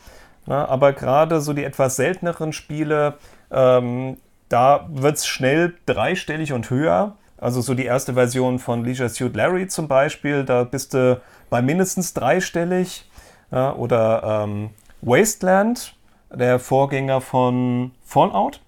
na, 0.48 0.66
aber 0.66 0.94
gerade 0.94 1.42
so 1.42 1.54
die 1.54 1.64
etwas 1.64 1.96
selteneren 1.96 2.54
Spiele, 2.54 3.16
ähm, 3.52 4.18
da 4.50 4.88
wird 4.92 5.18
es 5.18 5.28
schnell 5.28 5.74
dreistellig 5.86 6.54
und 6.54 6.70
höher. 6.70 7.16
Also 7.38 7.62
so 7.62 7.74
die 7.74 7.86
erste 7.86 8.14
Version 8.14 8.60
von 8.60 8.86
Leisure 8.86 9.10
Suit 9.10 9.36
Larry 9.36 9.68
zum 9.68 9.88
Beispiel, 9.88 10.44
da 10.44 10.64
bist 10.64 10.94
du 10.94 11.22
bei 11.50 11.62
mindestens 11.62 12.14
dreistellig. 12.14 13.10
Ja, 13.52 13.74
oder 13.74 14.44
ähm, 14.44 14.72
Wasteland, 15.02 15.96
der 16.34 16.60
Vorgänger 16.60 17.22
von 17.22 17.92
Fallout. 18.04 18.62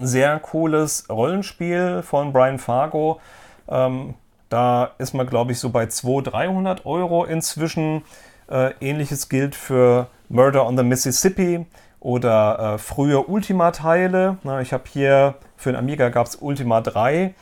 Sehr 0.00 0.38
cooles 0.40 1.08
Rollenspiel 1.08 2.02
von 2.02 2.32
Brian 2.32 2.58
Fargo. 2.58 3.20
Ähm, 3.68 4.14
da 4.48 4.90
ist 4.98 5.14
man, 5.14 5.26
glaube 5.26 5.52
ich, 5.52 5.58
so 5.58 5.70
bei 5.70 5.86
200, 5.86 6.34
300 6.34 6.86
Euro 6.86 7.24
inzwischen. 7.24 8.02
Äh, 8.50 8.72
ähnliches 8.80 9.28
gilt 9.28 9.54
für 9.54 10.08
Murder 10.28 10.66
on 10.66 10.76
the 10.76 10.82
Mississippi 10.82 11.66
oder 12.00 12.74
äh, 12.74 12.78
frühe 12.78 13.20
Ultima-Teile. 13.22 14.38
Ich 14.62 14.72
habe 14.72 14.84
hier 14.92 15.36
für 15.56 15.72
den 15.72 15.78
Amiga 15.78 16.10
gab 16.10 16.26
es 16.26 16.36
Ultima 16.36 16.80
3. 16.80 17.34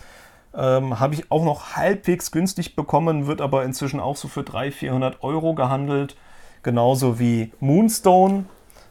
Ähm, 0.55 1.01
habe 1.01 1.15
ich 1.15 1.31
auch 1.31 1.45
noch 1.45 1.77
halbwegs 1.77 2.31
günstig 2.31 2.77
bekommen, 2.77 3.27
wird 3.27 3.41
aber 3.41 3.65
inzwischen 3.65 4.01
auch 4.01 4.17
so 4.17 4.29
für 4.29 4.43
300, 4.43 4.75
400 4.75 5.23
Euro 5.23 5.55
gehandelt. 5.55 6.17
Genauso 6.63 7.19
wie 7.19 7.53
Moonstone. 7.59 8.45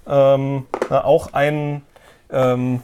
Ähm, 0.07 0.65
auch 0.89 1.33
ein 1.33 1.83
ähm, 2.31 2.81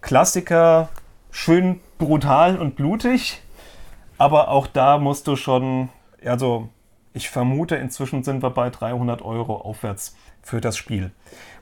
Klassiker, 0.00 0.88
schön 1.30 1.80
brutal 1.98 2.58
und 2.58 2.74
blutig. 2.74 3.42
Aber 4.18 4.48
auch 4.48 4.66
da 4.66 4.98
musst 4.98 5.26
du 5.26 5.36
schon, 5.36 5.88
also 6.24 6.68
ich 7.14 7.30
vermute, 7.30 7.76
inzwischen 7.76 8.24
sind 8.24 8.42
wir 8.42 8.50
bei 8.50 8.68
300 8.70 9.22
Euro 9.22 9.56
aufwärts 9.56 10.16
für 10.42 10.60
das 10.60 10.76
Spiel. 10.76 11.12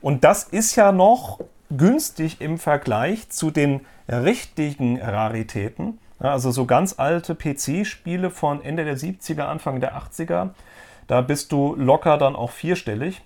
Und 0.01 0.23
das 0.23 0.43
ist 0.43 0.75
ja 0.75 0.91
noch 0.91 1.39
günstig 1.69 2.41
im 2.41 2.57
Vergleich 2.57 3.29
zu 3.29 3.51
den 3.51 3.81
richtigen 4.09 4.99
Raritäten. 4.99 5.99
also 6.19 6.51
so 6.51 6.65
ganz 6.65 6.99
alte 6.99 7.35
PC-Spiele 7.35 8.29
von 8.29 8.63
Ende 8.63 8.83
der 8.85 8.97
70er, 8.97 9.43
Anfang 9.43 9.79
der 9.79 9.95
80er. 9.95 10.49
Da 11.07 11.21
bist 11.21 11.51
du 11.51 11.75
locker 11.75 12.17
dann 12.17 12.35
auch 12.35 12.51
vierstellig. 12.51 13.21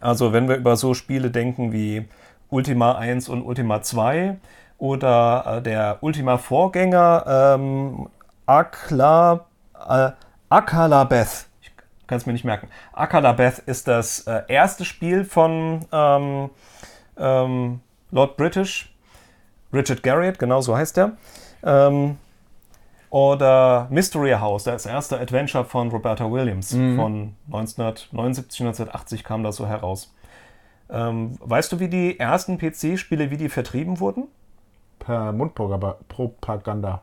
Also 0.00 0.32
wenn 0.32 0.48
wir 0.48 0.56
über 0.56 0.76
so 0.76 0.94
Spiele 0.94 1.30
denken 1.30 1.72
wie 1.72 2.08
Ultima 2.48 2.96
1 2.96 3.28
und 3.28 3.42
Ultima 3.42 3.82
2 3.82 4.36
oder 4.78 5.58
äh, 5.58 5.62
der 5.62 5.98
Ultima-Vorgänger 6.00 7.54
ähm, 7.54 8.08
Akla, 8.46 9.46
äh, 9.88 10.10
Akalabeth. 10.52 11.46
Ich 11.62 11.72
kann 12.06 12.18
es 12.18 12.26
mir 12.26 12.34
nicht 12.34 12.44
merken. 12.44 12.68
Akalabeth 12.92 13.60
ist 13.60 13.88
das 13.88 14.26
äh, 14.26 14.42
erste 14.48 14.84
Spiel 14.84 15.24
von 15.24 15.86
ähm, 15.90 16.50
ähm, 17.16 17.80
Lord 18.10 18.36
British, 18.36 18.94
Richard 19.72 20.02
Garriott, 20.02 20.38
genau 20.38 20.60
so 20.60 20.76
heißt 20.76 20.98
er. 20.98 21.12
Ähm, 21.62 22.18
Oder 23.08 23.86
Mystery 23.90 24.32
House, 24.32 24.64
das 24.64 24.84
erste 24.84 25.18
Adventure 25.18 25.64
von 25.64 25.88
Roberta 25.90 26.30
Williams 26.30 26.72
Mhm. 26.72 26.96
von 26.96 27.34
1979, 27.46 28.60
1980 28.60 29.24
kam 29.24 29.42
das 29.42 29.56
so 29.56 29.66
heraus. 29.66 30.12
Ähm, 30.90 31.38
weißt 31.40 31.72
du, 31.72 31.80
wie 31.80 31.88
die 31.88 32.18
ersten 32.20 32.58
PC-Spiele, 32.58 33.30
wie 33.30 33.38
die 33.38 33.48
vertrieben 33.48 34.00
wurden? 34.00 34.28
Per 34.98 35.32
Mundpropaganda. 35.32 37.00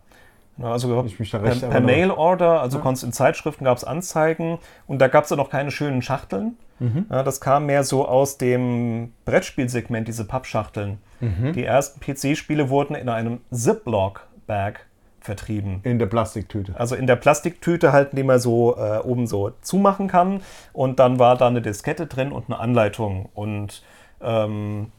Ja, 0.62 0.72
Also 0.72 1.04
da 1.04 1.40
per, 1.40 1.56
per. 1.56 1.82
Mail-Order, 1.82 2.62
also 2.62 2.80
konntest 2.80 3.04
in 3.04 3.14
Zeitschriften 3.14 3.64
gab 3.66 3.78
es 3.78 3.84
Anzeigen 3.84 4.60
und 4.88 5.00
da 5.00 5.08
gab 5.08 5.24
es 5.24 5.30
ja 5.30 5.36
noch 5.36 5.50
keine 5.50 5.72
schönen 5.72 6.02
Schachteln. 6.02 6.58
Mhm. 6.80 7.06
Ja, 7.10 7.24
das 7.24 7.42
kam 7.42 7.66
mehr 7.66 7.84
so 7.84 8.08
aus 8.08 8.38
dem 8.38 9.14
Brettspielsegment, 9.26 10.08
diese 10.08 10.26
Pappschachteln. 10.26 10.98
Mhm. 11.20 11.54
Die 11.54 11.64
ersten 11.64 12.00
PC-Spiele 12.00 12.70
wurden 12.70 12.96
in 12.96 13.10
einem 13.10 13.40
Ziploc-Bag 13.52 14.86
vertrieben. 15.22 15.82
In 15.84 16.00
der 16.00 16.06
Plastiktüte. 16.06 16.74
Also 16.78 16.96
in 16.96 17.08
der 17.08 17.18
Plastiktüte 17.18 17.92
halten, 17.92 18.16
die 18.16 18.24
man 18.24 18.40
so 18.40 18.78
äh, 18.78 19.00
oben 19.00 19.28
so 19.28 19.52
zumachen 19.62 20.08
kann. 20.08 20.42
Und 20.74 21.00
dann 21.00 21.20
war 21.20 21.38
da 21.38 21.48
eine 21.48 21.62
Diskette 21.62 22.08
drin 22.08 22.32
und 22.32 22.46
eine 22.48 22.60
Anleitung. 22.60 23.30
Und 23.34 23.84
ähm, 24.22 24.92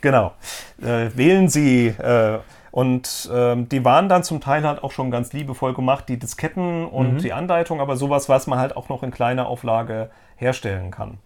genau, 0.00 0.32
äh, 0.80 1.10
wählen 1.14 1.48
Sie. 1.48 1.88
Äh, 1.88 2.38
und 2.74 3.30
ähm, 3.32 3.68
die 3.68 3.84
waren 3.84 4.08
dann 4.08 4.24
zum 4.24 4.40
Teil 4.40 4.66
halt 4.66 4.82
auch 4.82 4.90
schon 4.90 5.12
ganz 5.12 5.32
liebevoll 5.32 5.74
gemacht, 5.74 6.08
die 6.08 6.18
Disketten 6.18 6.86
und 6.86 7.18
die 7.18 7.32
Anleitung, 7.32 7.80
aber 7.80 7.94
sowas, 7.94 8.28
was 8.28 8.48
man 8.48 8.58
halt 8.58 8.76
auch 8.76 8.88
noch 8.88 9.04
in 9.04 9.12
kleiner 9.12 9.46
Auflage 9.46 10.10
herstellen 10.34 10.90
kann. 10.90 11.18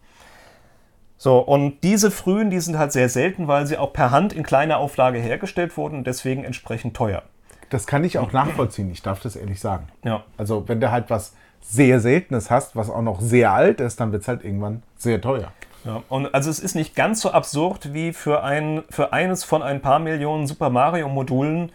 So, 1.16 1.38
und 1.38 1.82
diese 1.82 2.10
frühen, 2.10 2.50
die 2.50 2.60
sind 2.60 2.76
halt 2.76 2.92
sehr 2.92 3.08
selten, 3.08 3.48
weil 3.48 3.66
sie 3.66 3.78
auch 3.78 3.94
per 3.94 4.10
Hand 4.10 4.34
in 4.34 4.42
kleiner 4.42 4.76
Auflage 4.76 5.20
hergestellt 5.20 5.74
wurden 5.78 5.96
und 5.96 6.06
deswegen 6.06 6.44
entsprechend 6.44 6.94
teuer. 6.94 7.22
Das 7.70 7.86
kann 7.86 8.04
ich 8.04 8.18
auch 8.18 8.32
nachvollziehen, 8.32 8.90
ich 8.90 9.00
darf 9.00 9.20
das 9.20 9.34
ehrlich 9.34 9.58
sagen. 9.58 9.88
Ja. 10.04 10.24
Also, 10.36 10.68
wenn 10.68 10.82
du 10.82 10.90
halt 10.90 11.08
was 11.08 11.34
sehr 11.62 12.00
Seltenes 12.00 12.50
hast, 12.50 12.76
was 12.76 12.90
auch 12.90 13.00
noch 13.00 13.22
sehr 13.22 13.52
alt 13.52 13.80
ist, 13.80 14.00
dann 14.00 14.12
wird 14.12 14.20
es 14.20 14.28
halt 14.28 14.44
irgendwann 14.44 14.82
sehr 14.98 15.18
teuer. 15.22 15.50
Ja, 15.88 16.02
und 16.10 16.34
also 16.34 16.50
es 16.50 16.60
ist 16.60 16.74
nicht 16.74 16.94
ganz 16.94 17.22
so 17.22 17.30
absurd 17.30 17.94
wie 17.94 18.12
für, 18.12 18.44
ein, 18.44 18.84
für 18.90 19.14
eines 19.14 19.42
von 19.42 19.62
ein 19.62 19.80
paar 19.80 19.98
Millionen 19.98 20.46
Super 20.46 20.68
Mario-Modulen 20.68 21.72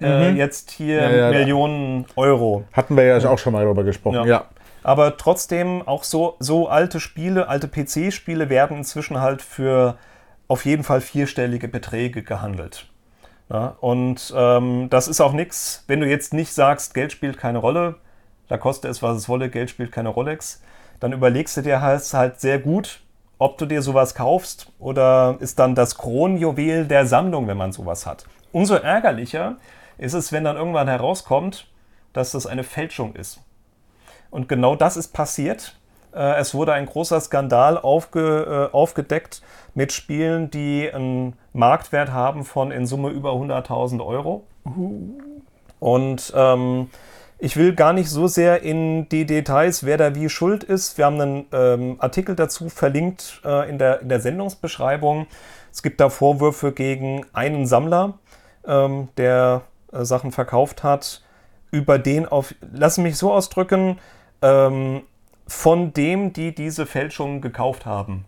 äh, 0.00 0.32
jetzt 0.32 0.72
hier 0.72 1.00
Mhm. 1.02 1.14
Ja, 1.14 1.16
ja. 1.16 1.30
Millionen 1.30 2.06
Euro. 2.16 2.64
Hatten 2.72 2.96
wir 2.96 3.04
ja 3.04 3.28
auch 3.28 3.38
schon 3.38 3.52
mal 3.52 3.64
darüber 3.64 3.84
gesprochen. 3.84 4.26
Ja. 4.26 4.46
Aber 4.82 5.16
trotzdem, 5.16 5.86
auch 5.86 6.02
so, 6.02 6.34
so 6.40 6.68
alte 6.68 6.98
Spiele, 6.98 7.48
alte 7.48 7.68
PC-Spiele 7.68 8.48
werden 8.48 8.78
inzwischen 8.78 9.20
halt 9.20 9.40
für 9.40 9.96
auf 10.48 10.64
jeden 10.64 10.82
Fall 10.82 11.00
vierstellige 11.00 11.68
Beträge 11.68 12.24
gehandelt. 12.24 12.88
Ja, 13.48 13.76
und 13.80 14.34
ähm, 14.36 14.88
das 14.90 15.06
ist 15.06 15.20
auch 15.20 15.32
nichts, 15.32 15.84
wenn 15.86 16.00
du 16.00 16.08
jetzt 16.08 16.34
nicht 16.34 16.52
sagst, 16.52 16.94
Geld 16.94 17.12
spielt 17.12 17.38
keine 17.38 17.58
Rolle, 17.58 17.94
da 18.48 18.56
kostet 18.58 18.90
es, 18.90 19.02
was 19.02 19.18
es 19.18 19.28
wolle, 19.28 19.50
Geld 19.50 19.70
spielt 19.70 19.92
keine 19.92 20.08
Rolex, 20.08 20.62
dann 20.98 21.12
überlegst 21.12 21.56
du 21.56 21.60
dir 21.62 21.80
halt, 21.80 22.02
halt 22.12 22.40
sehr 22.40 22.58
gut, 22.58 23.00
ob 23.42 23.58
du 23.58 23.66
dir 23.66 23.82
sowas 23.82 24.14
kaufst 24.14 24.70
oder 24.78 25.36
ist 25.40 25.58
dann 25.58 25.74
das 25.74 25.98
Kronjuwel 25.98 26.86
der 26.86 27.06
Sammlung, 27.06 27.48
wenn 27.48 27.56
man 27.56 27.72
sowas 27.72 28.06
hat. 28.06 28.24
Umso 28.52 28.74
ärgerlicher 28.76 29.56
ist 29.98 30.12
es, 30.14 30.30
wenn 30.30 30.44
dann 30.44 30.56
irgendwann 30.56 30.86
herauskommt, 30.86 31.66
dass 32.12 32.30
das 32.30 32.46
eine 32.46 32.62
Fälschung 32.62 33.16
ist. 33.16 33.40
Und 34.30 34.48
genau 34.48 34.76
das 34.76 34.96
ist 34.96 35.08
passiert. 35.08 35.76
Äh, 36.14 36.38
Es 36.38 36.54
wurde 36.54 36.72
ein 36.74 36.86
großer 36.86 37.20
Skandal 37.20 37.78
aufge, 37.78 38.68
äh, 38.70 38.72
aufgedeckt 38.72 39.42
mit 39.74 39.92
Spielen, 39.92 40.50
die 40.50 40.88
einen 40.92 41.34
Marktwert 41.52 42.12
haben 42.12 42.44
von 42.44 42.70
in 42.70 42.86
Summe 42.86 43.10
über 43.10 43.32
100.000 43.32 44.04
Euro. 44.06 44.44
Und 45.80 46.32
ähm, 46.36 46.90
ich 47.42 47.56
will 47.56 47.74
gar 47.74 47.92
nicht 47.92 48.08
so 48.08 48.28
sehr 48.28 48.62
in 48.62 49.08
die 49.08 49.26
Details, 49.26 49.84
wer 49.84 49.96
da 49.96 50.14
wie 50.14 50.28
schuld 50.28 50.62
ist. 50.62 50.96
Wir 50.96 51.06
haben 51.06 51.20
einen 51.20 51.46
ähm, 51.50 51.96
Artikel 51.98 52.36
dazu 52.36 52.68
verlinkt 52.68 53.40
äh, 53.44 53.68
in, 53.68 53.78
der, 53.78 54.00
in 54.00 54.08
der 54.08 54.20
Sendungsbeschreibung. 54.20 55.26
Es 55.72 55.82
gibt 55.82 56.00
da 56.00 56.08
Vorwürfe 56.08 56.70
gegen 56.70 57.26
einen 57.32 57.66
Sammler, 57.66 58.14
ähm, 58.64 59.08
der 59.16 59.62
äh, 59.90 60.04
Sachen 60.04 60.30
verkauft 60.30 60.84
hat, 60.84 61.20
über 61.72 61.98
den 61.98 62.26
auf, 62.26 62.54
lass 62.72 62.96
mich 62.98 63.16
so 63.16 63.32
ausdrücken, 63.32 63.98
ähm, 64.40 65.02
von 65.48 65.92
dem, 65.92 66.32
die 66.32 66.54
diese 66.54 66.86
Fälschungen 66.86 67.40
gekauft 67.40 67.86
haben. 67.86 68.24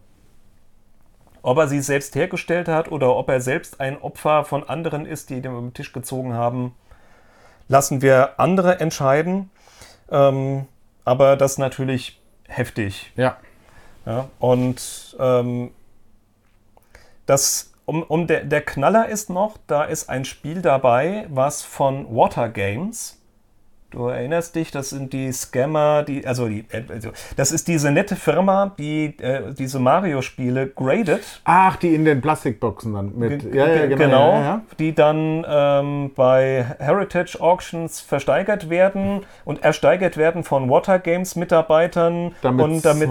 Ob 1.41 1.59
er 1.59 1.69
sie 1.69 1.83
selbst 1.83 2.17
hergestellt 2.17 2.67
hat 2.67 2.91
oder 2.91 3.15
ob 3.15 3.29
er 3.29 3.41
selbst 3.41 3.81
ein 3.81 3.97
Opfer 4.03 4.45
von 4.45 4.69
anderen 4.69 5.07
ist, 5.07 5.31
die 5.31 5.41
den 5.41 5.53
über 5.53 5.61
den 5.61 5.73
Tisch 5.73 5.93
gezogen 5.93 6.33
haben, 6.33 6.75
lassen 7.69 8.03
wir 8.03 8.39
andere 8.39 8.81
entscheiden. 8.81 9.51
Ähm, 10.11 10.67
aber 11.05 11.37
das 11.37 11.53
ist 11.53 11.59
natürlich 11.59 12.21
heftig. 12.49 13.13
ja. 13.17 13.37
Ja, 14.07 14.29
und 14.39 15.17
ähm, 15.19 15.71
das, 17.27 17.73
um, 17.87 18.03
um 18.03 18.27
der, 18.27 18.45
der 18.45 18.61
Knaller 18.61 19.09
ist 19.09 19.31
noch, 19.31 19.57
da 19.67 19.85
ist 19.85 20.11
ein 20.11 20.25
Spiel 20.25 20.61
dabei, 20.61 21.27
was 21.31 21.63
von 21.63 22.15
Water 22.15 22.49
Games. 22.49 23.19
Du 23.95 24.09
erinnerst 24.09 24.57
dich, 24.57 24.71
das 24.73 24.91
sind 24.91 25.13
die 25.13 25.31
Scammer, 25.33 26.03
die, 26.03 26.27
also, 26.27 26.49
die, 26.49 26.65
äh, 26.71 26.83
also 26.89 27.11
das 27.37 27.53
ist 27.53 27.69
diese 27.69 27.91
nette 27.93 28.17
Firma, 28.17 28.75
die 28.79 29.17
äh, 29.21 29.53
diese 29.57 29.79
Mario-Spiele 29.79 30.67
gradet. 30.69 31.23
Ach, 31.45 31.77
die 31.77 31.95
in 31.95 32.05
den 32.05 32.21
Plastikboxen 32.21 32.93
dann 32.93 33.17
mit. 33.17 33.41
Ge- 33.43 33.57
Ja, 33.57 33.69
ja, 33.69 33.87
ge- 33.87 33.97
genau. 33.97 34.33
Ja, 34.33 34.41
ja. 34.43 34.61
Die 34.79 34.95
dann 34.95 35.47
ähm, 35.49 36.11
bei 36.15 36.67
Heritage 36.79 37.41
Auctions 37.41 38.01
versteigert 38.01 38.69
werden 38.69 39.21
und 39.45 39.63
ersteigert 39.63 40.17
werden 40.17 40.43
von 40.45 40.69
Water 40.69 40.99
Games 40.99 41.37
Mitarbeitern 41.37 42.33
Damit's 42.43 42.65
und 42.65 42.85
damit 42.85 43.09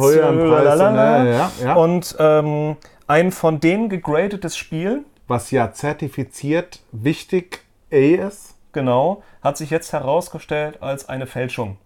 ja, 1.23 1.51
ja. 1.63 1.73
und 1.75 2.15
ähm, 2.19 2.75
ein 3.07 3.31
von 3.31 3.59
denen 3.59 3.89
gegradetes 3.89 4.57
Spiel, 4.57 5.03
Was 5.27 5.51
ja 5.51 5.71
zertifiziert 5.71 6.81
wichtig 6.91 7.61
A 7.91 7.95
ist. 7.95 8.52
Genau, 8.73 9.23
hat 9.41 9.57
sich 9.57 9.69
jetzt 9.69 9.93
herausgestellt 9.93 10.81
als 10.81 11.07
eine 11.07 11.27
Fälschung. 11.27 11.77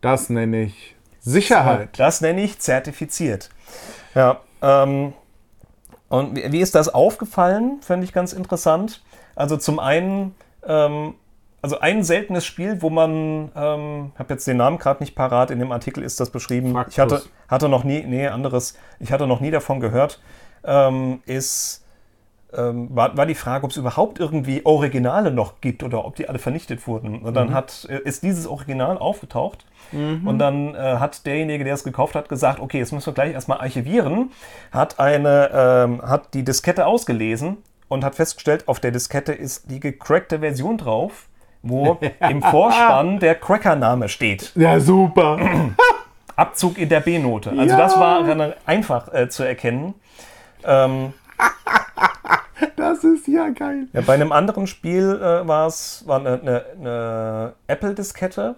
Das 0.00 0.30
nenne 0.30 0.62
ich 0.62 0.96
Sicherheit. 1.20 1.98
Das 1.98 2.20
nenne 2.20 2.42
ich 2.42 2.58
zertifiziert. 2.58 3.50
Ja, 4.14 4.40
ähm, 4.62 5.12
und 6.08 6.36
wie, 6.36 6.52
wie 6.52 6.60
ist 6.60 6.74
das 6.74 6.88
aufgefallen? 6.88 7.80
Fände 7.82 8.04
ich 8.04 8.12
ganz 8.12 8.32
interessant. 8.32 9.02
Also 9.34 9.56
zum 9.56 9.78
einen, 9.78 10.34
ähm, 10.66 11.14
also 11.60 11.80
ein 11.80 12.02
seltenes 12.02 12.46
Spiel, 12.46 12.82
wo 12.82 12.90
man, 12.90 13.50
ähm, 13.54 14.12
habe 14.18 14.34
jetzt 14.34 14.46
den 14.46 14.56
Namen 14.56 14.78
gerade 14.78 15.02
nicht 15.02 15.14
parat, 15.14 15.50
in 15.50 15.58
dem 15.58 15.72
Artikel 15.72 16.02
ist 16.02 16.20
das 16.20 16.30
beschrieben. 16.30 16.72
Frag 16.72 16.88
Ich 16.88 16.98
hatte, 16.98 17.22
hatte 17.48 17.68
noch 17.68 17.84
nie, 17.84 18.02
nee, 18.02 18.28
anderes, 18.28 18.76
ich 19.00 19.12
hatte 19.12 19.26
noch 19.26 19.40
nie 19.40 19.50
davon 19.50 19.80
gehört, 19.80 20.20
ähm, 20.64 21.20
ist, 21.26 21.84
ähm, 22.56 22.88
war, 22.90 23.16
war 23.16 23.26
die 23.26 23.34
Frage, 23.34 23.64
ob 23.64 23.70
es 23.72 23.76
überhaupt 23.76 24.18
irgendwie 24.20 24.64
Originale 24.64 25.30
noch 25.30 25.60
gibt 25.60 25.82
oder 25.82 26.04
ob 26.04 26.16
die 26.16 26.28
alle 26.28 26.38
vernichtet 26.38 26.86
wurden. 26.86 27.20
Und 27.20 27.34
dann 27.34 27.52
hat, 27.52 27.86
äh, 27.90 27.98
ist 27.98 28.22
dieses 28.22 28.46
Original 28.46 28.96
aufgetaucht 28.98 29.64
und 29.92 30.38
dann 30.38 30.74
äh, 30.74 30.78
hat 30.98 31.24
derjenige, 31.24 31.64
der 31.64 31.72
es 31.72 31.82
gekauft 31.82 32.14
hat, 32.14 32.28
gesagt, 32.28 32.60
okay, 32.60 32.78
jetzt 32.78 32.92
müssen 32.92 33.06
wir 33.06 33.14
gleich 33.14 33.32
erstmal 33.32 33.58
archivieren, 33.60 34.32
hat, 34.70 34.98
eine, 35.00 35.50
ähm, 35.54 36.02
hat 36.02 36.34
die 36.34 36.42
Diskette 36.44 36.84
ausgelesen 36.86 37.56
und 37.88 38.04
hat 38.04 38.14
festgestellt, 38.14 38.68
auf 38.68 38.80
der 38.80 38.90
Diskette 38.90 39.32
ist 39.32 39.70
die 39.70 39.80
gecrackte 39.80 40.40
Version 40.40 40.76
drauf, 40.76 41.28
wo 41.62 41.98
im 42.28 42.42
Vorspann 42.42 43.18
der 43.18 43.34
Cracker-Name 43.36 44.10
steht. 44.10 44.52
Ja, 44.56 44.78
super. 44.78 45.38
Abzug 46.36 46.76
in 46.76 46.88
der 46.90 47.00
B-Note. 47.00 47.50
Also 47.50 47.62
Ja. 47.64 47.76
das 47.78 47.98
war 47.98 48.22
dann 48.24 48.52
einfach 48.66 49.12
äh, 49.14 49.28
zu 49.30 49.42
erkennen. 49.42 49.94
Ähm, 50.64 51.14
Das 52.76 53.04
ist 53.04 53.28
ja 53.28 53.48
geil. 53.50 53.86
Ja, 53.92 54.00
bei 54.00 54.14
einem 54.14 54.32
anderen 54.32 54.66
Spiel 54.66 55.16
äh, 55.22 55.46
war 55.46 55.66
es 55.66 56.02
war 56.06 56.18
eine, 56.20 56.40
eine, 56.40 56.64
eine 56.80 57.52
Apple-Diskette. 57.68 58.56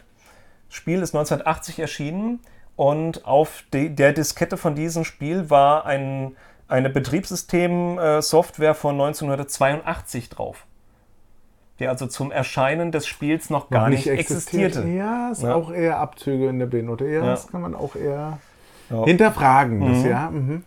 Das 0.69 0.75
Spiel 0.77 1.03
ist 1.03 1.15
1980 1.15 1.79
erschienen 1.81 2.41
und 2.77 3.27
auf 3.27 3.65
die, 3.75 3.95
der 3.95 4.13
Diskette 4.13 4.57
von 4.57 4.75
diesem 4.75 5.05
Spiel 5.05 5.51
war 5.51 5.85
ein, 5.87 6.37
eine 6.69 6.89
Betriebssystem-Software 6.91 8.75
von 8.75 8.95
1982 9.01 10.29
drauf. 10.31 10.67
Die 11.79 11.89
also 11.89 12.07
zum 12.07 12.31
Erscheinen 12.31 12.93
des 12.93 13.07
Spiels 13.07 13.49
noch 13.51 13.71
gar 13.71 13.89
nicht, 13.89 14.07
existierte. 14.07 14.87
Ja, 14.87 15.31
ist 15.31 15.43
Ja. 15.43 15.55
auch 15.55 15.73
eher 15.73 15.99
Abzüge 15.99 16.49
in 16.49 16.59
der 16.59 16.67
B-Note. 16.67 17.07
Ja, 17.07 17.21
Ja. 17.21 17.27
das 17.27 17.49
kann 17.49 17.63
man 17.63 17.75
auch 17.75 17.97
eher 17.97 18.39
Ja. 18.91 19.05
hinterfragen. 19.05 19.81
Das, 19.95 20.05
ja. 20.05 20.31
Mhm. 20.31 20.63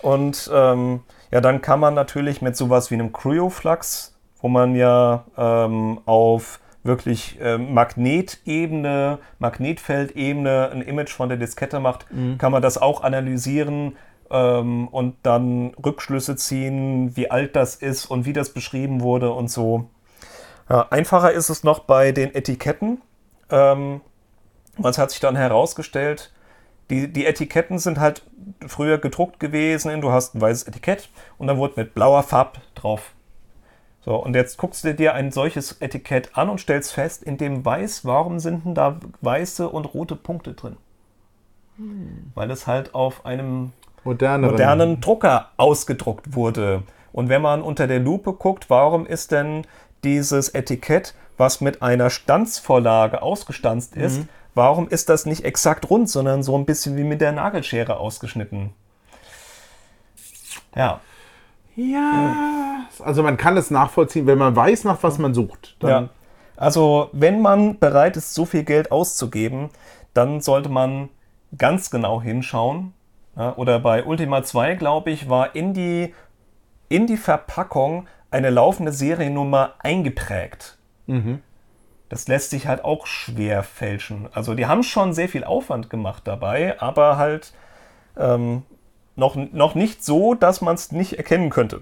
Und 0.00 0.50
ähm, 0.52 1.00
ja, 1.30 1.40
dann 1.40 1.60
kann 1.62 1.80
man 1.80 1.94
natürlich 1.94 2.42
mit 2.42 2.56
sowas 2.56 2.90
wie 2.90 2.94
einem 2.94 3.12
Cryoflux, 3.12 4.14
wo 4.40 4.48
man 4.48 4.74
ja 4.74 5.24
ähm, 5.36 6.00
auf 6.06 6.60
wirklich 6.82 7.38
ähm, 7.40 7.72
Magnetebene, 7.72 9.18
Magnetfeldebene 9.38 10.70
ein 10.70 10.82
Image 10.82 11.12
von 11.12 11.28
der 11.28 11.38
Diskette 11.38 11.80
macht, 11.80 12.06
kann 12.38 12.52
man 12.52 12.60
das 12.60 12.76
auch 12.76 13.02
analysieren 13.02 13.96
ähm, 14.30 14.88
und 14.88 15.16
dann 15.22 15.74
Rückschlüsse 15.82 16.36
ziehen, 16.36 17.16
wie 17.16 17.30
alt 17.30 17.56
das 17.56 17.74
ist 17.76 18.06
und 18.06 18.26
wie 18.26 18.32
das 18.32 18.50
beschrieben 18.50 19.00
wurde 19.00 19.32
und 19.32 19.50
so. 19.50 19.88
Ja, 20.68 20.88
einfacher 20.90 21.32
ist 21.32 21.48
es 21.48 21.64
noch 21.64 21.80
bei 21.80 22.12
den 22.12 22.34
Etiketten. 22.34 23.00
Ähm, 23.50 24.00
es 24.82 24.98
hat 24.98 25.10
sich 25.10 25.20
dann 25.20 25.36
herausgestellt, 25.36 26.32
die, 26.90 27.12
die 27.12 27.26
Etiketten 27.26 27.78
sind 27.78 27.98
halt 27.98 28.22
früher 28.66 28.98
gedruckt 28.98 29.40
gewesen. 29.40 30.00
Du 30.00 30.12
hast 30.12 30.34
ein 30.34 30.40
weißes 30.40 30.64
Etikett 30.64 31.08
und 31.38 31.46
dann 31.46 31.58
wurde 31.58 31.74
mit 31.76 31.94
blauer 31.94 32.22
Farbe 32.22 32.60
drauf. 32.74 33.12
So, 34.04 34.16
und 34.16 34.36
jetzt 34.36 34.58
guckst 34.58 34.84
du 34.84 34.94
dir 34.94 35.14
ein 35.14 35.32
solches 35.32 35.80
Etikett 35.80 36.36
an 36.36 36.50
und 36.50 36.60
stellst 36.60 36.92
fest, 36.92 37.22
in 37.22 37.38
dem 37.38 37.64
weiß, 37.64 38.04
warum 38.04 38.38
sind 38.38 38.66
denn 38.66 38.74
da 38.74 39.00
weiße 39.22 39.66
und 39.66 39.86
rote 39.94 40.14
Punkte 40.14 40.52
drin? 40.52 40.76
Hm. 41.78 42.32
Weil 42.34 42.50
es 42.50 42.66
halt 42.66 42.94
auf 42.94 43.24
einem 43.24 43.72
Moderneren. 44.04 44.52
modernen 44.52 45.00
Drucker 45.00 45.50
ausgedruckt 45.56 46.34
wurde. 46.34 46.82
Und 47.12 47.30
wenn 47.30 47.40
man 47.40 47.62
unter 47.62 47.86
der 47.86 48.00
Lupe 48.00 48.34
guckt, 48.34 48.68
warum 48.68 49.06
ist 49.06 49.32
denn 49.32 49.66
dieses 50.02 50.50
Etikett, 50.50 51.14
was 51.38 51.62
mit 51.62 51.80
einer 51.80 52.10
Stanzvorlage 52.10 53.22
ausgestanzt 53.22 53.96
ist, 53.96 54.18
mhm. 54.18 54.28
Warum 54.54 54.88
ist 54.88 55.08
das 55.08 55.26
nicht 55.26 55.44
exakt 55.44 55.90
rund, 55.90 56.08
sondern 56.08 56.42
so 56.42 56.56
ein 56.56 56.66
bisschen 56.66 56.96
wie 56.96 57.04
mit 57.04 57.20
der 57.20 57.32
Nagelschere 57.32 57.96
ausgeschnitten? 57.96 58.72
Ja. 60.74 61.00
Ja, 61.76 62.86
also 63.00 63.24
man 63.24 63.36
kann 63.36 63.56
es 63.56 63.70
nachvollziehen, 63.70 64.26
wenn 64.28 64.38
man 64.38 64.54
weiß, 64.54 64.84
nach 64.84 65.02
was 65.02 65.18
man 65.18 65.34
sucht. 65.34 65.76
ja. 65.82 66.08
Also 66.56 67.10
wenn 67.12 67.42
man 67.42 67.80
bereit 67.80 68.16
ist, 68.16 68.32
so 68.32 68.44
viel 68.44 68.62
Geld 68.62 68.92
auszugeben, 68.92 69.70
dann 70.12 70.40
sollte 70.40 70.68
man 70.68 71.08
ganz 71.58 71.90
genau 71.90 72.22
hinschauen. 72.22 72.92
Oder 73.56 73.80
bei 73.80 74.04
Ultima 74.04 74.44
2, 74.44 74.76
glaube 74.76 75.10
ich, 75.10 75.28
war 75.28 75.56
in 75.56 75.74
die, 75.74 76.14
in 76.88 77.08
die 77.08 77.16
Verpackung 77.16 78.06
eine 78.30 78.50
laufende 78.50 78.92
Seriennummer 78.92 79.74
eingeprägt. 79.80 80.78
Mhm. 81.06 81.42
Das 82.08 82.28
lässt 82.28 82.50
sich 82.50 82.66
halt 82.66 82.84
auch 82.84 83.06
schwer 83.06 83.62
fälschen. 83.62 84.28
Also 84.32 84.54
die 84.54 84.66
haben 84.66 84.82
schon 84.82 85.14
sehr 85.14 85.28
viel 85.28 85.44
Aufwand 85.44 85.90
gemacht 85.90 86.22
dabei, 86.26 86.80
aber 86.80 87.16
halt 87.16 87.52
ähm, 88.16 88.62
noch, 89.16 89.36
noch 89.36 89.74
nicht 89.74 90.04
so, 90.04 90.34
dass 90.34 90.60
man 90.60 90.74
es 90.74 90.92
nicht 90.92 91.14
erkennen 91.14 91.50
könnte. 91.50 91.80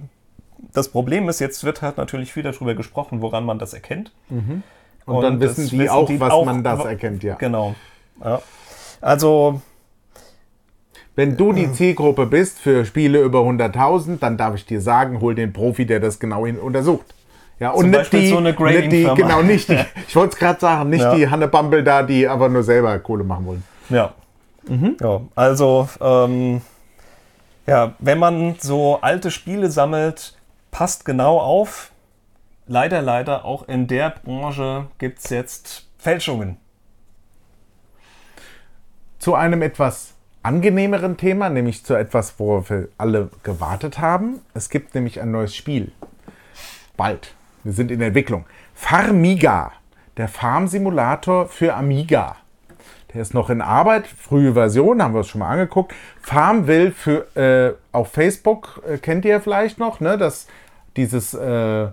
Das 0.72 0.88
Problem 0.88 1.28
ist, 1.28 1.40
jetzt 1.40 1.64
wird 1.64 1.82
halt 1.82 1.96
natürlich 1.96 2.36
wieder 2.36 2.52
darüber 2.52 2.74
gesprochen, 2.74 3.20
woran 3.20 3.44
man 3.44 3.58
das 3.58 3.74
erkennt. 3.74 4.12
Mhm. 4.28 4.62
Und, 5.04 5.16
Und, 5.16 5.22
dann 5.22 5.40
wissen 5.40 5.68
die 5.68 5.78
wissen 5.80 5.90
auch, 5.90 6.06
die 6.06 6.20
was 6.20 6.32
auch, 6.32 6.44
man 6.44 6.62
das 6.62 6.84
erkennt, 6.84 7.22
ja. 7.22 7.34
Genau. 7.34 7.74
Ja. 8.22 8.40
Also. 9.00 9.60
Wenn 11.14 11.36
du 11.36 11.52
die 11.52 11.70
Zielgruppe 11.70 12.24
bist 12.24 12.58
für 12.58 12.86
Spiele 12.86 13.20
über 13.20 13.40
100.000, 13.40 14.18
dann 14.18 14.38
darf 14.38 14.54
ich 14.54 14.64
dir 14.64 14.80
sagen, 14.80 15.20
hol 15.20 15.34
den 15.34 15.52
Profi, 15.52 15.84
der 15.84 16.00
das 16.00 16.18
genau 16.18 16.46
untersucht. 16.46 17.14
Ja, 17.62 17.70
und 17.70 17.90
nicht 17.90 18.12
die, 18.12 18.28
so 18.28 18.38
eine 18.38 18.54
nicht 18.54 18.90
die, 18.90 19.04
genau, 19.14 19.40
nicht 19.40 19.68
die, 19.68 19.78
ich 20.08 20.16
wollte 20.16 20.32
es 20.32 20.38
gerade 20.40 20.58
sagen, 20.58 20.90
nicht 20.90 21.02
ja. 21.02 21.14
die 21.14 21.30
Hanne 21.30 21.46
Bumble 21.46 21.84
da, 21.84 22.02
die 22.02 22.26
aber 22.26 22.48
nur 22.48 22.64
selber 22.64 22.98
Kohle 22.98 23.22
machen 23.22 23.46
wollen. 23.46 23.64
Ja. 23.88 24.14
Mhm. 24.66 24.96
ja 25.00 25.20
also, 25.36 25.88
ähm, 26.00 26.60
ja, 27.68 27.94
wenn 28.00 28.18
man 28.18 28.56
so 28.58 28.98
alte 29.00 29.30
Spiele 29.30 29.70
sammelt, 29.70 30.36
passt 30.72 31.04
genau 31.04 31.38
auf. 31.38 31.92
Leider, 32.66 33.00
leider, 33.00 33.44
auch 33.44 33.68
in 33.68 33.86
der 33.86 34.10
Branche 34.10 34.86
gibt 34.98 35.20
es 35.20 35.30
jetzt 35.30 35.86
Fälschungen. 35.98 36.56
Zu 39.20 39.36
einem 39.36 39.62
etwas 39.62 40.14
angenehmeren 40.42 41.16
Thema, 41.16 41.48
nämlich 41.48 41.84
zu 41.84 41.94
etwas, 41.94 42.40
worauf 42.40 42.70
wir 42.70 42.88
alle 42.98 43.30
gewartet 43.44 44.00
haben. 44.00 44.40
Es 44.52 44.68
gibt 44.68 44.96
nämlich 44.96 45.20
ein 45.20 45.30
neues 45.30 45.54
Spiel. 45.54 45.92
Bald. 46.96 47.36
Wir 47.64 47.72
sind 47.72 47.90
in 47.90 47.98
der 47.98 48.08
Entwicklung. 48.08 48.44
Farmiga, 48.74 49.72
der 50.16 50.28
Farm-Simulator 50.28 51.48
für 51.48 51.74
Amiga. 51.74 52.36
Der 53.14 53.22
ist 53.22 53.34
noch 53.34 53.50
in 53.50 53.60
Arbeit, 53.60 54.06
frühe 54.06 54.54
Version, 54.54 55.02
haben 55.02 55.12
wir 55.14 55.18
uns 55.18 55.28
schon 55.28 55.40
mal 55.40 55.50
angeguckt. 55.50 55.92
Farmville 56.20 56.92
für 56.92 57.36
äh, 57.36 57.74
auf 57.92 58.10
Facebook 58.10 58.82
äh, 58.88 58.96
kennt 58.98 59.24
ihr 59.24 59.40
vielleicht 59.40 59.78
noch, 59.78 60.00
ne? 60.00 60.16
Das 60.16 60.46
dieses 60.96 61.34
äh, 61.34 61.88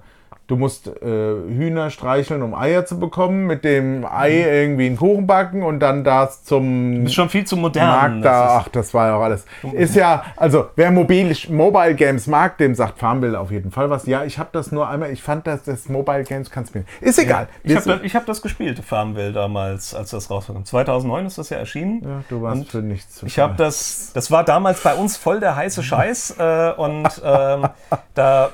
Du 0.50 0.56
musst 0.56 0.88
äh, 0.88 1.06
Hühner 1.06 1.92
streicheln, 1.92 2.42
um 2.42 2.56
Eier 2.56 2.84
zu 2.84 3.00
bekommen, 3.00 3.46
mit 3.46 3.64
dem 3.64 4.04
Ei 4.04 4.32
irgendwie 4.32 4.88
einen 4.88 4.98
Kuchen 4.98 5.28
backen 5.28 5.62
und 5.62 5.80
dann 5.80 6.04
das 6.04 6.44
zum. 6.44 6.96
Du 6.96 7.04
bist 7.04 7.14
schon 7.14 7.30
viel 7.30 7.46
zu 7.46 7.56
modern. 7.56 7.88
Markt 7.88 8.26
da, 8.26 8.58
ach, 8.58 8.68
das 8.70 8.92
war 8.96 9.10
ja 9.10 9.16
auch 9.16 9.22
alles. 9.22 9.46
Ist 9.74 9.96
ja, 9.96 10.24
also 10.36 10.70
wer 10.76 10.90
Mobil, 10.90 11.36
Mobile 11.50 11.94
Games 11.94 12.26
mag, 12.26 12.58
dem 12.58 12.74
sagt 12.74 12.98
Farmville 12.98 13.40
auf 13.40 13.52
jeden 13.52 13.70
Fall 13.70 13.92
was. 13.92 14.08
Ja, 14.08 14.24
ich 14.24 14.40
habe 14.40 14.50
das 14.52 14.72
nur 14.72 14.90
einmal, 14.90 15.12
ich 15.12 15.22
fand, 15.22 15.46
dass 15.46 15.66
das 15.66 15.88
Mobile 15.88 16.24
Games 16.24 16.50
kannst 16.50 16.74
du 16.74 16.80
mir. 16.80 16.86
Ist 17.00 17.20
egal. 17.20 17.48
Ja, 17.64 17.78
ich 17.78 17.86
habe 17.86 18.00
das, 18.02 18.14
hab 18.16 18.26
das 18.26 18.42
gespielt, 18.42 18.80
Farmville 18.80 19.34
damals, 19.34 19.94
als 19.94 20.10
das 20.10 20.32
rauskam. 20.32 20.64
2009 20.64 21.28
ist 21.28 21.38
das 21.38 21.52
ja 21.52 21.58
erschienen. 21.58 22.02
Ja, 22.04 22.24
du 22.28 22.42
warst 22.42 22.62
und 22.62 22.72
für 22.72 22.82
nichts 22.82 23.18
zu 23.18 23.28
Ich 23.28 23.38
habe 23.38 23.54
das, 23.56 24.14
das 24.16 24.32
war 24.32 24.44
damals 24.44 24.82
bei 24.82 24.96
uns 24.96 25.16
voll 25.16 25.42
der 25.42 25.56
heiße 25.56 25.84
Scheiß 25.84 26.38
äh, 26.40 26.72
und 26.76 27.22
ähm, 27.24 27.68
da 28.16 28.50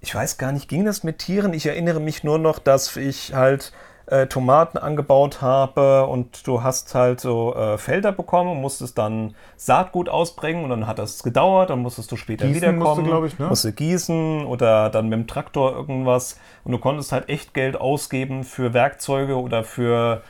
ich 0.00 0.14
weiß 0.14 0.38
gar 0.38 0.52
nicht, 0.52 0.68
ging 0.68 0.84
das 0.84 1.04
mit 1.04 1.18
Tieren? 1.18 1.52
Ich 1.52 1.66
erinnere 1.66 2.00
mich 2.00 2.24
nur 2.24 2.38
noch, 2.38 2.58
dass 2.58 2.96
ich 2.96 3.34
halt 3.34 3.72
äh, 4.06 4.26
Tomaten 4.26 4.78
angebaut 4.78 5.40
habe 5.40 6.06
und 6.06 6.46
du 6.46 6.62
hast 6.62 6.94
halt 6.94 7.20
so 7.20 7.54
äh, 7.54 7.78
Felder 7.78 8.10
bekommen 8.10 8.50
und 8.50 8.60
musstest 8.60 8.98
dann 8.98 9.34
Saatgut 9.56 10.08
ausbringen 10.08 10.64
und 10.64 10.70
dann 10.70 10.86
hat 10.86 10.98
das 10.98 11.22
gedauert, 11.22 11.70
dann 11.70 11.80
musstest 11.80 12.10
du 12.10 12.16
später 12.16 12.46
gießen 12.46 12.60
wiederkommen. 12.60 13.08
Musste, 13.08 13.26
ich, 13.26 13.38
ne? 13.38 13.46
Musste 13.46 13.72
gießen 13.72 14.46
oder 14.46 14.90
dann 14.90 15.08
mit 15.08 15.18
dem 15.18 15.26
Traktor 15.26 15.72
irgendwas 15.72 16.38
und 16.64 16.72
du 16.72 16.78
konntest 16.78 17.12
halt 17.12 17.28
echt 17.28 17.54
Geld 17.54 17.80
ausgeben 17.80 18.42
für 18.42 18.74
Werkzeuge 18.74 19.36
oder 19.36 19.62
für 19.64 20.22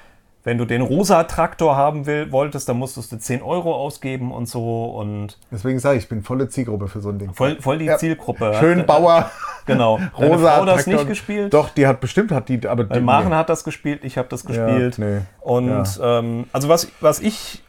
wenn 0.43 0.57
du 0.57 0.65
den 0.65 0.81
rosa 0.81 1.25
Traktor 1.25 1.77
haben 1.77 2.07
will, 2.07 2.33
wolltest, 2.33 2.69
dann 2.69 2.79
musstest 2.79 3.13
du 3.13 3.19
10 3.19 3.43
Euro 3.43 3.75
ausgeben 3.75 4.33
und 4.33 4.47
so. 4.47 4.87
Und 4.87 5.39
Deswegen 5.51 5.79
sage 5.79 5.99
ich, 5.99 6.05
ich 6.05 6.09
bin 6.09 6.23
volle 6.23 6.49
Zielgruppe 6.49 6.89
für 6.89 7.01
so 7.01 7.11
ein 7.11 7.19
Ding. 7.19 7.35
Voll, 7.35 7.61
voll 7.61 7.79
die 7.79 7.87
ja. 7.87 7.99
Zielgruppe. 7.99 8.55
Schön 8.59 8.87
Bauer. 8.87 9.31
Genau. 9.67 9.99
Deine 10.19 10.35
rosa 10.35 10.57
Frau 10.57 10.65
das 10.65 10.87
nicht 10.87 11.07
gespielt? 11.07 11.53
Doch, 11.53 11.69
die 11.69 11.87
hat 11.87 12.01
bestimmt, 12.01 12.33
hat 12.33 12.49
die, 12.49 12.67
aber 12.67 12.85
die, 12.85 12.99
Maren 12.99 13.29
nee. 13.29 13.35
hat 13.35 13.51
das 13.51 13.63
gespielt, 13.63 14.05
ich 14.05 14.19
habe 14.19 14.27
das 14.29 14.45
gespielt. 14.45 14.99
Ja, 14.99 15.05
nee. 15.05 15.21
Und 15.41 15.69
ja. 15.69 16.19
ähm, 16.19 16.47
also 16.53 16.69
was, 16.69 16.89
was 17.01 17.21
ich, 17.21 17.63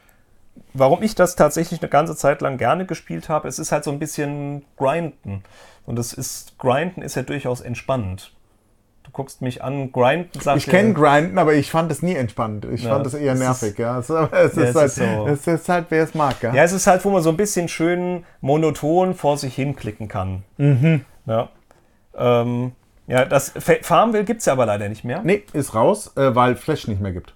warum 0.73 1.03
ich 1.03 1.15
das 1.15 1.35
tatsächlich 1.35 1.81
eine 1.81 1.89
ganze 1.89 2.15
Zeit 2.15 2.41
lang 2.41 2.57
gerne 2.57 2.85
gespielt 2.85 3.29
habe, 3.29 3.47
es 3.47 3.59
ist 3.59 3.71
halt 3.71 3.83
so 3.83 3.91
ein 3.91 3.99
bisschen 3.99 4.65
Grinden. 4.77 5.43
Und 5.85 5.97
das 5.97 6.13
ist, 6.13 6.57
Grinden 6.57 7.01
ist 7.01 7.15
ja 7.15 7.23
durchaus 7.23 7.61
entspannend. 7.61 8.31
Du 9.11 9.17
guckst 9.17 9.41
mich 9.41 9.61
an, 9.61 9.91
Grinden 9.91 10.39
sagt 10.39 10.57
Ich 10.59 10.67
kenne 10.67 10.93
Grinden, 10.93 11.37
aber 11.37 11.53
ich 11.53 11.69
fand 11.69 11.91
es 11.91 12.01
nie 12.01 12.15
entspannt. 12.15 12.65
Ich 12.71 12.83
ja, 12.83 12.91
fand 12.91 13.05
es 13.05 13.13
eher 13.13 13.35
nervig, 13.35 13.71
ist, 13.71 13.77
ja. 13.77 13.99
Es, 13.99 14.09
es, 14.09 14.55
ja, 14.55 14.63
ist, 14.63 14.75
halt, 14.75 14.85
ist 14.85 14.95
so. 14.95 15.27
es 15.27 15.47
ist 15.47 15.67
halt, 15.67 15.87
wer 15.89 16.03
es 16.05 16.15
mag, 16.15 16.41
ja. 16.41 16.53
Ja, 16.53 16.63
es 16.63 16.71
ist 16.71 16.87
halt, 16.87 17.03
wo 17.03 17.09
man 17.09 17.21
so 17.21 17.29
ein 17.29 17.35
bisschen 17.35 17.67
schön 17.67 18.23
monoton 18.39 19.13
vor 19.13 19.37
sich 19.37 19.53
hinklicken 19.53 20.07
kann. 20.07 20.43
Mhm. 20.55 21.03
Ja. 21.25 21.49
Ähm, 22.15 22.71
ja, 23.07 23.25
das 23.25 23.51
Farmville 23.81 24.23
gibt 24.23 24.39
es 24.39 24.45
ja 24.45 24.53
aber 24.53 24.65
leider 24.65 24.87
nicht 24.87 25.03
mehr. 25.03 25.19
Nee, 25.25 25.43
ist 25.51 25.75
raus, 25.75 26.15
äh, 26.15 26.33
weil 26.33 26.55
Flash 26.55 26.87
nicht 26.87 27.01
mehr 27.01 27.11
gibt. 27.11 27.33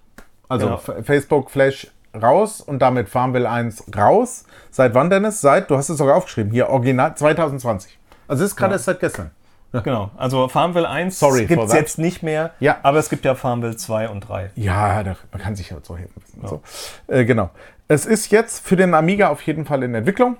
Also 0.48 0.68
genau. 0.68 1.02
Facebook 1.04 1.52
Flash 1.52 1.88
raus 2.16 2.62
und 2.62 2.80
damit 2.80 3.10
Farmville 3.10 3.50
1 3.50 3.84
raus. 3.98 4.46
Seit 4.72 4.94
wann, 4.94 5.10
Dennis? 5.10 5.42
Seit, 5.42 5.70
du 5.70 5.76
hast 5.76 5.90
es 5.90 5.98
sogar 5.98 6.16
aufgeschrieben, 6.16 6.54
hier 6.54 6.70
original 6.70 7.18
2020. 7.18 8.00
Also 8.30 8.46
es 8.46 8.52
ist 8.52 8.56
gerade 8.56 8.72
ja. 8.72 8.76
erst 8.76 8.86
seit 8.86 9.02
gestern. 9.02 9.32
Genau, 9.84 10.12
also 10.18 10.48
Farmville 10.48 10.88
1 10.88 11.20
gibt 11.48 11.64
es 11.64 11.74
jetzt 11.74 11.98
nicht 11.98 12.24
mehr, 12.24 12.52
ja. 12.60 12.78
aber 12.84 13.00
es 13.00 13.10
gibt 13.10 13.26
ja 13.26 13.36
Farmville 13.36 13.76
2 13.76 14.10
und 14.10 14.22
3. 14.22 14.52
Ja, 14.56 15.04
da, 15.04 15.16
man 15.32 15.42
kann 15.42 15.56
sich 15.56 15.70
ja 15.70 15.78
so 15.82 15.98
helfen. 15.98 16.22
Ja. 16.42 16.48
So. 16.48 16.62
Äh, 17.08 17.26
genau. 17.26 17.50
Es 17.88 18.06
ist 18.06 18.32
jetzt 18.32 18.66
für 18.66 18.76
den 18.76 18.94
Amiga 18.94 19.30
auf 19.30 19.42
jeden 19.44 19.66
Fall 19.66 19.84
in 19.84 19.94
Entwicklung. 19.94 20.38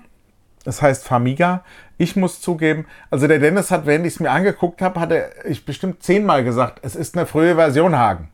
Das 0.64 0.82
heißt 0.82 1.06
Famiga. 1.06 1.62
Ich 1.96 2.16
muss 2.16 2.40
zugeben, 2.40 2.86
also 3.10 3.26
der 3.28 3.38
Dennis 3.38 3.70
hat, 3.70 3.86
während 3.86 4.04
ich 4.04 4.14
es 4.14 4.20
mir 4.20 4.30
angeguckt 4.30 4.82
habe, 4.82 5.00
hat 5.00 5.12
er 5.12 5.46
ich 5.46 5.64
bestimmt 5.64 6.02
zehnmal 6.02 6.44
gesagt, 6.44 6.80
es 6.82 6.96
ist 6.96 7.16
eine 7.16 7.24
frühe 7.24 7.54
Version 7.54 7.96
Hagen. 7.96 8.28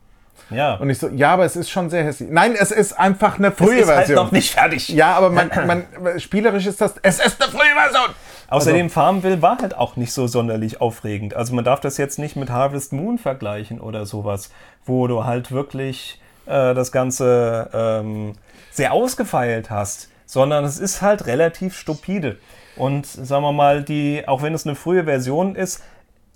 Ja. 0.49 0.75
Und 0.75 0.89
ich 0.89 0.99
so, 0.99 1.09
ja, 1.09 1.33
aber 1.33 1.45
es 1.45 1.55
ist 1.55 1.69
schon 1.69 1.89
sehr 1.89 2.03
hässlich. 2.03 2.29
Nein, 2.31 2.55
es 2.59 2.71
ist 2.71 2.93
einfach 2.99 3.37
eine 3.37 3.51
frühe 3.51 3.75
es 3.75 3.81
ist 3.81 3.85
Version. 3.85 4.17
Halt 4.17 4.25
noch 4.25 4.31
nicht 4.31 4.53
fertig. 4.53 4.89
Ja, 4.89 5.15
aber 5.15 5.29
man, 5.29 5.49
man, 5.67 6.19
spielerisch 6.19 6.65
ist 6.65 6.81
das, 6.81 6.95
es 7.01 7.19
ist 7.19 7.41
eine 7.41 7.51
frühe 7.51 7.73
Version. 7.73 8.09
Außerdem 8.53 8.83
also, 8.83 8.93
Farmville 8.93 9.41
war 9.41 9.57
halt 9.57 9.75
auch 9.75 9.95
nicht 9.95 10.13
so 10.13 10.27
sonderlich 10.27 10.79
aufregend. 10.79 11.33
Also 11.33 11.55
man 11.55 11.65
darf 11.65 11.79
das 11.79 11.97
jetzt 11.97 12.19
nicht 12.19 12.35
mit 12.35 12.51
Harvest 12.51 12.93
Moon 12.93 13.17
vergleichen 13.17 13.81
oder 13.81 14.05
sowas, 14.05 14.51
wo 14.85 15.07
du 15.07 15.25
halt 15.25 15.51
wirklich 15.51 16.21
äh, 16.45 16.75
das 16.75 16.91
Ganze 16.91 17.69
ähm, 17.73 18.33
sehr 18.69 18.93
ausgefeilt 18.93 19.71
hast, 19.71 20.09
sondern 20.27 20.65
es 20.65 20.77
ist 20.77 21.01
halt 21.01 21.25
relativ 21.25 21.75
stupide. 21.75 22.37
Und 22.75 23.07
sagen 23.07 23.43
wir 23.43 23.53
mal, 23.53 23.83
die, 23.83 24.27
auch 24.27 24.43
wenn 24.43 24.53
es 24.53 24.67
eine 24.67 24.75
frühe 24.75 25.05
Version 25.05 25.55
ist, 25.55 25.81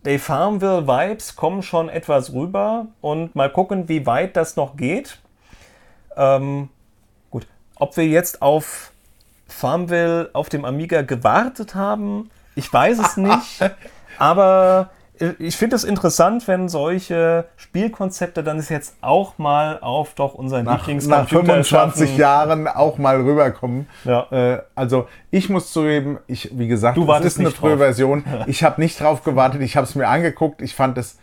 die 0.04 0.18
Farmville-Vibes 0.18 1.36
kommen 1.36 1.62
schon 1.62 1.88
etwas 1.88 2.34
rüber 2.34 2.88
und 3.00 3.36
mal 3.36 3.52
gucken, 3.52 3.90
wie 3.90 4.08
weit 4.08 4.36
das 4.36 4.56
noch 4.56 4.76
geht. 4.76 5.20
Ähm, 6.16 6.70
gut, 7.30 7.46
ob 7.76 7.96
wir 7.96 8.08
jetzt 8.08 8.42
auf 8.42 8.92
Farmville 9.48 10.30
auf 10.34 10.50
dem 10.50 10.66
Amiga 10.66 11.02
gewartet 11.02 11.76
haben, 11.76 12.30
ich 12.56 12.72
weiß 12.72 13.00
es 13.00 13.18
nicht. 13.18 13.60
aber 14.20 14.90
ich 15.40 15.58
finde 15.58 15.76
es 15.76 15.84
interessant, 15.84 16.48
wenn 16.48 16.70
solche 16.70 17.46
Spielkonzepte 17.56 18.44
dann 18.44 18.60
ist 18.60 18.70
jetzt 18.70 18.98
auch 19.02 19.38
mal 19.40 19.80
auf 19.80 20.14
doch 20.14 20.36
unseren 20.36 20.66
nach, 20.66 20.80
Lieblingscomputer 20.88 21.42
nach 21.42 21.66
25 21.66 22.10
schaffen. 22.10 22.20
Jahren 22.20 22.68
auch 22.68 22.98
mal 22.98 23.20
rüberkommen. 23.22 23.88
Ja. 24.04 24.28
Äh, 24.32 24.62
also 24.76 25.08
ich 25.32 25.50
muss 25.50 25.72
zugeben, 25.74 26.20
ich, 26.28 26.52
wie 26.58 26.68
gesagt, 26.68 26.98
Du 26.98 27.04
es 27.04 27.08
wartest 27.08 27.38
ist 27.38 27.40
eine 27.40 27.52
frühe. 27.52 27.78
Version. 27.78 28.24
Ich 28.48 28.64
habe 28.64 28.80
nicht 28.80 29.00
drauf 29.00 29.24
gewartet, 29.24 29.62
ich 29.62 29.76
habe 29.76 29.86
es 29.88 29.96
mir 29.96 30.08
angeguckt. 30.08 30.62
Ich 30.62 30.76
fand 30.76 30.98
es 30.98 31.18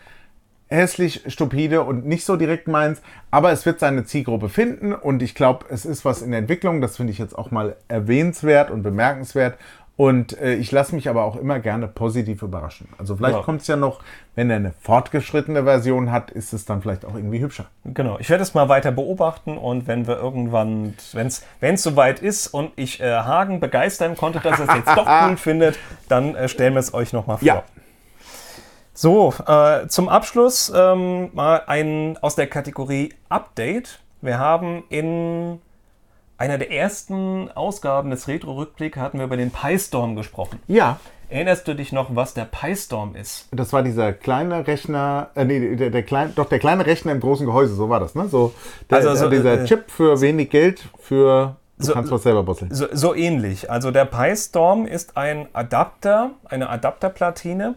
hässlich, 0.74 1.22
stupide 1.28 1.82
und 1.82 2.04
nicht 2.06 2.24
so 2.24 2.36
direkt 2.36 2.68
meins. 2.68 3.00
Aber 3.30 3.52
es 3.52 3.64
wird 3.66 3.80
seine 3.80 4.04
Zielgruppe 4.04 4.48
finden 4.48 4.92
und 4.92 5.22
ich 5.22 5.34
glaube, 5.34 5.66
es 5.70 5.84
ist 5.84 6.04
was 6.04 6.22
in 6.22 6.30
der 6.30 6.40
Entwicklung. 6.40 6.80
Das 6.80 6.96
finde 6.96 7.12
ich 7.12 7.18
jetzt 7.18 7.36
auch 7.38 7.50
mal 7.50 7.76
erwähnenswert 7.88 8.70
und 8.70 8.82
bemerkenswert. 8.82 9.56
Und 9.96 10.36
äh, 10.40 10.54
ich 10.54 10.72
lasse 10.72 10.92
mich 10.92 11.08
aber 11.08 11.22
auch 11.22 11.36
immer 11.36 11.60
gerne 11.60 11.86
positiv 11.86 12.42
überraschen. 12.42 12.88
Also 12.98 13.14
vielleicht 13.14 13.36
Ja. 13.36 13.42
kommt 13.42 13.60
es 13.60 13.68
ja 13.68 13.76
noch, 13.76 14.00
wenn 14.34 14.50
er 14.50 14.56
eine 14.56 14.72
fortgeschrittene 14.80 15.62
Version 15.62 16.10
hat, 16.10 16.32
ist 16.32 16.52
es 16.52 16.64
dann 16.64 16.82
vielleicht 16.82 17.04
auch 17.04 17.14
irgendwie 17.14 17.38
hübscher. 17.38 17.66
Genau, 17.84 18.18
ich 18.18 18.28
werde 18.28 18.42
es 18.42 18.54
mal 18.54 18.68
weiter 18.68 18.90
beobachten 18.90 19.56
und 19.56 19.86
wenn 19.86 20.08
wir 20.08 20.16
irgendwann, 20.16 20.94
wenn 21.12 21.28
es 21.28 21.44
soweit 21.84 22.18
ist 22.18 22.48
und 22.48 22.72
ich 22.74 23.00
äh, 23.00 23.04
Hagen 23.12 23.60
begeistern 23.60 24.16
konnte, 24.16 24.40
dass 24.40 24.58
er 24.58 24.68
es 24.68 24.74
jetzt 24.74 24.96
doch 24.96 25.06
cool 25.28 25.36
findet, 25.36 25.78
dann 26.08 26.34
äh, 26.34 26.48
stellen 26.48 26.74
wir 26.74 26.80
es 26.80 26.92
euch 26.92 27.12
nochmal 27.12 27.38
vor. 27.38 27.46
Ja. 27.46 27.62
So, 28.96 29.34
äh, 29.46 29.88
zum 29.88 30.08
Abschluss 30.08 30.72
ähm, 30.74 31.30
mal 31.32 31.62
ein 31.66 32.16
aus 32.20 32.36
der 32.36 32.46
Kategorie 32.46 33.12
Update. 33.28 33.98
Wir 34.20 34.38
haben 34.38 34.84
in 34.88 35.60
einer 36.38 36.58
der 36.58 36.70
ersten 36.70 37.50
Ausgaben 37.50 38.10
des 38.10 38.28
Retro-Rückblick 38.28 38.96
hatten 38.96 39.18
wir 39.18 39.24
über 39.24 39.36
den 39.36 39.50
PyStorm 39.50 40.16
gesprochen. 40.16 40.60
Ja, 40.68 40.98
Erinnerst 41.30 41.66
du 41.66 41.74
dich 41.74 41.90
noch, 41.90 42.14
was 42.14 42.34
der 42.34 42.44
PyStorm 42.44 43.16
ist? 43.16 43.48
Das 43.50 43.72
war 43.72 43.82
dieser 43.82 44.12
kleine 44.12 44.66
Rechner, 44.66 45.30
äh, 45.34 45.44
nee, 45.46 45.74
der, 45.74 45.88
der 45.90 46.02
kleine, 46.02 46.30
doch 46.36 46.48
der 46.48 46.58
kleine 46.60 46.84
Rechner 46.86 47.10
im 47.12 47.18
großen 47.20 47.46
Gehäuse, 47.46 47.74
so 47.74 47.88
war 47.88 47.98
das, 47.98 48.14
ne? 48.14 48.28
So, 48.28 48.52
der, 48.90 48.98
Also 48.98 49.14
so, 49.16 49.30
dieser 49.30 49.62
äh, 49.62 49.64
Chip 49.64 49.90
für 49.90 50.20
wenig 50.20 50.50
Geld, 50.50 50.84
für 51.00 51.56
du 51.78 51.86
So- 51.86 51.92
kannst 51.94 52.12
was 52.12 52.22
selber 52.22 52.42
basteln. 52.44 52.72
So, 52.72 52.86
so 52.92 53.14
ähnlich. 53.14 53.68
Also 53.70 53.90
der 53.90 54.04
PyStorm 54.04 54.86
ist 54.86 55.16
ein 55.16 55.48
Adapter, 55.54 56.30
eine 56.44 56.68
Adapterplatine, 56.68 57.74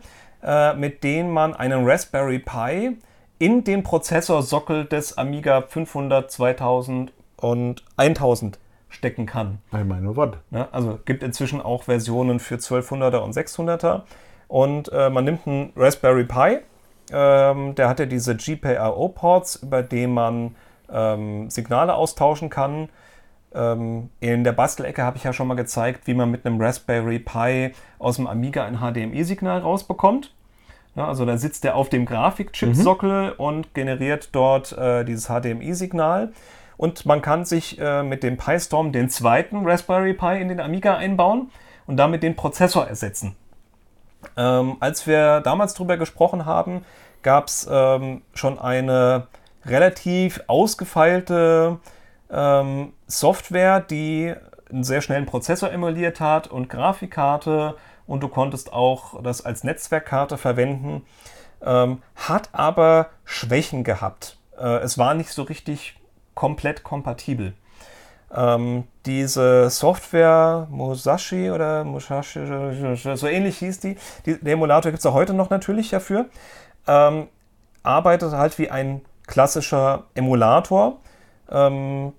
äh, 0.47 0.73
mit 0.73 1.03
dem 1.03 1.29
man 1.29 1.53
einen 1.53 1.85
Raspberry 1.85 2.39
Pi 2.39 2.97
in 3.37 3.65
den 3.65 3.83
Prozessorsockel 3.83 4.85
des 4.85 5.17
Amiga 5.17 5.61
500, 5.61 6.31
2000 6.31 7.11
und 7.35 7.83
1000 7.97 8.57
stecken 8.89 9.25
kann. 9.25 9.59
Bei 9.69 9.83
meine 9.83 10.15
Wort. 10.15 10.37
Ne? 10.49 10.67
Also 10.71 10.99
gibt 11.03 11.21
inzwischen 11.21 11.61
auch 11.61 11.83
Versionen 11.83 12.39
für 12.39 12.55
1200er 12.55 13.17
und 13.17 13.35
600er. 13.35 14.03
Und 14.47 14.89
äh, 14.93 15.09
man 15.09 15.25
nimmt 15.25 15.45
einen 15.45 15.73
Raspberry 15.75 16.23
Pi, 16.23 16.59
ähm, 17.11 17.75
der 17.75 17.89
hat 17.89 17.99
ja 17.99 18.05
diese 18.05 18.35
GPIO-Ports, 18.35 19.57
über 19.57 19.83
die 19.83 20.07
man 20.07 20.55
ähm, 20.89 21.49
Signale 21.49 21.93
austauschen 21.93 22.49
kann. 22.49 22.87
Ähm, 23.53 24.09
in 24.21 24.45
der 24.45 24.53
Bastelecke 24.53 25.03
habe 25.03 25.17
ich 25.17 25.25
ja 25.25 25.33
schon 25.33 25.47
mal 25.47 25.55
gezeigt, 25.55 26.07
wie 26.07 26.13
man 26.13 26.31
mit 26.31 26.45
einem 26.45 26.61
Raspberry 26.61 27.19
Pi 27.19 27.73
aus 27.99 28.15
dem 28.15 28.27
Amiga 28.27 28.65
ein 28.65 28.77
HDMI-Signal 28.79 29.59
rausbekommt. 29.59 30.33
Ja, 30.97 31.07
also 31.07 31.25
da 31.25 31.37
sitzt 31.37 31.63
er 31.63 31.75
auf 31.75 31.89
dem 31.89 32.07
Grafikchip-Sockel 32.07 33.33
und 33.37 33.75
generiert 33.75 34.29
dort 34.31 34.71
äh, 34.71 35.05
dieses 35.05 35.27
HDMI-Signal. 35.27 36.33
Und 36.75 37.05
man 37.05 37.21
kann 37.21 37.45
sich 37.45 37.79
äh, 37.79 38.01
mit 38.01 38.23
dem 38.23 38.37
PyStorm 38.37 38.91
den 38.91 39.07
zweiten 39.09 39.63
Raspberry 39.63 40.15
Pi 40.15 40.41
in 40.41 40.47
den 40.47 40.59
Amiga 40.59 40.95
einbauen 40.97 41.51
und 41.85 41.97
damit 41.97 42.23
den 42.23 42.35
Prozessor 42.35 42.87
ersetzen. 42.87 43.35
Ähm, 44.35 44.77
als 44.79 45.05
wir 45.05 45.41
damals 45.41 45.75
drüber 45.75 45.97
gesprochen 45.97 46.47
haben, 46.47 46.83
gab 47.21 47.45
es 47.45 47.67
ähm, 47.69 48.23
schon 48.33 48.57
eine 48.57 49.27
relativ 49.65 50.41
ausgefeilte 50.47 51.77
ähm, 52.31 52.93
Software, 53.05 53.81
die 53.81 54.33
einen 54.71 54.83
sehr 54.83 55.01
schnellen 55.01 55.27
Prozessor 55.27 55.71
emuliert 55.71 56.19
hat 56.19 56.47
und 56.47 56.69
Grafikkarte 56.69 57.75
und 58.07 58.23
du 58.23 58.29
konntest 58.29 58.73
auch 58.73 59.21
das 59.21 59.45
als 59.45 59.63
Netzwerkkarte 59.63 60.37
verwenden, 60.37 61.05
ähm, 61.61 62.01
hat 62.15 62.49
aber 62.53 63.07
Schwächen 63.25 63.83
gehabt. 63.83 64.37
Äh, 64.57 64.77
es 64.77 64.97
war 64.97 65.13
nicht 65.13 65.31
so 65.31 65.43
richtig 65.43 65.99
komplett 66.33 66.83
kompatibel. 66.83 67.53
Ähm, 68.33 68.85
diese 69.05 69.69
Software 69.69 70.67
Musashi 70.69 71.49
oder 71.49 71.83
Musashi, 71.83 72.41
so 73.15 73.27
ähnlich 73.27 73.57
hieß 73.59 73.79
die, 73.79 73.97
die 74.25 74.37
der 74.37 74.53
Emulator 74.53 74.91
gibt 74.91 74.99
es 74.99 75.05
auch 75.05 75.13
heute 75.13 75.33
noch 75.33 75.49
natürlich 75.49 75.89
dafür, 75.89 76.25
ähm, 76.87 77.27
arbeitet 77.83 78.33
halt 78.33 78.57
wie 78.59 78.69
ein 78.69 79.01
klassischer 79.25 80.03
Emulator. 80.13 80.99
Ähm, 81.49 82.13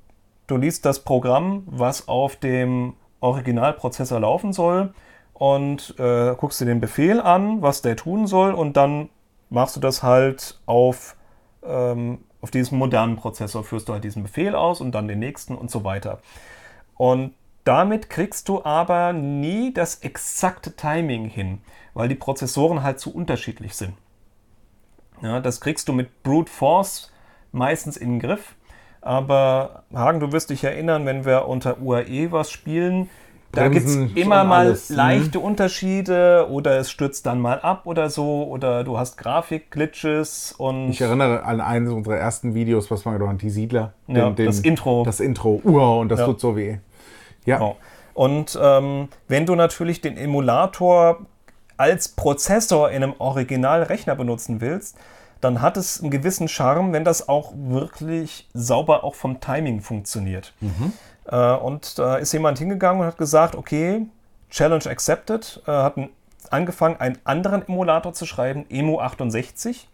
du 0.47 0.57
liest 0.57 0.87
das 0.87 1.01
Programm, 1.01 1.65
was 1.67 2.09
auf 2.09 2.37
dem 2.37 2.95
Originalprozessor 3.21 4.21
laufen 4.21 4.53
soll 4.53 4.95
und 5.39 5.95
äh, 6.01 6.35
guckst 6.37 6.61
dir 6.61 6.65
den 6.67 6.81
Befehl 6.81 7.21
an, 7.21 7.63
was 7.63 7.81
der 7.81 7.97
tun 7.97 8.27
soll 8.27 8.53
und 8.53 8.77
dann 8.77 9.09
machst 9.51 9.77
du 9.77 9.81
das 9.81 10.03
halt 10.03 10.59
auf, 10.67 11.17
ähm, 11.63 12.19
auf 12.43 12.51
diesem 12.51 12.79
modernen 12.79 13.17
Prozessor, 13.17 13.63
führst 13.63 13.89
du 13.89 13.93
halt 13.93 14.03
diesen 14.03 14.25
Befehl 14.25 14.57
aus 14.57 14.81
und 14.81 14.93
dann 14.93 15.07
den 15.07 15.21
nächsten 15.21 15.55
und 15.55 15.71
so 15.71 15.85
weiter. 15.85 16.19
Und 16.97 17.35
damit 17.63 18.11
kriegst 18.11 18.49
du 18.49 18.65
aber 18.65 19.13
nie 19.13 19.73
das 19.73 19.97
exakte 19.97 20.75
Timing 20.75 21.27
hin, 21.27 21.61
weil 21.95 22.09
die 22.09 22.17
Prozessoren 22.17 22.83
halt 22.83 22.99
zu 22.99 23.15
unterschiedlich 23.15 23.77
sind. 23.77 23.95
Ja, 25.23 25.39
das 25.39 25.61
kriegst 25.61 25.89
du 25.89 25.93
mit 25.93 26.25
Brute 26.25 26.51
Force 26.51 27.13
meistens 27.53 27.97
in 27.97 28.15
den 28.15 28.21
Griff. 28.21 28.57
Aber 29.01 29.85
Hagen, 29.95 30.19
du 30.19 30.33
wirst 30.33 30.51
dich 30.51 30.65
erinnern, 30.65 31.07
wenn 31.07 31.25
wir 31.25 31.47
unter 31.47 31.81
UAE 31.81 32.33
was 32.33 32.51
spielen, 32.51 33.09
da 33.53 33.69
gibt 33.69 33.87
es 33.87 33.97
immer 34.15 34.45
mal 34.45 34.67
alles, 34.67 34.91
ne? 34.91 34.97
leichte 34.97 35.41
Unterschiede 35.41 36.47
oder 36.51 36.79
es 36.79 36.91
stürzt 36.91 37.27
dann 37.27 37.41
mal 37.41 37.61
ab 37.61 37.83
oder 37.87 38.11
so 38.11 38.45
oder 38.45 38.85
du 38.85 38.99
hast 38.99 39.17
Grafik-Glitches 39.19 40.55
und 40.59 40.91
Ich 40.91 41.01
erinnere 41.01 41.45
an 41.45 41.61
eines 41.61 41.93
unserer 41.93 42.17
ersten 42.17 42.55
Videos, 42.55 42.91
was 42.91 43.05
gemacht 43.05 43.21
haben, 43.21 43.39
die 43.39 43.51
Siedler. 43.51 43.93
Ja, 44.07 44.31
das 44.31 44.61
Intro. 44.61 45.03
Das 45.05 45.21
Intro. 45.21 45.61
Wow, 45.65 46.01
und 46.03 46.09
das 46.11 46.21
Ja. 46.21 46.27
tut 46.27 46.41
so 46.41 46.57
weh. 46.57 46.79
Ja. 47.45 47.57
Genau. 47.57 47.77
Und 48.15 48.59
ähm, 48.61 49.09
wenn 49.29 49.47
du 49.47 49.55
natürlich 49.55 50.01
den 50.01 50.17
Emulator 50.17 51.21
als 51.77 52.09
Prozessor 52.09 52.91
in 52.91 53.03
einem 53.03 53.15
Originalrechner 53.19 54.15
benutzen 54.17 54.61
willst, 54.61 54.97
dann 55.41 55.63
hat 55.63 55.77
es 55.77 56.01
einen 56.01 56.11
gewissen 56.11 56.49
Charme, 56.49 56.93
wenn 56.93 57.05
das 57.05 57.29
auch 57.29 57.53
wirklich 57.57 58.49
sauber 58.55 59.05
auch 59.05 59.15
vom 59.15 59.41
Timing 59.41 59.81
funktioniert. 59.81 60.53
Äh, 61.27 61.57
und 61.57 61.99
da 61.99 62.17
ist 62.17 62.33
jemand 62.33 62.59
hingegangen 62.59 63.03
und 63.03 63.07
hat 63.07 63.19
gesagt, 63.19 63.55
okay, 63.55 64.07
Challenge 64.51 64.87
accepted, 64.87 65.63
äh, 65.67 65.71
hat 65.71 65.95
angefangen, 66.51 66.97
einen 66.99 67.19
anderen 67.25 67.67
Emulator 67.67 68.13
zu 68.13 68.27
schreiben, 68.27 68.67
Emu 68.71 69.01
68. 69.01 69.89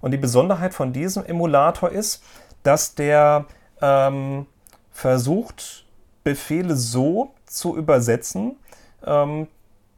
Und 0.00 0.10
die 0.10 0.18
Besonderheit 0.18 0.74
von 0.74 0.92
diesem 0.92 1.24
Emulator 1.24 1.90
ist, 1.90 2.22
dass 2.62 2.94
der 2.94 3.46
ähm, 3.80 4.46
versucht, 4.92 5.86
Befehle 6.24 6.76
so 6.76 7.32
zu 7.46 7.76
übersetzen, 7.76 8.56
ähm, 9.04 9.48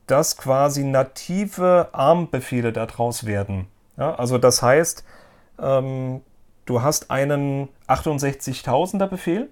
dass 0.06 0.36
quasi 0.36 0.84
native 0.84 1.88
ARM-Befehle 1.92 2.72
daraus 2.72 3.26
werden. 3.26 3.66
Ja, 3.96 4.14
also 4.14 4.38
das 4.38 4.62
heißt, 4.62 5.04
ähm, 5.60 6.20
du 6.66 6.82
hast 6.82 7.10
einen 7.10 7.68
68.000er 7.88 9.06
Befehl 9.06 9.48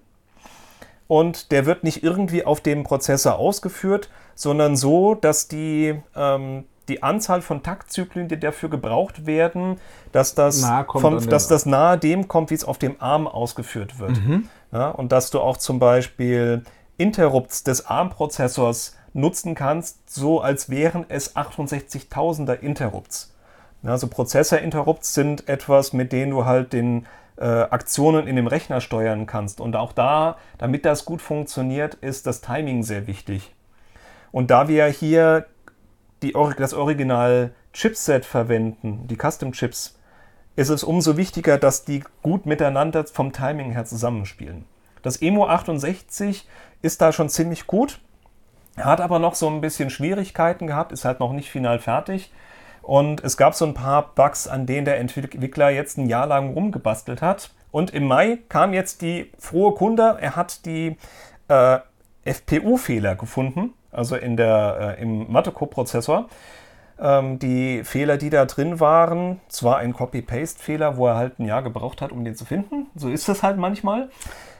und 1.06 1.50
der 1.52 1.66
wird 1.66 1.84
nicht 1.84 2.02
irgendwie 2.02 2.44
auf 2.44 2.60
dem 2.60 2.82
Prozessor 2.84 3.36
ausgeführt, 3.36 4.10
sondern 4.34 4.76
so, 4.76 5.14
dass 5.14 5.48
die, 5.48 5.94
ähm, 6.16 6.64
die 6.88 7.02
Anzahl 7.02 7.40
von 7.40 7.62
Taktzyklen, 7.62 8.28
die 8.28 8.38
dafür 8.38 8.68
gebraucht 8.68 9.26
werden, 9.26 9.78
dass 10.12 10.34
das, 10.34 10.60
Nahe 10.60 10.84
den- 11.22 11.30
dass 11.30 11.48
das 11.48 11.64
nahe 11.66 11.96
dem 11.98 12.28
kommt, 12.28 12.50
wie 12.50 12.54
es 12.54 12.64
auf 12.64 12.78
dem 12.78 12.96
ARM 13.00 13.26
ausgeführt 13.26 13.98
wird. 13.98 14.18
Ja, 14.72 14.90
und 14.90 15.12
dass 15.12 15.30
du 15.30 15.40
auch 15.40 15.56
zum 15.56 15.78
Beispiel 15.78 16.64
Interrupts 16.98 17.64
des 17.64 17.86
ARM-Prozessors 17.86 18.96
nutzen 19.14 19.54
kannst, 19.54 20.10
so 20.10 20.40
als 20.40 20.68
wären 20.68 21.06
es 21.08 21.36
68.000er 21.36 22.54
Interrupts. 22.60 23.33
Also 23.84 24.08
Prozessor-Interrupts 24.08 25.14
sind 25.14 25.48
etwas, 25.48 25.92
mit 25.92 26.12
denen 26.12 26.30
du 26.30 26.44
halt 26.44 26.72
den 26.72 27.06
äh, 27.36 27.44
Aktionen 27.44 28.26
in 28.26 28.36
dem 28.36 28.46
Rechner 28.46 28.80
steuern 28.80 29.26
kannst. 29.26 29.60
Und 29.60 29.76
auch 29.76 29.92
da, 29.92 30.36
damit 30.58 30.84
das 30.84 31.04
gut 31.04 31.20
funktioniert, 31.20 31.94
ist 31.94 32.26
das 32.26 32.40
Timing 32.40 32.82
sehr 32.82 33.06
wichtig. 33.06 33.54
Und 34.32 34.50
da 34.50 34.68
wir 34.68 34.86
hier 34.86 35.46
die, 36.22 36.34
das 36.58 36.74
Original-Chipset 36.74 38.24
verwenden, 38.24 39.06
die 39.06 39.16
Custom-Chips, 39.16 39.98
ist 40.56 40.68
es 40.68 40.84
umso 40.84 41.16
wichtiger, 41.16 41.58
dass 41.58 41.84
die 41.84 42.04
gut 42.22 42.46
miteinander 42.46 43.04
vom 43.06 43.32
Timing 43.32 43.72
her 43.72 43.84
zusammenspielen. 43.84 44.64
Das 45.02 45.20
Emo 45.20 45.48
68 45.48 46.48
ist 46.80 47.00
da 47.00 47.12
schon 47.12 47.28
ziemlich 47.28 47.66
gut, 47.66 48.00
hat 48.76 49.00
aber 49.00 49.18
noch 49.18 49.34
so 49.34 49.48
ein 49.48 49.60
bisschen 49.60 49.90
Schwierigkeiten 49.90 50.66
gehabt, 50.66 50.92
ist 50.92 51.04
halt 51.04 51.20
noch 51.20 51.32
nicht 51.32 51.50
final 51.50 51.78
fertig. 51.78 52.32
Und 52.84 53.24
es 53.24 53.38
gab 53.38 53.54
so 53.54 53.64
ein 53.64 53.72
paar 53.72 54.14
Bugs, 54.14 54.46
an 54.46 54.66
denen 54.66 54.84
der 54.84 54.98
Entwickler 54.98 55.70
jetzt 55.70 55.96
ein 55.96 56.06
Jahr 56.06 56.26
lang 56.26 56.52
rumgebastelt 56.52 57.22
hat. 57.22 57.50
Und 57.70 57.92
im 57.92 58.06
Mai 58.06 58.38
kam 58.48 58.74
jetzt 58.74 59.00
die 59.00 59.32
frohe 59.38 59.74
Kunde, 59.74 60.18
er 60.20 60.36
hat 60.36 60.66
die 60.66 60.96
äh, 61.48 61.78
FPU-Fehler 62.24 63.16
gefunden, 63.16 63.72
also 63.90 64.16
in 64.16 64.36
der, 64.36 64.96
äh, 64.98 65.02
im 65.02 65.32
Mathe-Co-Prozessor. 65.32 66.28
Ähm, 67.00 67.38
die 67.38 67.82
Fehler, 67.82 68.18
die 68.18 68.30
da 68.30 68.44
drin 68.44 68.80
waren, 68.80 69.40
zwar 69.48 69.78
ein 69.78 69.94
Copy-Paste-Fehler, 69.94 70.96
wo 70.98 71.08
er 71.08 71.16
halt 71.16 71.38
ein 71.38 71.46
Jahr 71.46 71.62
gebraucht 71.62 72.02
hat, 72.02 72.12
um 72.12 72.24
den 72.24 72.36
zu 72.36 72.44
finden. 72.44 72.86
So 72.94 73.08
ist 73.08 73.28
das 73.28 73.42
halt 73.42 73.56
manchmal. 73.56 74.10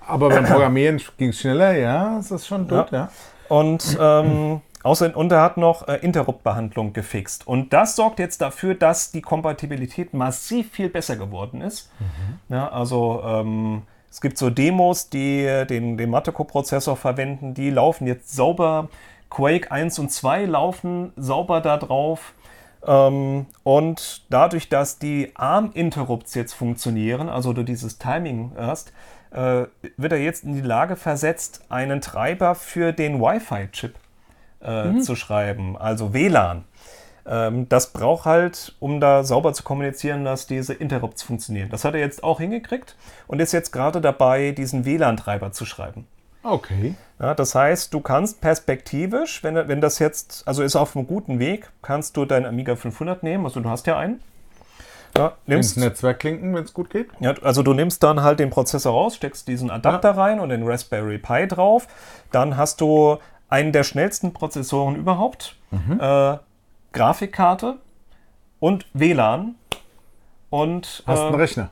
Aber 0.07 0.31
beim 0.31 0.45
Programmieren 0.45 1.01
ging 1.19 1.29
es 1.29 1.39
schneller, 1.39 1.77
ja, 1.77 2.17
das 2.17 2.31
ist 2.31 2.47
schon 2.47 2.67
gut, 2.67 2.91
ja. 2.91 2.99
ja. 2.99 3.11
Und, 3.49 3.99
ähm, 4.01 4.63
außer, 4.85 5.17
und 5.17 5.33
er 5.33 5.43
hat 5.43 5.57
noch 5.57 5.89
äh, 5.89 5.97
Interrupt-Behandlung 5.97 6.93
gefixt. 6.93 7.47
Und 7.47 7.73
das 7.73 7.97
sorgt 7.97 8.19
jetzt 8.19 8.41
dafür, 8.41 8.75
dass 8.75 9.11
die 9.11 9.23
Kompatibilität 9.23 10.15
massiv 10.15 10.71
viel 10.71 10.89
besser 10.89 11.17
geworden 11.17 11.61
ist. 11.61 11.91
Mhm. 11.99 12.55
Ja, 12.55 12.69
also 12.69 13.23
ähm, 13.25 13.83
es 14.11 14.21
gibt 14.21 14.39
so 14.39 14.51
Demos, 14.51 15.11
die 15.11 15.65
den, 15.69 15.97
den 15.97 16.11
Mathe-Co-Prozessor 16.11 16.97
verwenden, 16.97 17.55
die 17.55 17.71
laufen 17.71 18.07
jetzt 18.07 18.35
sauber 18.35 18.89
Quake 19.29 19.73
1 19.73 19.99
und 19.99 20.13
2 20.13 20.45
laufen 20.45 21.13
sauber 21.17 21.61
da 21.61 21.77
drauf. 21.77 22.35
Ähm, 22.87 23.47
und 23.65 24.25
dadurch, 24.31 24.69
dass 24.69 24.99
die 24.99 25.33
ARM-Interrupts 25.35 26.35
jetzt 26.35 26.53
funktionieren, 26.53 27.29
also 27.29 27.53
du 27.53 27.63
dieses 27.63 27.99
Timing 27.99 28.53
hast, 28.57 28.93
äh, 29.33 29.65
wird 29.97 30.13
er 30.13 30.21
jetzt 30.21 30.45
in 30.45 30.55
die 30.55 30.61
Lage 30.61 30.97
versetzt, 30.97 31.65
einen 31.69 32.01
Treiber 32.01 32.55
für 32.55 32.93
den 32.93 33.21
Wi-Fi-Chip 33.21 33.95
äh, 34.65 34.85
mhm. 34.87 35.01
zu 35.03 35.17
schreiben, 35.17 35.77
also 35.77 36.13
WLAN. 36.13 36.65
Ähm, 37.27 37.69
das 37.69 37.93
braucht 37.93 38.27
halt, 38.27 38.75
um 38.81 39.01
da 39.01 39.25
sauber 39.25 39.53
zu 39.53 39.63
kommunizieren, 39.63 40.25
dass 40.25 40.47
diese 40.47 40.75
Interrupts 40.75 41.23
funktionieren. 41.23 41.71
Das 41.71 41.85
hat 41.85 41.95
er 41.95 42.01
jetzt 42.01 42.23
auch 42.23 42.41
hingekriegt 42.41 42.97
und 43.27 43.41
ist 43.41 43.53
jetzt 43.53 43.73
gerade 43.73 44.01
dabei, 44.01 44.53
diesen 44.53 44.85
WLAN-Treiber 44.85 45.53
zu 45.53 45.65
schreiben. 45.65 46.07
Okay. 46.43 46.95
Ja, 47.19 47.35
das 47.35 47.55
heißt, 47.55 47.95
du 47.95 48.01
kannst 48.01 48.43
perspektivisch, 48.43 49.43
wenn, 49.43 49.55
wenn 49.69 49.81
das 49.81 49.99
jetzt, 49.99 50.47
also 50.47 50.63
ist 50.63 50.77
auf 50.77 50.95
einem 50.95 51.07
guten 51.07 51.39
Weg, 51.39 51.71
kannst 51.81 52.17
du 52.19 52.27
deinen 52.27 52.45
Amiga 52.45 52.77
500 52.77 53.23
nehmen, 53.23 53.47
also 53.47 53.61
du 53.61 53.71
hast 53.71 53.87
ja 53.87 53.97
einen. 53.97 54.21
Ja, 55.17 55.35
nimmst 55.47 55.77
Netzwerkklinken, 55.77 56.55
wenn 56.55 56.65
es 56.65 56.75
gut 56.75 56.91
geht. 56.91 57.09
Ja, 57.21 57.35
also 57.43 57.63
du 57.63 57.73
nimmst 57.73 58.03
dann 58.03 58.23
halt 58.23 58.41
den 58.41 58.51
Prozessor 58.51 58.93
raus, 58.93 59.15
steckst 59.15 59.47
diesen 59.47 59.71
Adapter 59.71 60.11
ja. 60.11 60.21
rein 60.21 60.41
und 60.41 60.49
den 60.49 60.67
Raspberry 60.67 61.19
Pi 61.19 61.47
drauf. 61.47 61.87
Dann 62.33 62.57
hast 62.57 62.81
du 62.81 63.19
einen 63.49 63.73
der 63.73 63.85
schnellsten 63.85 64.33
Prozessoren 64.33 64.97
überhaupt, 64.97 65.57
mhm. 65.71 66.01
äh, 66.01 66.39
Grafikkarte 66.93 67.79
und 68.61 68.87
WLAN 68.93 69.57
und 70.51 71.03
hast 71.07 71.21
äh, 71.21 71.27
einen 71.27 71.35
Rechner. 71.35 71.71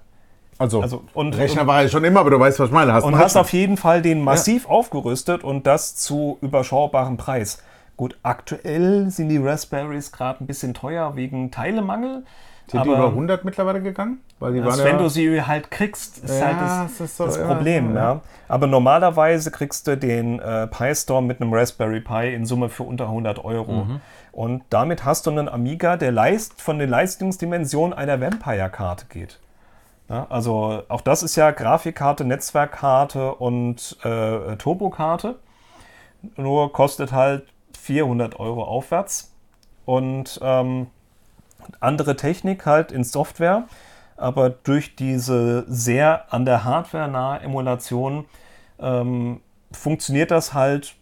Also, 0.58 0.80
also 0.80 1.02
und, 1.14 1.36
Rechner 1.36 1.66
war 1.66 1.82
ja 1.82 1.88
schon 1.88 2.04
immer, 2.04 2.20
aber 2.20 2.30
du 2.30 2.38
weißt, 2.38 2.60
was 2.60 2.68
ich 2.68 2.72
meine. 2.72 2.92
Hast 2.92 3.04
und 3.04 3.18
hast 3.18 3.36
auf 3.36 3.52
jeden 3.52 3.76
Fall 3.76 4.02
den 4.02 4.22
massiv 4.22 4.64
ja. 4.64 4.70
aufgerüstet 4.70 5.42
und 5.42 5.66
das 5.66 5.96
zu 5.96 6.38
überschaubarem 6.40 7.16
Preis. 7.16 7.62
Gut, 7.96 8.16
aktuell 8.22 9.10
sind 9.10 9.28
die 9.28 9.38
Raspberries 9.38 10.12
gerade 10.12 10.42
ein 10.42 10.46
bisschen 10.46 10.74
teuer 10.74 11.16
wegen 11.16 11.50
Teilemangel. 11.50 12.24
Sind 12.66 12.84
die 12.84 12.88
über 12.88 13.08
100 13.08 13.44
mittlerweile 13.44 13.82
gegangen? 13.82 14.20
Weil 14.38 14.54
die 14.54 14.64
waren 14.64 14.78
wenn 14.78 14.96
ja, 14.96 15.02
du 15.02 15.08
sie 15.08 15.42
halt 15.42 15.70
kriegst, 15.70 16.18
ist 16.18 16.40
ja, 16.40 16.46
halt 16.46 16.60
das, 16.60 16.98
das, 16.98 17.00
ist 17.00 17.16
so, 17.16 17.26
das 17.26 17.42
Problem. 17.42 17.94
Ja. 17.94 18.20
Aber 18.48 18.66
normalerweise 18.66 19.50
kriegst 19.50 19.86
du 19.86 19.96
den 19.96 20.38
äh, 20.38 20.66
Pi 20.68 20.94
Store 20.94 21.22
mit 21.22 21.40
einem 21.40 21.52
Raspberry 21.52 22.00
Pi 22.00 22.34
in 22.34 22.46
Summe 22.46 22.68
für 22.68 22.84
unter 22.84 23.04
100 23.04 23.44
Euro. 23.44 23.84
Mhm. 23.84 24.00
Und 24.32 24.62
damit 24.70 25.04
hast 25.04 25.26
du 25.26 25.30
einen 25.30 25.48
Amiga, 25.48 25.96
der 25.96 26.12
Leist 26.12 26.62
von 26.62 26.78
den 26.78 26.88
Leistungsdimensionen 26.88 27.92
einer 27.92 28.20
Vampire-Karte 28.20 29.06
geht. 29.10 29.38
Also 30.08 30.82
auch 30.88 31.00
das 31.00 31.22
ist 31.22 31.36
ja 31.36 31.50
Grafikkarte, 31.52 32.24
Netzwerkkarte 32.24 33.34
und 33.34 33.96
äh, 34.02 34.56
Turbokarte. 34.56 35.36
Nur 36.36 36.72
kostet 36.72 37.12
halt 37.12 37.46
400 37.78 38.38
Euro 38.38 38.64
aufwärts. 38.64 39.34
Und 39.84 40.38
ähm, 40.42 40.88
andere 41.80 42.16
Technik 42.16 42.66
halt 42.66 42.92
in 42.92 43.04
Software. 43.04 43.64
Aber 44.16 44.50
durch 44.50 44.94
diese 44.94 45.64
sehr 45.68 46.32
an 46.32 46.44
der 46.44 46.64
Hardware 46.64 47.08
nahe 47.08 47.40
Emulation 47.40 48.26
ähm, 48.78 49.40
funktioniert 49.72 50.30
das 50.30 50.54
halt 50.54 50.94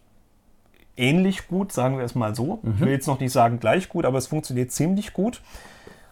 ähnlich 0.97 1.47
gut, 1.47 1.71
sagen 1.71 1.97
wir 1.97 2.05
es 2.05 2.15
mal 2.15 2.35
so. 2.35 2.59
Mhm. 2.61 2.73
Ich 2.75 2.79
will 2.81 2.91
jetzt 2.91 3.07
noch 3.07 3.19
nicht 3.19 3.31
sagen 3.31 3.59
gleich 3.59 3.89
gut, 3.89 4.05
aber 4.05 4.17
es 4.17 4.27
funktioniert 4.27 4.71
ziemlich 4.71 5.13
gut. 5.13 5.41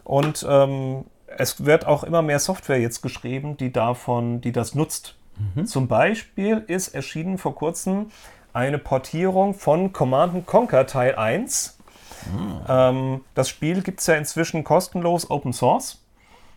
Und 0.03 0.45
ähm, 0.47 1.05
es 1.37 1.65
wird 1.65 1.85
auch 1.85 2.03
immer 2.03 2.21
mehr 2.21 2.39
Software 2.39 2.79
jetzt 2.79 3.01
geschrieben, 3.01 3.57
die 3.57 3.71
davon, 3.71 4.41
die 4.41 4.51
das 4.51 4.75
nutzt. 4.75 5.15
Mhm. 5.55 5.65
Zum 5.65 5.87
Beispiel 5.87 6.63
ist 6.67 6.89
erschienen 6.89 7.37
vor 7.37 7.55
kurzem 7.55 8.07
eine 8.53 8.79
Portierung 8.79 9.53
von 9.53 9.93
Command 9.93 10.45
Conquer 10.45 10.87
Teil 10.87 11.15
1. 11.15 11.78
Mhm. 12.25 12.61
Ähm, 12.67 13.21
das 13.33 13.49
Spiel 13.49 13.81
gibt 13.81 13.99
es 13.99 14.07
ja 14.07 14.15
inzwischen 14.15 14.63
kostenlos 14.63 15.29
Open 15.29 15.53
Source. 15.53 16.03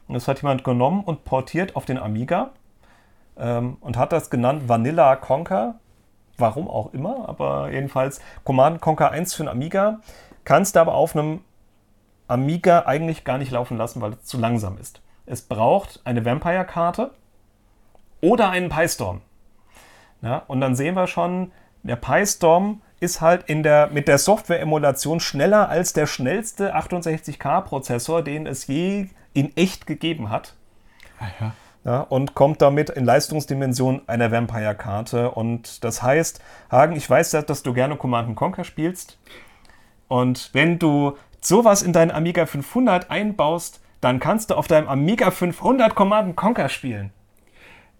das 0.08 0.28
hat 0.28 0.42
jemand 0.42 0.64
genommen 0.64 1.04
und 1.04 1.24
portiert 1.24 1.76
auf 1.76 1.84
den 1.84 1.98
Amiga 1.98 2.50
ähm, 3.36 3.76
und 3.80 3.96
hat 3.96 4.12
das 4.12 4.30
genannt 4.30 4.68
Vanilla 4.68 5.16
Conquer. 5.16 5.76
Warum 6.38 6.68
auch 6.68 6.92
immer, 6.94 7.28
aber 7.28 7.70
jedenfalls 7.70 8.20
Command 8.44 8.80
Conquer 8.80 9.10
1 9.10 9.34
für 9.34 9.44
den 9.44 9.48
Amiga. 9.48 10.00
Kannst 10.44 10.76
du 10.76 10.80
aber 10.80 10.94
auf 10.94 11.14
einem 11.14 11.42
Amiga 12.26 12.80
eigentlich 12.86 13.24
gar 13.24 13.38
nicht 13.38 13.52
laufen 13.52 13.76
lassen, 13.76 14.00
weil 14.00 14.12
es 14.12 14.24
zu 14.24 14.38
langsam 14.38 14.78
ist. 14.78 15.02
Es 15.26 15.42
braucht 15.42 16.00
eine 16.04 16.24
Vampire-Karte 16.24 17.12
oder 18.20 18.50
einen 18.50 18.70
PyStorm. 18.70 19.20
Ja, 20.22 20.42
und 20.46 20.60
dann 20.60 20.74
sehen 20.74 20.94
wir 20.94 21.06
schon, 21.06 21.52
der 21.82 21.96
PyStorm 21.96 22.80
ist 23.02 23.20
halt 23.20 23.44
in 23.48 23.62
der, 23.64 23.88
mit 23.88 24.06
der 24.06 24.16
Software-Emulation 24.16 25.18
schneller 25.18 25.68
als 25.68 25.92
der 25.92 26.06
schnellste 26.06 26.76
68K-Prozessor, 26.76 28.22
den 28.22 28.46
es 28.46 28.68
je 28.68 29.08
in 29.34 29.56
echt 29.56 29.86
gegeben 29.86 30.30
hat. 30.30 30.54
Ah, 31.18 31.26
ja. 31.40 31.52
Ja, 31.84 32.00
und 32.00 32.34
kommt 32.34 32.62
damit 32.62 32.90
in 32.90 33.04
Leistungsdimension 33.04 34.02
einer 34.06 34.30
Vampire-Karte. 34.30 35.32
Und 35.32 35.82
das 35.82 36.00
heißt, 36.00 36.40
Hagen, 36.70 36.94
ich 36.94 37.10
weiß, 37.10 37.32
dass 37.32 37.64
du 37.64 37.72
gerne 37.72 37.96
Command 37.96 38.36
Conquer 38.36 38.62
spielst. 38.62 39.18
Und 40.06 40.50
wenn 40.52 40.78
du 40.78 41.16
sowas 41.40 41.82
in 41.82 41.92
deinen 41.92 42.12
Amiga 42.12 42.46
500 42.46 43.10
einbaust, 43.10 43.80
dann 44.00 44.20
kannst 44.20 44.50
du 44.50 44.54
auf 44.54 44.68
deinem 44.68 44.88
Amiga 44.88 45.32
500 45.32 45.96
Command 45.96 46.36
Conquer 46.36 46.68
spielen. 46.68 47.10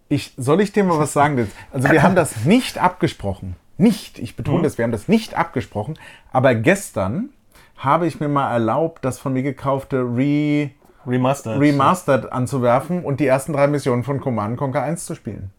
Ich, 0.08 0.32
soll 0.36 0.60
ich 0.60 0.70
dir 0.70 0.84
mal 0.84 1.00
was 1.00 1.12
sagen? 1.12 1.50
Also 1.72 1.90
wir 1.90 2.04
haben 2.04 2.14
das 2.14 2.44
nicht 2.44 2.78
abgesprochen. 2.78 3.56
Nicht, 3.78 4.18
ich 4.18 4.36
betone 4.36 4.58
mhm. 4.58 4.62
das, 4.62 4.78
wir 4.78 4.84
haben 4.84 4.92
das 4.92 5.08
nicht 5.08 5.34
abgesprochen. 5.34 5.98
Aber 6.32 6.54
gestern 6.54 7.30
habe 7.76 8.06
ich 8.06 8.20
mir 8.20 8.28
mal 8.28 8.52
erlaubt, 8.52 9.04
das 9.04 9.18
von 9.18 9.32
mir 9.32 9.42
gekaufte 9.42 9.98
Re 9.98 10.70
Remastered, 11.06 11.60
Remastered 11.60 12.32
anzuwerfen 12.32 13.04
und 13.04 13.18
die 13.18 13.26
ersten 13.26 13.52
drei 13.52 13.66
Missionen 13.66 14.04
von 14.04 14.20
Command 14.20 14.56
Conquer 14.56 14.82
1 14.82 15.04
zu 15.04 15.14
spielen. 15.16 15.50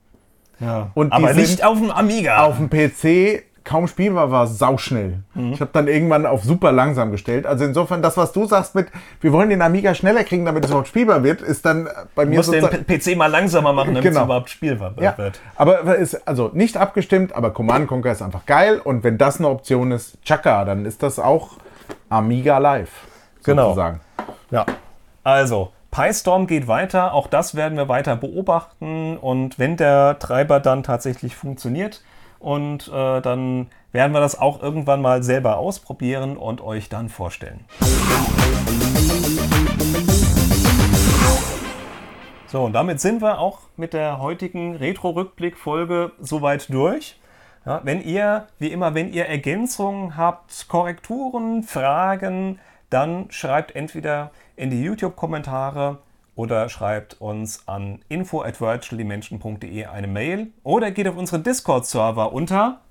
Ja. 0.59 0.91
Und 0.93 1.11
aber 1.11 1.34
nicht 1.34 1.64
auf 1.66 1.78
dem 1.80 1.91
Amiga. 1.91 2.43
Auf 2.43 2.57
dem 2.57 2.70
PC 2.70 3.43
kaum 3.64 3.88
spielbar 3.88 4.32
war, 4.32 4.47
sauschnell. 4.47 5.20
Mhm. 5.34 5.53
Ich 5.53 5.61
habe 5.61 5.72
dann 5.74 5.88
irgendwann 5.88 6.26
auf 6.26 6.43
super 6.43 6.72
langsam 6.72 7.11
gestellt. 7.11 7.45
Also 7.45 7.66
insofern, 7.66 8.01
das, 8.01 8.18
was 8.18 8.32
du 8.32 8.45
sagst 8.45 8.76
mit, 8.76 8.88
wir 9.22 9.32
wollen 9.32 9.49
den 9.49 9.61
Amiga 9.61 9.95
schneller 9.95 10.24
kriegen, 10.24 10.45
damit 10.45 10.66
es 10.66 10.70
überhaupt 10.70 10.88
spielbar 10.88 11.24
wird, 11.24 11.41
ist 11.41 11.66
dann 11.66 11.88
bei 12.16 12.26
mir 12.26 12.43
so. 12.43 12.51
Du 12.51 12.61
musst 12.61 12.74
den 12.74 12.86
PC 12.86 13.18
mal 13.18 13.28
langsamer 13.28 13.74
machen, 13.74 13.93
damit 13.93 14.03
genau. 14.03 14.22
es 14.22 14.26
überhaupt 14.26 14.49
spielbar 14.49 14.93
ja. 14.99 15.18
wird. 15.18 15.39
Aber 15.55 15.95
ist 15.95 16.28
also 16.28 16.51
nicht 16.53 16.78
abgestimmt, 16.78 17.34
aber 17.36 17.51
Command 17.51 17.88
Conquer 17.88 18.11
ist 18.11 18.22
einfach 18.22 18.45
geil. 18.45 18.82
Und 18.84 19.03
wenn 19.03 19.18
das 19.18 19.39
eine 19.39 19.49
Option 19.49 19.91
ist, 19.91 20.22
Chaka, 20.24 20.66
dann 20.66 20.86
ist 20.86 21.03
das 21.03 21.20
auch 21.20 21.57
Amiga 22.09 22.57
Live. 22.57 22.91
Genau. 23.43 23.70
Sozusagen. 23.70 24.01
Ja. 24.51 24.66
Also, 25.24 25.72
PyStorm 25.91 26.47
geht 26.47 26.68
weiter, 26.68 27.14
auch 27.14 27.28
das 27.28 27.55
werden 27.55 27.78
wir 27.78 27.88
weiter 27.88 28.16
beobachten 28.16 29.18
und 29.18 29.59
wenn 29.59 29.78
der 29.78 30.18
Treiber 30.18 30.59
dann 30.59 30.82
tatsächlich 30.82 31.36
funktioniert, 31.36 32.01
und 32.43 32.89
äh, 32.89 33.21
dann 33.21 33.67
werden 33.93 34.13
wir 34.13 34.19
das 34.19 34.37
auch 34.39 34.61
irgendwann 34.61 35.01
mal 35.01 35.23
selber 35.23 35.57
ausprobieren 35.57 36.37
und 36.37 36.61
euch 36.61 36.89
dann 36.89 37.09
vorstellen. 37.09 37.61
So, 42.47 42.65
und 42.65 42.73
damit 42.73 43.01
sind 43.01 43.21
wir 43.21 43.39
auch 43.39 43.61
mit 43.77 43.93
der 43.93 44.19
heutigen 44.19 44.75
Retro-Rückblick-Folge 44.75 46.11
soweit 46.19 46.71
durch. 46.71 47.19
Ja, 47.65 47.81
wenn 47.83 48.03
ihr, 48.03 48.47
wie 48.59 48.67
immer, 48.67 48.93
wenn 48.93 49.11
ihr 49.11 49.25
Ergänzungen 49.25 50.17
habt, 50.17 50.67
Korrekturen, 50.67 51.63
Fragen, 51.63 52.59
dann 52.89 53.25
schreibt 53.31 53.75
entweder 53.75 54.31
in 54.55 54.69
die 54.69 54.83
YouTube-Kommentare 54.83 55.97
oder 56.36 56.67
schreibt 56.69 57.19
uns 57.21 57.67
an 57.67 57.99
info 58.09 58.41
at 58.41 58.59
virtualdimension.de 58.59 59.86
eine 59.86 60.07
Mail 60.07 60.47
oder 60.63 60.89
geht 60.91 61.07
auf 61.07 61.15
unseren 61.17 61.43
Discord-Server 61.43 62.34
unter 62.34 62.81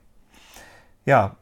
Ja, 1.05 1.35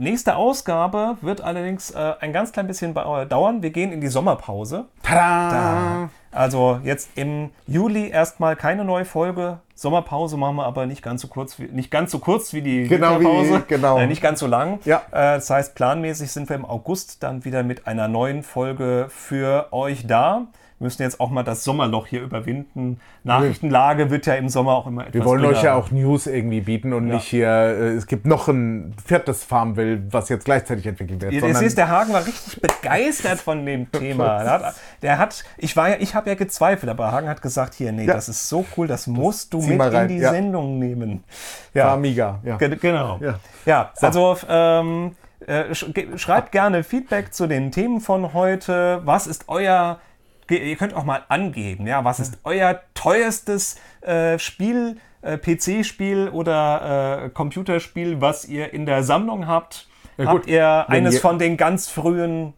Nächste 0.00 0.36
Ausgabe 0.36 1.16
wird 1.22 1.40
allerdings 1.40 1.90
äh, 1.90 2.14
ein 2.20 2.32
ganz 2.32 2.52
klein 2.52 2.68
bisschen 2.68 2.94
dauern. 2.94 3.62
Wir 3.64 3.70
gehen 3.70 3.90
in 3.90 4.00
die 4.00 4.06
Sommerpause. 4.06 4.84
Tada! 5.02 5.50
Da. 5.50 6.10
Also 6.30 6.78
jetzt 6.84 7.10
im 7.16 7.50
Juli 7.66 8.08
erstmal 8.08 8.54
keine 8.54 8.84
neue 8.84 9.04
Folge. 9.04 9.58
Sommerpause 9.74 10.36
machen 10.36 10.54
wir 10.54 10.66
aber 10.66 10.86
nicht 10.86 11.02
ganz 11.02 11.22
so 11.22 11.26
kurz 11.26 11.58
wie, 11.58 11.64
nicht 11.64 11.90
ganz 11.90 12.12
so 12.12 12.20
kurz 12.20 12.52
wie 12.52 12.62
die 12.62 12.84
genau 12.84 13.18
Winterpause. 13.18 13.54
Wie, 13.58 13.74
genau. 13.74 13.98
Äh, 13.98 14.06
nicht 14.06 14.22
ganz 14.22 14.38
so 14.38 14.46
lang. 14.46 14.78
Ja. 14.84 15.02
Äh, 15.10 15.34
das 15.34 15.50
heißt, 15.50 15.74
planmäßig 15.74 16.30
sind 16.30 16.48
wir 16.48 16.54
im 16.54 16.64
August 16.64 17.24
dann 17.24 17.44
wieder 17.44 17.64
mit 17.64 17.88
einer 17.88 18.06
neuen 18.06 18.44
Folge 18.44 19.06
für 19.08 19.72
euch 19.72 20.06
da 20.06 20.46
müssen 20.80 21.02
jetzt 21.02 21.20
auch 21.20 21.30
mal 21.30 21.42
das 21.42 21.64
Sommerloch 21.64 22.06
hier 22.06 22.22
überwinden. 22.22 23.00
Nachrichtenlage 23.24 24.10
wird 24.10 24.26
ja 24.26 24.34
im 24.34 24.48
Sommer 24.48 24.72
auch 24.72 24.86
immer 24.86 25.02
etwas 25.02 25.14
Wir 25.14 25.24
wollen 25.24 25.44
euch 25.44 25.62
ja 25.62 25.74
auch 25.74 25.90
News 25.90 26.26
irgendwie 26.26 26.60
bieten 26.60 26.92
und 26.92 27.08
ja. 27.08 27.14
nicht 27.14 27.24
hier, 27.24 27.48
äh, 27.48 27.94
es 27.94 28.06
gibt 28.06 28.26
noch 28.26 28.48
ein 28.48 28.94
viertes 29.04 29.44
Farmville, 29.44 30.02
was 30.10 30.28
jetzt 30.28 30.44
gleichzeitig 30.44 30.86
entwickelt 30.86 31.20
wird. 31.22 31.32
Ihr 31.32 31.54
siehst, 31.54 31.78
der 31.78 31.88
Hagen 31.88 32.12
war 32.12 32.24
richtig 32.24 32.60
begeistert 32.60 33.40
von 33.40 33.66
dem 33.66 33.90
Thema. 33.92 34.42
Der 34.42 34.50
hat, 34.50 34.74
der 35.02 35.18
hat 35.18 35.44
ich 35.56 35.76
war 35.76 35.90
ja, 35.90 35.96
ich 35.98 36.14
habe 36.14 36.28
ja 36.28 36.34
gezweifelt, 36.36 36.90
aber 36.90 37.10
Hagen 37.10 37.28
hat 37.28 37.42
gesagt, 37.42 37.74
hier, 37.74 37.92
nee, 37.92 38.04
ja. 38.04 38.14
das 38.14 38.28
ist 38.28 38.48
so 38.48 38.64
cool, 38.76 38.86
das 38.86 39.06
musst 39.06 39.52
du 39.52 39.60
mit 39.60 39.80
in 39.92 40.08
die 40.08 40.18
ja. 40.18 40.30
Sendung 40.30 40.78
nehmen. 40.78 41.24
Ja. 41.74 41.88
Farmiga, 41.88 42.40
ja. 42.44 42.56
G 42.56 42.68
genau. 42.76 43.18
Ja, 43.20 43.40
ja 43.66 43.90
so. 43.94 44.06
also 44.06 44.36
ähm, 44.48 45.16
äh, 45.46 45.74
schreibt 45.74 46.52
gerne 46.52 46.84
Feedback 46.84 47.32
zu 47.32 47.46
den 47.46 47.72
Themen 47.72 48.00
von 48.00 48.32
heute. 48.32 49.00
Was 49.04 49.26
ist 49.26 49.44
euer 49.48 49.98
ihr 50.50 50.76
könnt 50.76 50.94
auch 50.94 51.04
mal 51.04 51.22
angeben, 51.28 51.86
ja, 51.86 52.04
was 52.04 52.20
ist 52.20 52.38
euer 52.44 52.80
teuerstes 52.94 53.76
äh, 54.00 54.38
Spiel, 54.38 54.96
äh, 55.22 55.36
PC-Spiel 55.36 56.28
oder 56.28 57.24
äh, 57.24 57.28
Computerspiel, 57.30 58.20
was 58.20 58.44
ihr 58.44 58.72
in 58.72 58.86
der 58.86 59.02
Sammlung 59.02 59.46
habt? 59.46 59.88
Ja, 60.16 60.26
habt 60.26 60.46
ihr 60.46 60.88
eines 60.88 61.14
ihr 61.14 61.20
von 61.20 61.38
den 61.38 61.56
ganz 61.56 61.88
frühen 61.88 62.54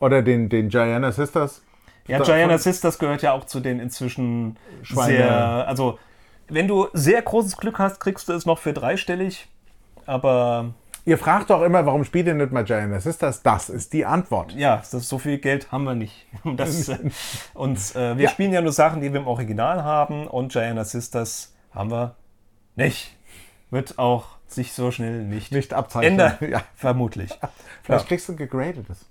oder 0.00 0.22
den, 0.22 0.48
den 0.48 0.68
Gianna 0.68 1.12
Sisters? 1.12 1.62
Ja, 2.06 2.20
Gianna 2.20 2.56
Sisters 2.56 2.98
gehört 2.98 3.22
ja 3.22 3.32
auch 3.32 3.44
zu 3.44 3.60
den 3.60 3.80
inzwischen 3.80 4.56
Schweine. 4.82 5.16
sehr, 5.16 5.68
also 5.68 5.98
wenn 6.48 6.66
du 6.66 6.88
sehr 6.94 7.20
großes 7.20 7.58
Glück 7.58 7.78
hast, 7.78 8.00
kriegst 8.00 8.28
du 8.28 8.32
es 8.32 8.46
noch 8.46 8.58
für 8.58 8.72
dreistellig, 8.72 9.48
aber 10.06 10.72
Ihr 11.08 11.16
fragt 11.16 11.48
doch 11.48 11.62
immer, 11.62 11.86
warum 11.86 12.04
spielt 12.04 12.26
ihr 12.26 12.34
nicht 12.34 12.52
mal 12.52 12.64
Giant 12.64 13.00
Sisters? 13.00 13.42
Das 13.42 13.70
ist 13.70 13.94
die 13.94 14.04
Antwort. 14.04 14.52
Ja, 14.52 14.82
das, 14.90 15.08
so 15.08 15.16
viel 15.16 15.38
Geld 15.38 15.72
haben 15.72 15.84
wir 15.84 15.94
nicht. 15.94 16.26
Das, 16.44 16.90
und 17.54 17.78
äh, 17.96 18.18
wir 18.18 18.24
ja. 18.24 18.28
spielen 18.28 18.52
ja 18.52 18.60
nur 18.60 18.72
Sachen, 18.72 19.00
die 19.00 19.10
wir 19.10 19.20
im 19.20 19.26
Original 19.26 19.84
haben 19.84 20.26
und 20.26 20.52
Giant 20.52 20.86
Sisters 20.86 21.54
haben 21.70 21.90
wir 21.90 22.14
nicht. 22.76 23.16
Wird 23.70 23.98
auch 23.98 24.26
sich 24.48 24.74
so 24.74 24.90
schnell 24.90 25.24
nicht, 25.24 25.50
nicht 25.50 25.72
abzeichnen. 25.72 26.20
Ändern, 26.20 26.36
ja. 26.50 26.62
vermutlich. 26.74 27.30
Vielleicht 27.84 28.04
ja. 28.04 28.08
kriegst 28.08 28.28
du 28.28 28.34
ein 28.34 28.36
gegradetes. 28.36 29.06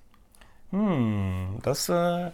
Hm, 0.69 1.57
das 1.63 1.89
äh, 1.89 2.29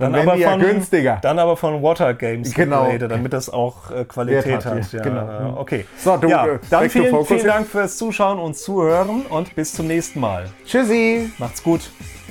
dann, 0.00 0.14
dann 0.14 0.28
aber 0.28 0.38
von, 0.38 0.60
günstiger. 0.60 1.18
Dann 1.20 1.38
aber 1.38 1.56
von 1.56 1.82
Water 1.82 2.14
Games 2.14 2.54
genau. 2.54 2.86
Geräte, 2.86 3.06
damit 3.06 3.34
das 3.34 3.50
auch 3.50 3.90
äh, 3.90 4.04
Qualität 4.04 4.64
hat. 4.64 4.66
hat. 4.76 4.92
Ja, 4.92 5.02
genau. 5.02 5.56
Okay. 5.58 5.84
So, 5.98 6.16
du, 6.16 6.28
ja, 6.28 6.58
dann 6.70 6.88
vielen, 6.88 7.24
vielen 7.26 7.46
Dank 7.46 7.66
fürs 7.66 7.98
Zuschauen 7.98 8.38
und 8.38 8.56
Zuhören 8.56 9.26
und 9.26 9.54
bis 9.54 9.74
zum 9.74 9.86
nächsten 9.86 10.20
Mal. 10.20 10.46
Tschüssi. 10.64 11.30
Macht's 11.38 11.62
gut. 11.62 11.90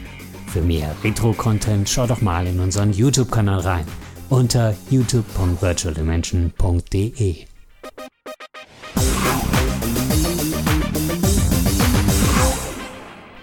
Für 0.54 0.62
mehr 0.62 0.94
Retro-Content 1.02 1.88
schau 1.88 2.06
doch 2.06 2.20
mal 2.20 2.46
in 2.46 2.60
unseren 2.60 2.92
YouTube-Kanal 2.92 3.58
rein 3.58 3.84
unter 4.28 4.72
youtube.virtualdimension.de. 4.88 7.46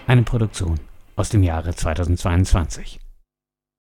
Eine 0.06 0.22
Produktion 0.22 0.80
aus 1.14 1.28
dem 1.28 1.42
Jahre 1.42 1.74
2022. 1.74 2.98